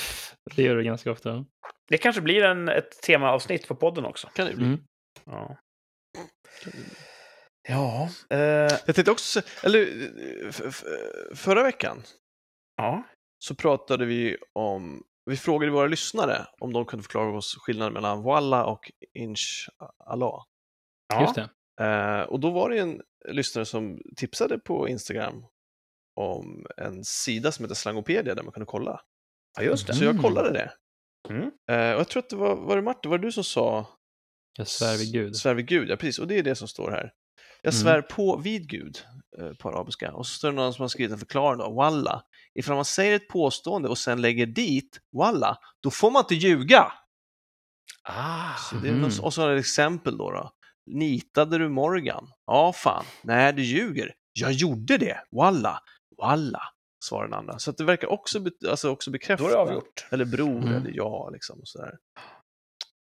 [0.57, 1.45] Det gör du ganska ofta.
[1.89, 4.29] Det kanske blir en, ett temaavsnitt på podden också.
[4.35, 4.65] kan det bli.
[4.65, 4.81] Mm.
[5.25, 5.59] Ja.
[6.63, 6.85] Kan det bli.
[7.69, 8.09] Ja.
[8.31, 8.39] Eh,
[8.87, 10.11] Jag tänkte också, eller
[10.49, 10.85] f-
[11.35, 12.03] förra veckan
[12.77, 13.03] ja.
[13.39, 18.23] så pratade vi om, vi frågade våra lyssnare om de kunde förklara oss skillnaden mellan
[18.23, 20.45] Walla och Inshallah.
[21.09, 21.21] ja.
[21.21, 21.49] Just det.
[21.85, 25.45] Eh, och då var det en lyssnare som tipsade på Instagram
[26.21, 29.01] om en sida som heter Slangopedia där man kunde kolla.
[29.57, 29.95] Ja, just det.
[29.95, 30.23] Så jag Mm.
[30.23, 30.73] kollade det.
[31.29, 31.43] Mm.
[31.71, 33.87] Eh, och jag tror att det var, var det Martin, var det du som sa
[34.59, 35.37] Jag svär vid Gud.
[35.37, 36.19] Svär vid Gud, ja precis.
[36.19, 37.13] Och det är det som står här.
[37.63, 37.83] Jag Mm.
[37.83, 38.99] svär på vid Gud
[39.39, 40.13] eh, på arabiska.
[40.13, 42.23] Och så står det någon som har skrivit en förklaring då, walla.
[42.55, 46.93] Ifall man säger ett påstående och sen lägger dit walla, då får man inte ljuga.
[48.03, 48.55] Ah.
[48.57, 49.01] Så det är Mhm.
[49.01, 50.51] någon, och så har ett exempel då, då.
[50.87, 52.29] Nitade du Morgan?
[52.47, 53.05] Ja, fan.
[53.23, 54.15] Nej, du ljuger.
[54.33, 55.21] Jag gjorde det.
[55.31, 55.83] Walla.
[56.19, 56.63] Walla,
[57.05, 57.59] svarar den andra.
[57.59, 59.45] Så det verkar också, be, alltså också bekräfta.
[59.45, 60.07] Då är det avgjort.
[60.11, 60.75] Eller bror, Mm.
[60.75, 61.61] eller ja, liksom.
[61.61, 61.95] Och sådär.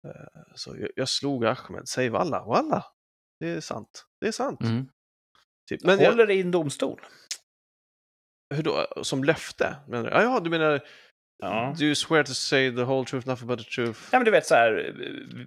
[0.06, 2.84] Eh, Så jag, jag slog Ahmed, säg walla, walla.
[3.42, 4.04] Det är sant.
[4.20, 4.60] Det är sant.
[4.60, 4.86] Mm.
[5.68, 5.84] Typ.
[5.84, 7.00] Men jag, Håller det i en domstol?
[8.54, 8.86] hur då?
[9.02, 9.76] Som löfte?
[9.88, 10.10] Menar du?
[10.10, 10.80] Ja, ja, du menar,
[11.38, 11.74] Ja.
[11.78, 14.00] do you swear to say the whole truth, nothing but the truth?
[14.12, 14.94] Nej, men du vet så här,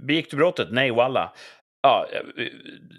[0.02, 0.68] begick du brottet?
[0.72, 1.34] Nej, walla.
[1.82, 2.50] Ja, jag-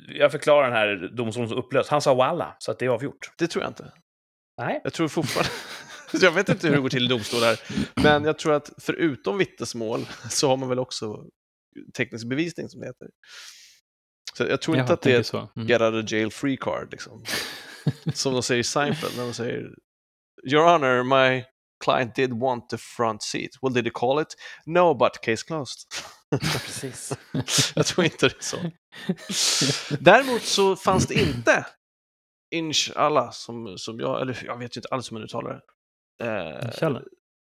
[0.08, 1.90] jag förklarar den här domstolen som upplöst.
[1.90, 3.30] Han sa walla, så att det är avgjort.
[3.38, 3.92] Det tror jag inte.
[4.58, 4.80] Nej.
[4.84, 5.50] Jag tror fortfarande...
[6.26, 7.60] Jag vet inte hur det går till i domstolar,
[8.02, 10.00] men jag tror att förutom vittnesmål
[10.30, 11.24] så har man väl också
[11.96, 13.08] teknisk bevisning som det heter.
[14.36, 15.32] Så jag tror Jaha, inte att det är ett.
[15.56, 15.68] Mm.
[15.68, 16.88] get out of jail free card.
[16.90, 17.24] Liksom.
[18.14, 19.70] Som de säger i Seinfeld när de säger
[20.50, 21.44] Your honor, my
[21.84, 23.50] client did want the front seat.
[23.62, 24.28] Well, did they call it?
[24.66, 25.78] No, but case closed.
[26.40, 27.12] Precis.
[27.74, 28.56] jag tror inte det är så.
[30.00, 31.66] Däremot så fanns det inte
[32.50, 36.24] Inshallah, som, som jag, eller jag vet ju inte alls hur man uttalar det.
[36.24, 36.70] Eh,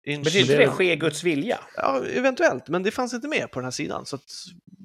[0.04, 1.60] Betyder det- det ske Guds vilja?
[1.76, 4.06] Ja, eventuellt, men det fanns inte med på den här sidan.
[4.06, 4.22] Så att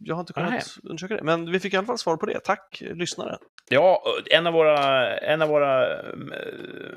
[0.03, 0.61] jag har inte kunnat Nej.
[0.83, 1.23] undersöka det.
[1.23, 2.39] Men vi fick i alla fall svar på det.
[2.39, 3.37] Tack, lyssnare.
[3.69, 6.13] Ja, en av våra, en av våra eh,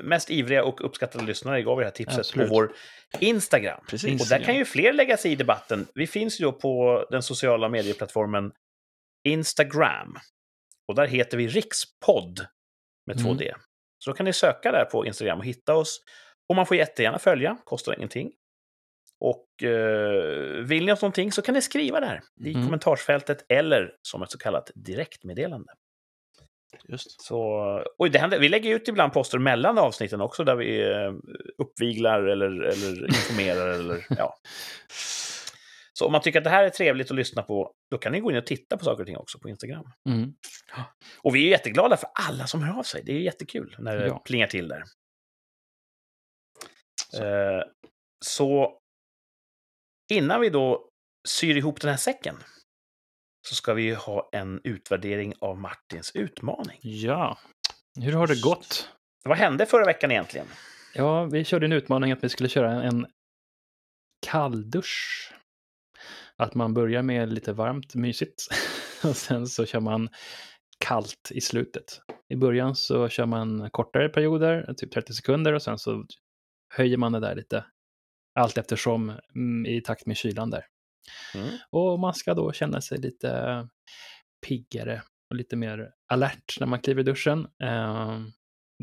[0.03, 2.47] mest ivriga och uppskattade lyssnare gav det här tipset Absolut.
[2.49, 2.73] på vår
[3.19, 3.79] Instagram.
[3.89, 4.21] Precis.
[4.21, 5.87] Och där kan ju fler lägga sig i debatten.
[5.95, 8.51] Vi finns ju då på den sociala medieplattformen
[9.23, 10.17] Instagram.
[10.87, 12.45] Och där heter vi Rikspodd
[13.05, 13.37] med två Mm.
[13.37, 13.53] D.
[13.99, 15.99] Så då kan ni söka där på Instagram och hitta oss.
[16.49, 18.31] Och man får jättegärna följa, kostar ingenting.
[19.19, 22.65] Och eh, vill ni ha någonting så kan ni skriva där i Mm.
[22.65, 25.73] kommentarsfältet eller som ett så kallat direktmeddelande.
[26.87, 27.21] Just.
[27.21, 27.39] Så,
[27.97, 31.13] och det händer, vi lägger ut ibland poster mellan avsnitten också där vi eh,
[31.57, 33.67] uppviglar eller, eller informerar.
[33.69, 34.33] eller, ja.
[35.93, 38.19] Så om man tycker att det här är trevligt att lyssna på, då kan ni
[38.19, 39.85] gå in och titta på saker och ting också på Instagram.
[40.09, 40.33] Mm.
[41.21, 43.03] Och vi är jätteglada för alla som hör av sig.
[43.05, 44.19] Det är jättekul när det Ja.
[44.19, 44.83] plingar till där.
[47.13, 47.23] Så.
[47.23, 47.63] Eh,
[48.25, 48.79] så
[50.11, 50.89] innan vi då
[51.27, 52.35] syr ihop den här säcken
[53.47, 56.79] så ska vi ha en utvärdering av Martins utmaning.
[56.81, 57.37] Ja.
[57.99, 58.89] Hur har det gått?
[59.23, 60.47] Vad hände förra veckan egentligen?
[60.93, 63.07] Ja, vi körde en utmaning att vi skulle köra en
[64.27, 65.33] kalldusch.
[66.37, 68.47] Att man börjar med lite varmt, mysigt.
[69.03, 70.09] Och sen så kör man
[70.79, 72.01] kallt i slutet.
[72.29, 76.05] I början så kör man kortare perioder, typ 30 sekunder, och sen så
[76.77, 77.65] höjer man det där lite.
[78.39, 80.65] Allt eftersom mm, i takt med kylan där.
[81.35, 81.49] Mm.
[81.69, 83.67] Och man ska då känna sig lite
[84.47, 87.47] piggare och lite mer alert när man kliver i duschen.
[87.63, 88.19] Eh,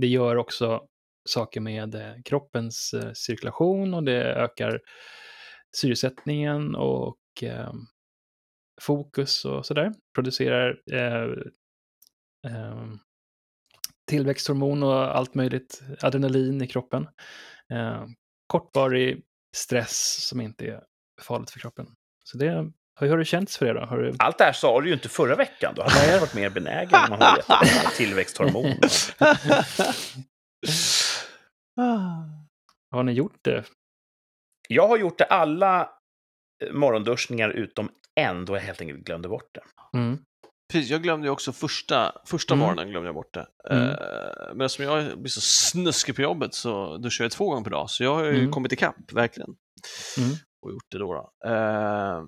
[0.01, 0.87] Det gör också
[1.29, 4.81] saker med eh, kroppens eh, cirkulation och det ökar
[5.77, 7.73] syresättningen och eh,
[8.83, 9.93] fokus och sådär.
[10.15, 11.29] Producerar eh,
[12.47, 12.87] eh,
[14.11, 17.07] tillväxthormon och allt möjligt, adrenalin i kroppen.
[17.71, 18.07] Eh,
[18.47, 19.23] kortvarig
[19.57, 20.83] stress som inte är
[21.23, 21.87] farligt för kroppen.
[22.25, 22.71] Så det,
[23.01, 23.97] hur har det känts för er då?
[23.97, 25.75] Du, Allt det här sa du ju inte förra veckan.
[25.77, 28.75] Då hade jag varit mer benägen om man har tillväxthormon.
[32.91, 33.65] har ni gjort det?
[34.69, 35.91] Jag har gjort det alla
[36.73, 39.63] morgonduschningar utom en då jag helt enkelt glömde bort det.
[39.99, 40.19] Mm.
[40.71, 42.67] Precis, jag glömde ju också första, första Mm.
[42.67, 43.47] morgonen glömde jag bort det.
[43.71, 43.89] Mm.
[43.89, 43.97] Eh,
[44.55, 47.91] men eftersom jag blir så snuskig på jobbet så duschar jag två gånger per dag.
[47.91, 48.51] Så jag har ju Mm.
[48.51, 49.51] kommit ikapp, verkligen.
[50.19, 50.31] Mm.
[50.63, 51.15] Och gjort det då.
[51.15, 51.49] då.
[51.51, 52.23] Eh,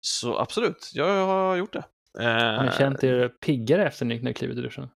[0.00, 1.84] så absolut, jag har gjort det.
[2.18, 4.88] Har ni Eh, känt er piggare efter ni när ni klivit i duschen?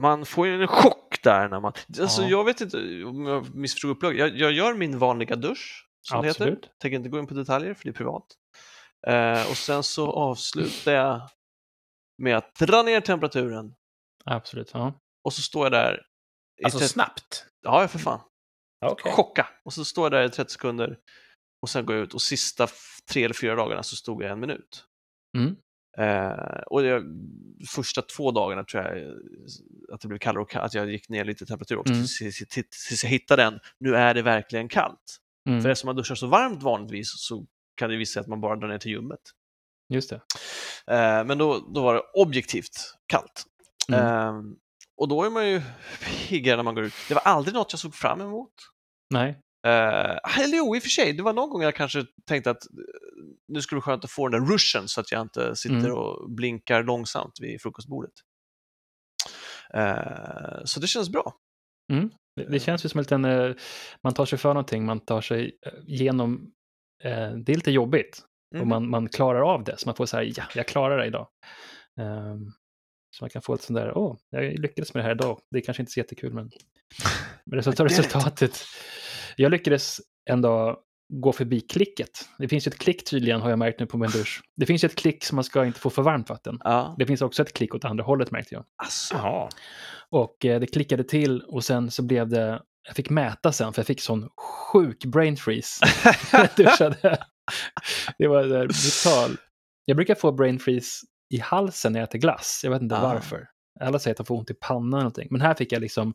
[0.00, 1.72] man får ju en chock där när man...
[2.00, 2.28] Alltså, Ja.
[2.28, 4.18] Jag vet inte om jag missförstod upplaget.
[4.18, 6.44] Jag, jag gör min vanliga dusch, som det heter.
[6.44, 6.70] Absolut.
[6.80, 8.26] Tänker inte gå in på detaljer för det är privat.
[9.06, 11.28] Eh, och sen så avslutar jag
[12.22, 13.74] med att dra ner temperaturen
[14.24, 14.70] Absolut.
[14.74, 15.00] Ja.
[15.24, 16.06] och så står jag där.
[16.64, 16.92] Alltså 30...
[16.92, 17.46] snabbt.
[17.62, 18.20] Ja, för fan.
[18.86, 19.12] Okej.
[19.12, 19.48] Chocka!
[19.64, 20.98] Och så står jag där i 30 sekunder
[21.62, 22.68] och sen går jag ut och sista
[23.12, 24.84] tre eller fyra dagarna så stod jag en minut.
[25.38, 25.56] Mm.
[25.98, 27.02] Eh, och det,
[27.68, 29.12] första två dagarna tror jag eh,
[29.92, 32.06] att det blev kallare och kallare, att jag gick ner lite i temperatur också Mm.
[32.06, 33.60] tills, tills, tills jag hittade den.
[33.80, 35.18] Nu är det verkligen kallt.
[35.48, 35.62] Mm.
[35.62, 38.56] För eftersom man duschar så varmt vanligtvis så kan det visa sig att man bara
[38.56, 39.20] drar ner till ljummet.
[39.92, 40.16] Just det.
[40.86, 43.44] Eh, men då, då var det objektivt kallt.
[43.88, 44.00] Mm.
[44.00, 44.32] Eh,
[44.96, 45.62] och då är man ju
[46.28, 46.94] piggare när man går ut.
[47.08, 48.52] Det var aldrig något jag såg fram emot.
[49.10, 49.30] Nej.
[49.66, 52.66] Uh, eller jo, i och för sig, det var någon gång jag kanske tänkte att
[52.66, 52.70] eh,
[53.48, 55.76] nu skulle det vara skönt att få den där rushen så att jag inte sitter
[55.76, 55.92] Mm.
[55.92, 58.12] och blinkar långsamt vid frukostbordet.
[59.74, 61.34] Eh, så det känns bra.
[62.36, 63.54] Det, det känns ju som en liten, eh,
[64.02, 66.52] man tar sig för någonting, man tar sig eh, igenom,
[67.04, 68.22] eh, det är lite jobbigt.
[68.50, 68.68] Och Mm.
[68.68, 71.28] man, man klarar av det, så man får säga ja, jag klarar det idag.
[72.00, 72.46] Ehm,
[73.16, 75.40] så man kan få ett sånt där, åh, jag lyckades med det här idag.
[75.50, 76.50] Det är kanske inte så jättekul, men,
[77.46, 78.64] men resultatet.
[79.36, 79.96] Jag lyckades
[80.30, 80.76] en dag
[81.14, 82.10] gå förbi klicket.
[82.38, 84.42] Det finns ju ett klick tydligen, har jag märkt nu på min dusch.
[84.56, 86.58] Det finns ju ett klick som man ska inte få för varmt vatten.
[86.64, 88.64] Ja, Det finns också ett klick åt andra hållet märkte jag.
[89.12, 89.48] Jaha.
[90.10, 93.80] Och eh, det klickade till och sen så blev det, jag fick mäta sen för
[93.82, 94.28] jag fick sån
[94.72, 95.86] sjuk brain freeze.
[96.32, 97.18] när jag duschade.
[98.18, 99.36] Det var där brutal.
[99.84, 102.60] Jag brukar få brain freeze i halsen när jag äter glass.
[102.64, 103.00] Jag vet inte Ah.
[103.02, 103.46] varför.
[103.80, 105.28] Alla säger att de får ont i pannan eller någonting.
[105.30, 106.14] Men här fick jag liksom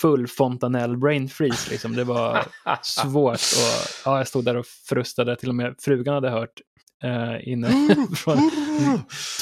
[0.00, 1.70] full fontanell brain freeze.
[1.70, 1.96] Liksom.
[1.96, 2.44] Det var
[2.82, 3.34] svårt.
[3.34, 5.36] Och, ja, jag stod där och frustade.
[5.36, 6.60] Till och med frugan hade hört
[7.04, 8.50] eh, inne från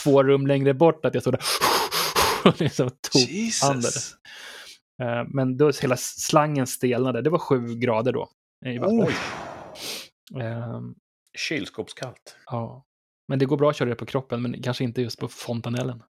[0.02, 1.42] två rum längre bort att jag stod där
[2.44, 4.14] och liksom tog Jesus!
[5.02, 7.22] Eh, Men då hela slangen stelnade.
[7.22, 8.28] Det var sju grader då.
[8.66, 9.08] I vattnet.
[9.08, 10.42] Oj.
[10.42, 10.94] Ehm,
[11.38, 12.36] Kylskåpskallt.
[12.46, 12.84] ja.
[13.28, 16.02] Men det går bra att köra det på kroppen, men kanske inte just på fontanellen.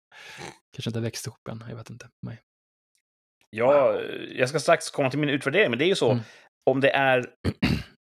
[0.77, 2.09] Kanske inte växt ihop än, jag vet inte.
[2.27, 2.41] Nej.
[3.51, 4.01] Ja,
[4.35, 6.11] jag ska strax komma till min utvärdering, men det är ju så.
[6.11, 6.23] Mm.
[6.71, 7.27] Om det är...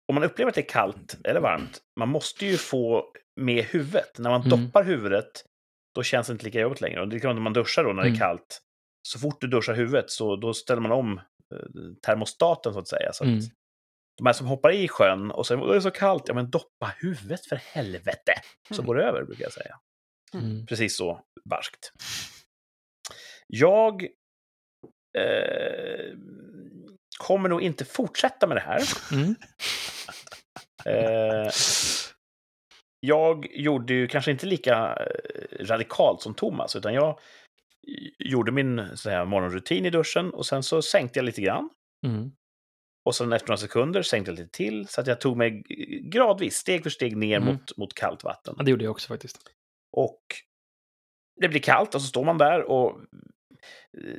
[0.08, 3.12] Om man upplever att det är kallt eller varmt, man måste ju få
[3.42, 4.18] med huvudet.
[4.20, 4.50] När man Mm.
[4.66, 5.46] doppar huvudet,
[5.96, 7.02] då känns det inte lika jobbigt längre.
[7.02, 8.16] Och det är klart när man duschar då, när det Mm.
[8.16, 8.62] är kallt.
[9.08, 11.18] Så fort du duschar huvudet, så då ställer man om
[11.54, 13.14] eh, termostaten, så att säga.
[13.14, 13.42] Så att Mm.
[14.18, 16.50] De här som hoppar i sjön och säger att det är så kallt, ja men
[16.50, 18.34] doppa huvudet för helvete,
[18.70, 18.86] så Mm.
[18.86, 19.80] går det över, brukar jag säga.
[20.34, 20.66] Mm.
[20.66, 21.92] Precis så barskt.
[23.48, 24.04] Jag
[25.18, 26.18] eh,
[27.20, 28.82] kommer nog inte fortsätta med det här.
[29.12, 29.36] Mm.
[30.86, 31.50] Eh,
[33.00, 37.20] jag gjorde ju kanske inte lika eh, radikalt som Thomas, utan jag
[38.20, 41.70] gjorde min så säga, morgonrutin i duschen och sen så sänkte jag lite grann.
[42.06, 42.32] Mm.
[43.06, 45.64] Och sen efter några sekunder sänkte jag lite till, så att jag tog mig
[46.12, 47.54] gradvis, steg för steg, ner Mm.
[47.54, 48.56] mot, mot kallt vatten.
[48.58, 49.38] Ja, det gjorde jag också faktiskt.
[49.92, 50.22] Och
[51.42, 53.02] det blir kallt och så står man där och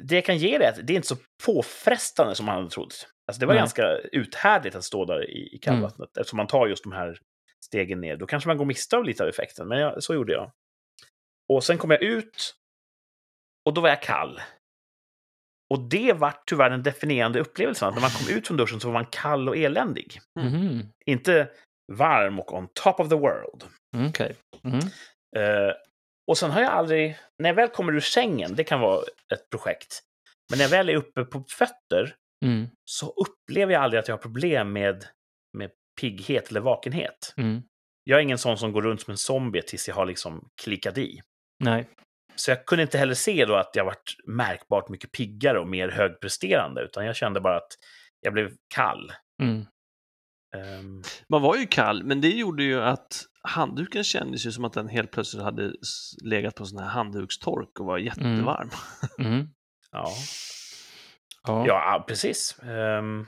[0.02, 1.16] det jag kan ge det är att det är inte så
[1.46, 3.08] påfrestande som man hade trott.
[3.26, 3.60] Alltså det var Nej.
[3.60, 7.18] ganska uthärdligt att stå där i, i kallvattnet eftersom man tar just de här
[7.64, 8.16] stegen ner.
[8.16, 10.52] Då kanske man går miste om lite av effekten, men jag, så gjorde jag.
[11.48, 12.54] Och sen kom jag ut
[13.66, 14.40] och då var jag kall.
[15.74, 18.88] Och det var tyvärr den definierande upplevelsen, att när man kom ut från duschen så
[18.88, 20.20] var man kall och eländig.
[20.40, 20.82] Mhm.
[21.06, 21.50] Inte
[21.92, 23.64] varm och on top of the world.
[23.96, 24.36] Mm, Okej.
[24.64, 24.78] Mm.
[25.36, 25.74] Eh,
[26.30, 29.02] och sen har jag aldrig, när jag väl kommer ur sängen, det kan vara
[29.34, 30.00] ett projekt,
[30.50, 32.14] men när jag väl är uppe på fötter
[32.44, 32.66] Mm.
[32.84, 35.04] så upplever jag aldrig att jag har problem med,
[35.58, 35.70] med
[36.00, 37.34] pigghet eller vakenhet.
[37.36, 37.62] Mm.
[38.04, 40.98] Jag är ingen sån som går runt som en zombie tills jag har liksom klickat
[40.98, 41.20] i.
[41.64, 41.88] Nej.
[42.36, 45.88] Så jag kunde inte heller se då att jag varit märkbart mycket piggare och mer
[45.88, 47.72] högpresterande, utan jag kände bara att
[48.20, 49.12] jag blev kall.
[49.42, 49.66] Mm.
[50.56, 54.72] Ehm, Man var ju kall, men det gjorde ju att handduken kändes ju som att
[54.72, 55.72] den helt plötsligt hade
[56.24, 58.70] legat på sån här handdukstork och var jättevarm.
[59.18, 59.48] Mm.
[59.92, 60.08] ja.
[61.42, 61.66] Ja.
[61.66, 62.58] ja, precis.
[62.62, 63.26] Ehm,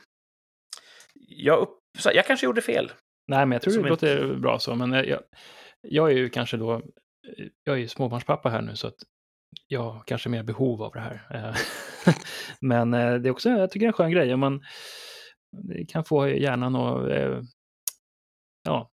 [1.14, 1.78] jag, upp,
[2.14, 2.92] jag kanske gjorde fel.
[3.28, 4.74] Nej, men jag tror Som det låter bra så.
[4.74, 5.20] Men jag,
[5.80, 6.82] jag är ju kanske då,
[7.64, 8.94] jag är ju småbarnspappa här nu så att
[9.66, 11.26] jag har kanske mer behov av det här.
[11.30, 11.56] Eh,
[12.60, 14.64] men eh, det är också, jag tycker det är en skön grej man
[15.88, 17.40] kan få hjärnan att eh,
[18.62, 18.90] ja,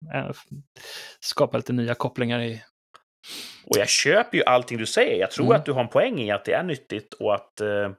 [1.21, 2.63] skapa lite nya kopplingar i.
[3.67, 5.21] Och jag köper ju allting du säger.
[5.21, 5.57] Jag tror Mm.
[5.57, 7.91] att du har en poäng i att det är nyttigt och att eh,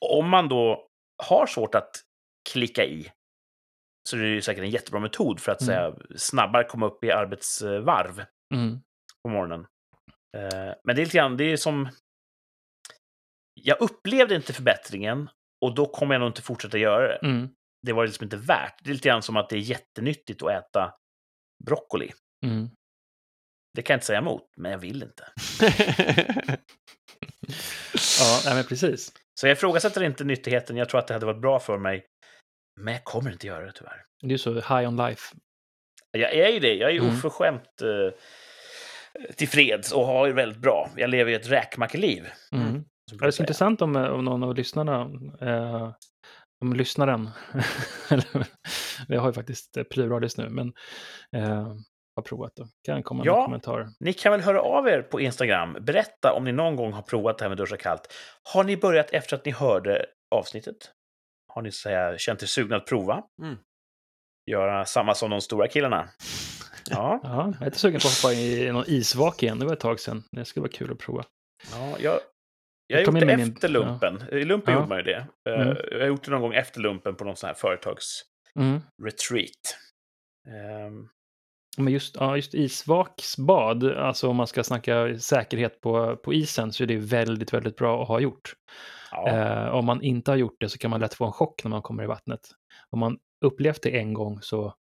[0.00, 0.88] om man då
[1.22, 1.90] har svårt att
[2.52, 3.12] klicka i
[4.08, 5.66] så är det ju säkert en jättebra metod för att Mm.
[5.66, 8.24] säga, snabbare komma upp i arbetsvarv
[8.54, 8.80] Mm.
[9.26, 9.60] På morgonen.
[10.36, 11.88] Eh, men det är lite grann, det är som...
[13.60, 15.30] Jag upplevde inte förbättringen
[15.64, 17.26] och då kommer jag nog inte fortsätta göra det.
[17.26, 17.48] Mm.
[17.86, 18.74] Det var liksom inte värt.
[18.84, 20.94] Det är lite grann som att det är jättenyttigt att äta
[21.64, 22.12] broccoli.
[22.46, 22.68] Mm.
[23.74, 25.28] Det kan jag inte säga emot, men jag vill inte.
[28.20, 29.12] Ja, nej, men precis.
[29.40, 30.76] Så jag ifrågasätter inte nyttigheten.
[30.76, 32.06] Jag tror att det hade varit bra för mig.
[32.80, 34.04] Men jag kommer inte göra det tyvärr.
[34.22, 35.36] Det är så high on life.
[36.10, 36.74] Jag är ju det.
[36.74, 37.12] Jag är ju Mm.
[37.16, 38.14] oförskämt eh,
[39.36, 40.90] tillfreds och har det väldigt bra.
[40.96, 42.26] Jag lever ju ett räkmackeliv.
[42.52, 42.84] Mm.
[43.12, 45.00] Ja, det är så intressant om, om någon av lyssnarna,
[45.40, 45.92] eh,
[46.60, 47.30] om lyssnaren,
[49.08, 50.72] vi har ju faktiskt eh, pluralis nu, men
[51.36, 51.74] eh,
[52.16, 52.66] har provat då.
[52.86, 53.34] Kan komma Ja.
[53.36, 53.86] med kommentarer.
[54.00, 55.76] Ni kan väl höra av er på Instagram.
[55.80, 58.12] Berätta om ni någon gång har provat det här med duscha kallt.
[58.54, 60.76] Har ni börjat efter att ni hörde avsnittet?
[61.48, 63.22] Har ni så säga, känt er sugna att prova?
[63.42, 63.56] Mm.
[64.50, 66.08] Göra samma som de stora killarna?
[66.90, 69.72] Ja, Ja, jag är lite sugen på att hoppa i någon isvak igen, det var
[69.72, 70.22] ett tag sedan.
[70.32, 71.24] Det skulle vara kul att prova.
[71.72, 72.18] ja jag,
[72.86, 74.22] jag har gjort det min- efter lumpen.
[74.32, 74.80] I lumpen Ja.
[74.80, 75.26] gjorde man ju det.
[75.50, 75.76] Eh, Mm.
[75.90, 79.50] Jag har gjort det någon gång efter lumpen på någon sån här företagsretreat.
[80.48, 80.86] Mm.
[80.96, 81.08] Ehm,
[81.78, 86.82] Men just, ja, just isvaksbad, alltså om man ska snacka säkerhet på, på isen, så
[86.82, 88.52] är det väldigt, väldigt bra att ha gjort.
[89.10, 89.28] ja.
[89.28, 91.70] Eh, om man inte har gjort det så kan man lätt få en chock när
[91.70, 92.40] man kommer i vattnet.
[92.90, 94.74] Om man upplevt det en gång så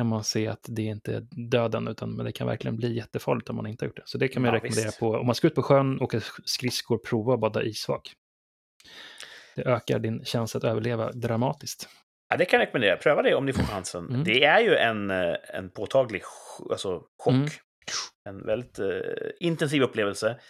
[0.00, 1.20] kan man se att det inte är
[1.50, 4.02] döden, utan men det kan verkligen bli jättefarligt om man inte har gjort det.
[4.06, 5.00] Så det kan man Ja, rekommendera visst.
[5.00, 8.12] på, om man ska ut på sjön, åka skridskor, prova att bada isvak.
[9.56, 11.88] Det ökar din chans att överleva dramatiskt.
[12.28, 12.96] Ja, det kan jag rekommendera.
[12.96, 14.08] Pröva det om ni får chansen.
[14.08, 14.24] Mm.
[14.24, 16.22] Det är ju en, eh, en påtaglig
[16.70, 17.34] alltså, chock.
[17.34, 17.48] Mm.
[18.28, 18.86] En väldigt eh,
[19.40, 20.40] intensiv upplevelse.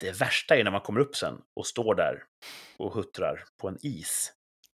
[0.00, 2.22] Det värsta är när man kommer upp sen och står där
[2.78, 4.32] och huttrar på en is.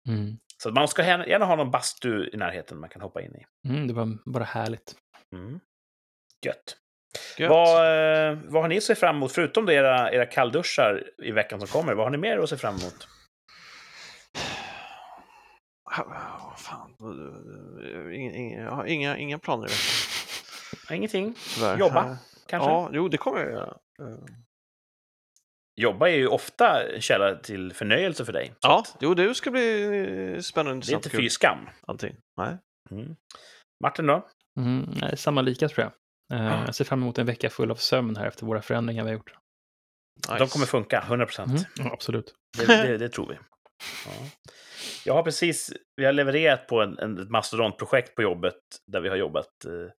[0.08, 0.38] Mm.
[0.62, 3.68] Så man ska gärna, ha någon bastu i närheten man kan hoppa in i.
[3.68, 4.94] Mm, det var bara härligt.
[5.34, 5.60] Mm.
[6.46, 6.76] Gött.
[7.38, 7.50] Gött.
[7.50, 7.76] Vad,
[8.30, 11.60] eh, vad har ni att se fram emot, förutom då era, era kallduschar i veckan
[11.60, 11.94] som kommer?
[11.94, 13.08] Vad har ni mer att se fram emot?
[15.90, 16.94] Ah, Fan.
[18.12, 20.96] Inga, inga, inga, inga planer i veckan.
[20.96, 21.34] Ingenting?
[21.54, 21.78] Tyvärr.
[21.78, 22.70] Jobba, kanske?
[22.70, 23.76] Ja, jo, det kommer jag göra.
[25.78, 28.54] Jobba är ju ofta källa till förnöjelse för dig.
[28.60, 29.82] Ja, att jo, det ska bli
[30.34, 30.86] eh, spännande.
[30.86, 31.68] Det är inte fy skam.
[31.86, 32.16] Allting.
[32.36, 32.58] Nej.
[32.90, 33.16] Mm.
[33.84, 34.28] Martin då?
[34.60, 35.92] Mm, nej, samma lika tror jag.
[36.40, 36.64] Ah.
[36.66, 39.16] Jag ser fram emot en vecka full av sömn här efter våra förändringar vi har
[39.16, 39.32] gjort.
[40.28, 40.38] Nice.
[40.38, 41.48] De kommer funka, 100 procent.
[41.48, 42.34] Mm, ja, absolut.
[42.58, 43.34] Det, det, det tror vi.
[44.06, 44.12] Ja.
[45.04, 49.08] Jag har precis, vi har levererat på en, en, ett mastodontprojekt på jobbet där vi
[49.08, 49.92] har jobbat, eh,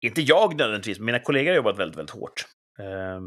[0.00, 2.46] inte jag nödvändigtvis, men mina kollegor har jobbat väldigt, väldigt hårt.
[2.78, 3.20] Eh,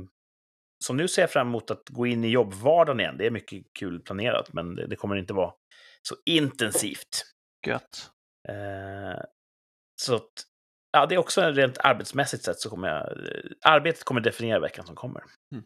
[0.84, 3.18] så nu ser jag fram emot att gå in i jobbvardagen igen.
[3.18, 5.53] Det är mycket kul planerat, men det, det kommer inte vara
[6.02, 7.26] så intensivt.
[7.68, 8.11] Gött.
[8.49, 9.23] Eh,
[10.02, 10.31] så att,
[10.91, 14.60] ja, det är också en rent arbetsmässigt sett så kommer jag, eh, arbetet kommer definiera
[14.60, 15.23] veckan som kommer.
[15.52, 15.65] Mm.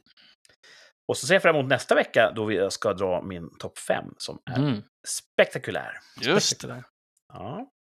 [1.08, 4.06] Och så ser jag fram emot nästa vecka då vi ska dra min topp 5
[4.18, 6.00] som är Mm, spektakulär.
[6.22, 6.84] Just det det.
[7.34, 7.72] Ja.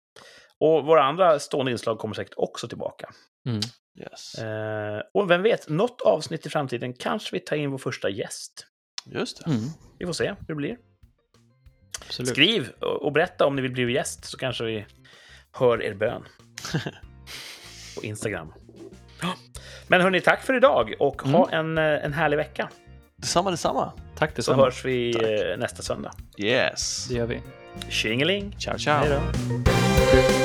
[0.60, 3.10] Och våra andra stående inslag kommer säkert också tillbaka.
[3.49, 3.60] Mm.
[3.99, 4.35] Yes.
[4.35, 8.65] Eh, och vem vet, något avsnitt i framtiden kanske vi tar in vår första gäst.
[9.05, 9.51] Just det.
[9.51, 9.63] Mm,
[9.99, 10.77] Vi får se hur det blir.
[12.07, 12.30] absolut.
[12.30, 14.85] Skriv och berätta om ni vill bli gäst så kanske vi
[15.51, 16.23] hör er bön.
[17.95, 18.53] På Instagram.
[19.88, 22.69] Men hörni, tack för idag och ha en, eh, en härlig vecka.
[23.15, 23.93] Detsamma, detsamma.
[24.17, 24.63] Tack Så detsamma.
[24.63, 25.23] hörs vi Tack.
[25.23, 26.11] eh, nästa söndag.
[26.38, 27.07] Yes.
[27.07, 27.41] Det gör vi.
[27.89, 28.55] Tjingeling!
[28.59, 28.97] Ciao, ciao.
[29.05, 30.39] Hej då!